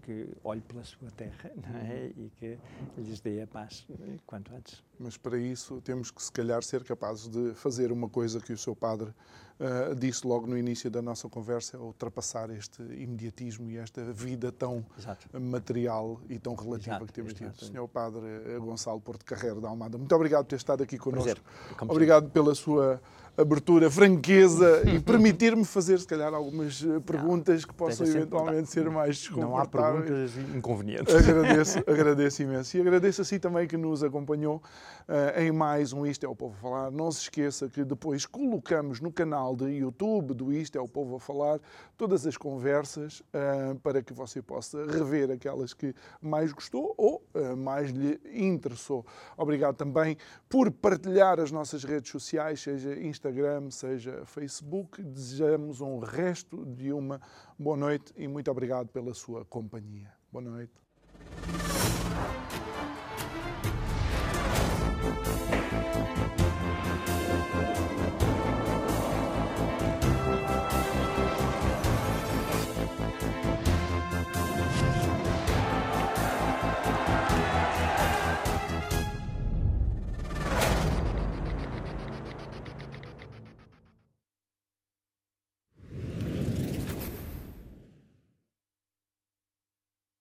que 0.02 0.28
olhe 0.44 0.62
pela 0.62 0.84
sua 0.84 1.10
terra 1.12 1.52
é? 1.84 2.12
e 2.18 2.32
que 2.40 2.58
lhes 2.98 3.20
dê 3.20 3.42
a 3.42 3.48
paz 3.48 3.86
quanto 4.26 4.54
antes. 4.54 4.84
Mas 5.00 5.18
para 5.18 5.38
isso 5.38 5.82
temos 5.82 6.12
que, 6.12 6.22
se 6.22 6.32
calhar, 6.32 6.64
ser 6.64 6.84
capazes 6.84 7.28
de 7.28 7.54
fazer 7.54 7.92
uma 7.92 8.10
coisa 8.10 8.40
que 8.40 8.54
o 8.54 8.58
seu 8.58 8.76
padre 8.76 9.10
uh, 9.10 9.96
disse 9.96 10.26
logo 10.28 10.46
no 10.46 10.58
início 10.58 10.90
da 10.90 11.02
nossa 11.02 11.28
conversa: 11.30 11.78
ultrapassar 11.80 12.50
este 12.50 12.82
imediatismo 12.82 13.70
e 13.72 13.78
esta 13.78 14.04
vida 14.14 14.52
tão 14.52 14.86
Exato. 14.98 15.28
material 15.40 16.22
e 16.30 16.38
tão 16.38 16.56
relativa 16.56 16.96
Exato. 16.96 17.06
que 17.06 17.14
temos 17.14 17.34
tido. 17.34 17.48
Exato. 17.48 17.66
Senhor 17.66 17.88
Padre 17.88 18.60
Gonçalo 18.60 19.00
Porto 19.00 19.26
Carreiro 19.26 19.62
da 19.62 19.70
Almada, 19.70 19.98
muito 19.98 20.14
obrigado 20.16 20.46
por 20.46 20.50
ter 20.50 20.58
estado 20.58 20.84
aqui 20.84 20.98
connosco. 20.98 21.42
Obrigado 21.88 22.30
pela 22.30 22.54
sua 22.54 23.02
abertura, 23.42 23.90
franqueza 23.90 24.84
e 24.90 25.00
permitir-me 25.00 25.66
fazer, 25.66 26.00
se 26.00 26.08
calhar, 26.08 26.34
algumas 26.34 26.84
eh, 26.84 27.00
perguntas 27.00 27.66
que 27.66 27.74
possam 27.74 28.06
eventualmente 28.06 28.70
ser 28.70 28.90
mais 28.90 29.18
desconfortáveis. 29.18 29.52
Não 29.52 29.58
há 29.58 29.66
perguntas 29.68 30.56
inconvenientes. 30.56 31.16
Agradeço, 31.16 31.80
agradeço 31.88 32.44
imenso. 32.44 32.78
E 32.78 32.82
agradeço 32.82 33.22
assim 33.22 33.40
também 33.40 33.68
que 33.68 33.78
nos 33.78 34.04
acompanhou 34.04 34.62
uh, 35.08 35.40
em 35.40 35.52
mais 35.52 35.94
um 35.94 36.06
Isto 36.06 36.26
é 36.26 36.30
o 36.30 36.36
Povo 36.36 36.56
a 36.58 36.62
Falar. 36.62 36.92
Não 36.92 37.12
se 37.12 37.22
esqueça 37.22 37.68
que 37.68 37.84
depois 37.84 38.26
colocamos 38.26 39.00
no 39.00 39.12
canal 39.12 39.56
de 39.56 39.66
YouTube 39.66 40.34
do 40.34 40.54
Isto 40.54 40.78
é 40.78 40.82
o 40.82 40.88
Povo 40.88 41.16
a 41.16 41.20
Falar 41.20 41.60
todas 41.98 42.26
as 42.26 42.38
conversas 42.38 43.20
uh, 43.20 43.76
para 43.80 44.02
que 44.02 44.14
você 44.14 44.42
possa 44.42 44.86
rever 44.86 45.32
aquelas 45.32 45.74
que 45.74 45.94
mais 46.22 46.52
gostou 46.52 46.94
ou 46.98 47.24
uh, 47.34 47.56
mais 47.56 47.92
lhe 47.92 48.20
interessou. 48.34 49.06
Obrigado 49.38 49.76
também 49.76 50.18
por 50.50 50.72
partilhar 50.72 51.40
as 51.40 51.52
nossas 51.52 51.84
redes 51.84 52.12
sociais, 52.12 52.62
seja 52.62 53.00
Instagram, 53.32 53.72
seja 53.72 54.26
Facebook. 54.26 55.02
Desejamos 55.02 55.80
um 55.80 56.00
resto 56.00 56.66
de 56.66 56.92
uma 56.92 57.22
boa 57.58 57.78
noite 57.78 58.14
e 58.18 58.28
muito 58.28 58.52
obrigado 58.52 58.90
pela 58.90 59.14
sua 59.14 59.46
companhia. 59.46 60.12
Boa 60.32 60.44
noite. 60.44 60.74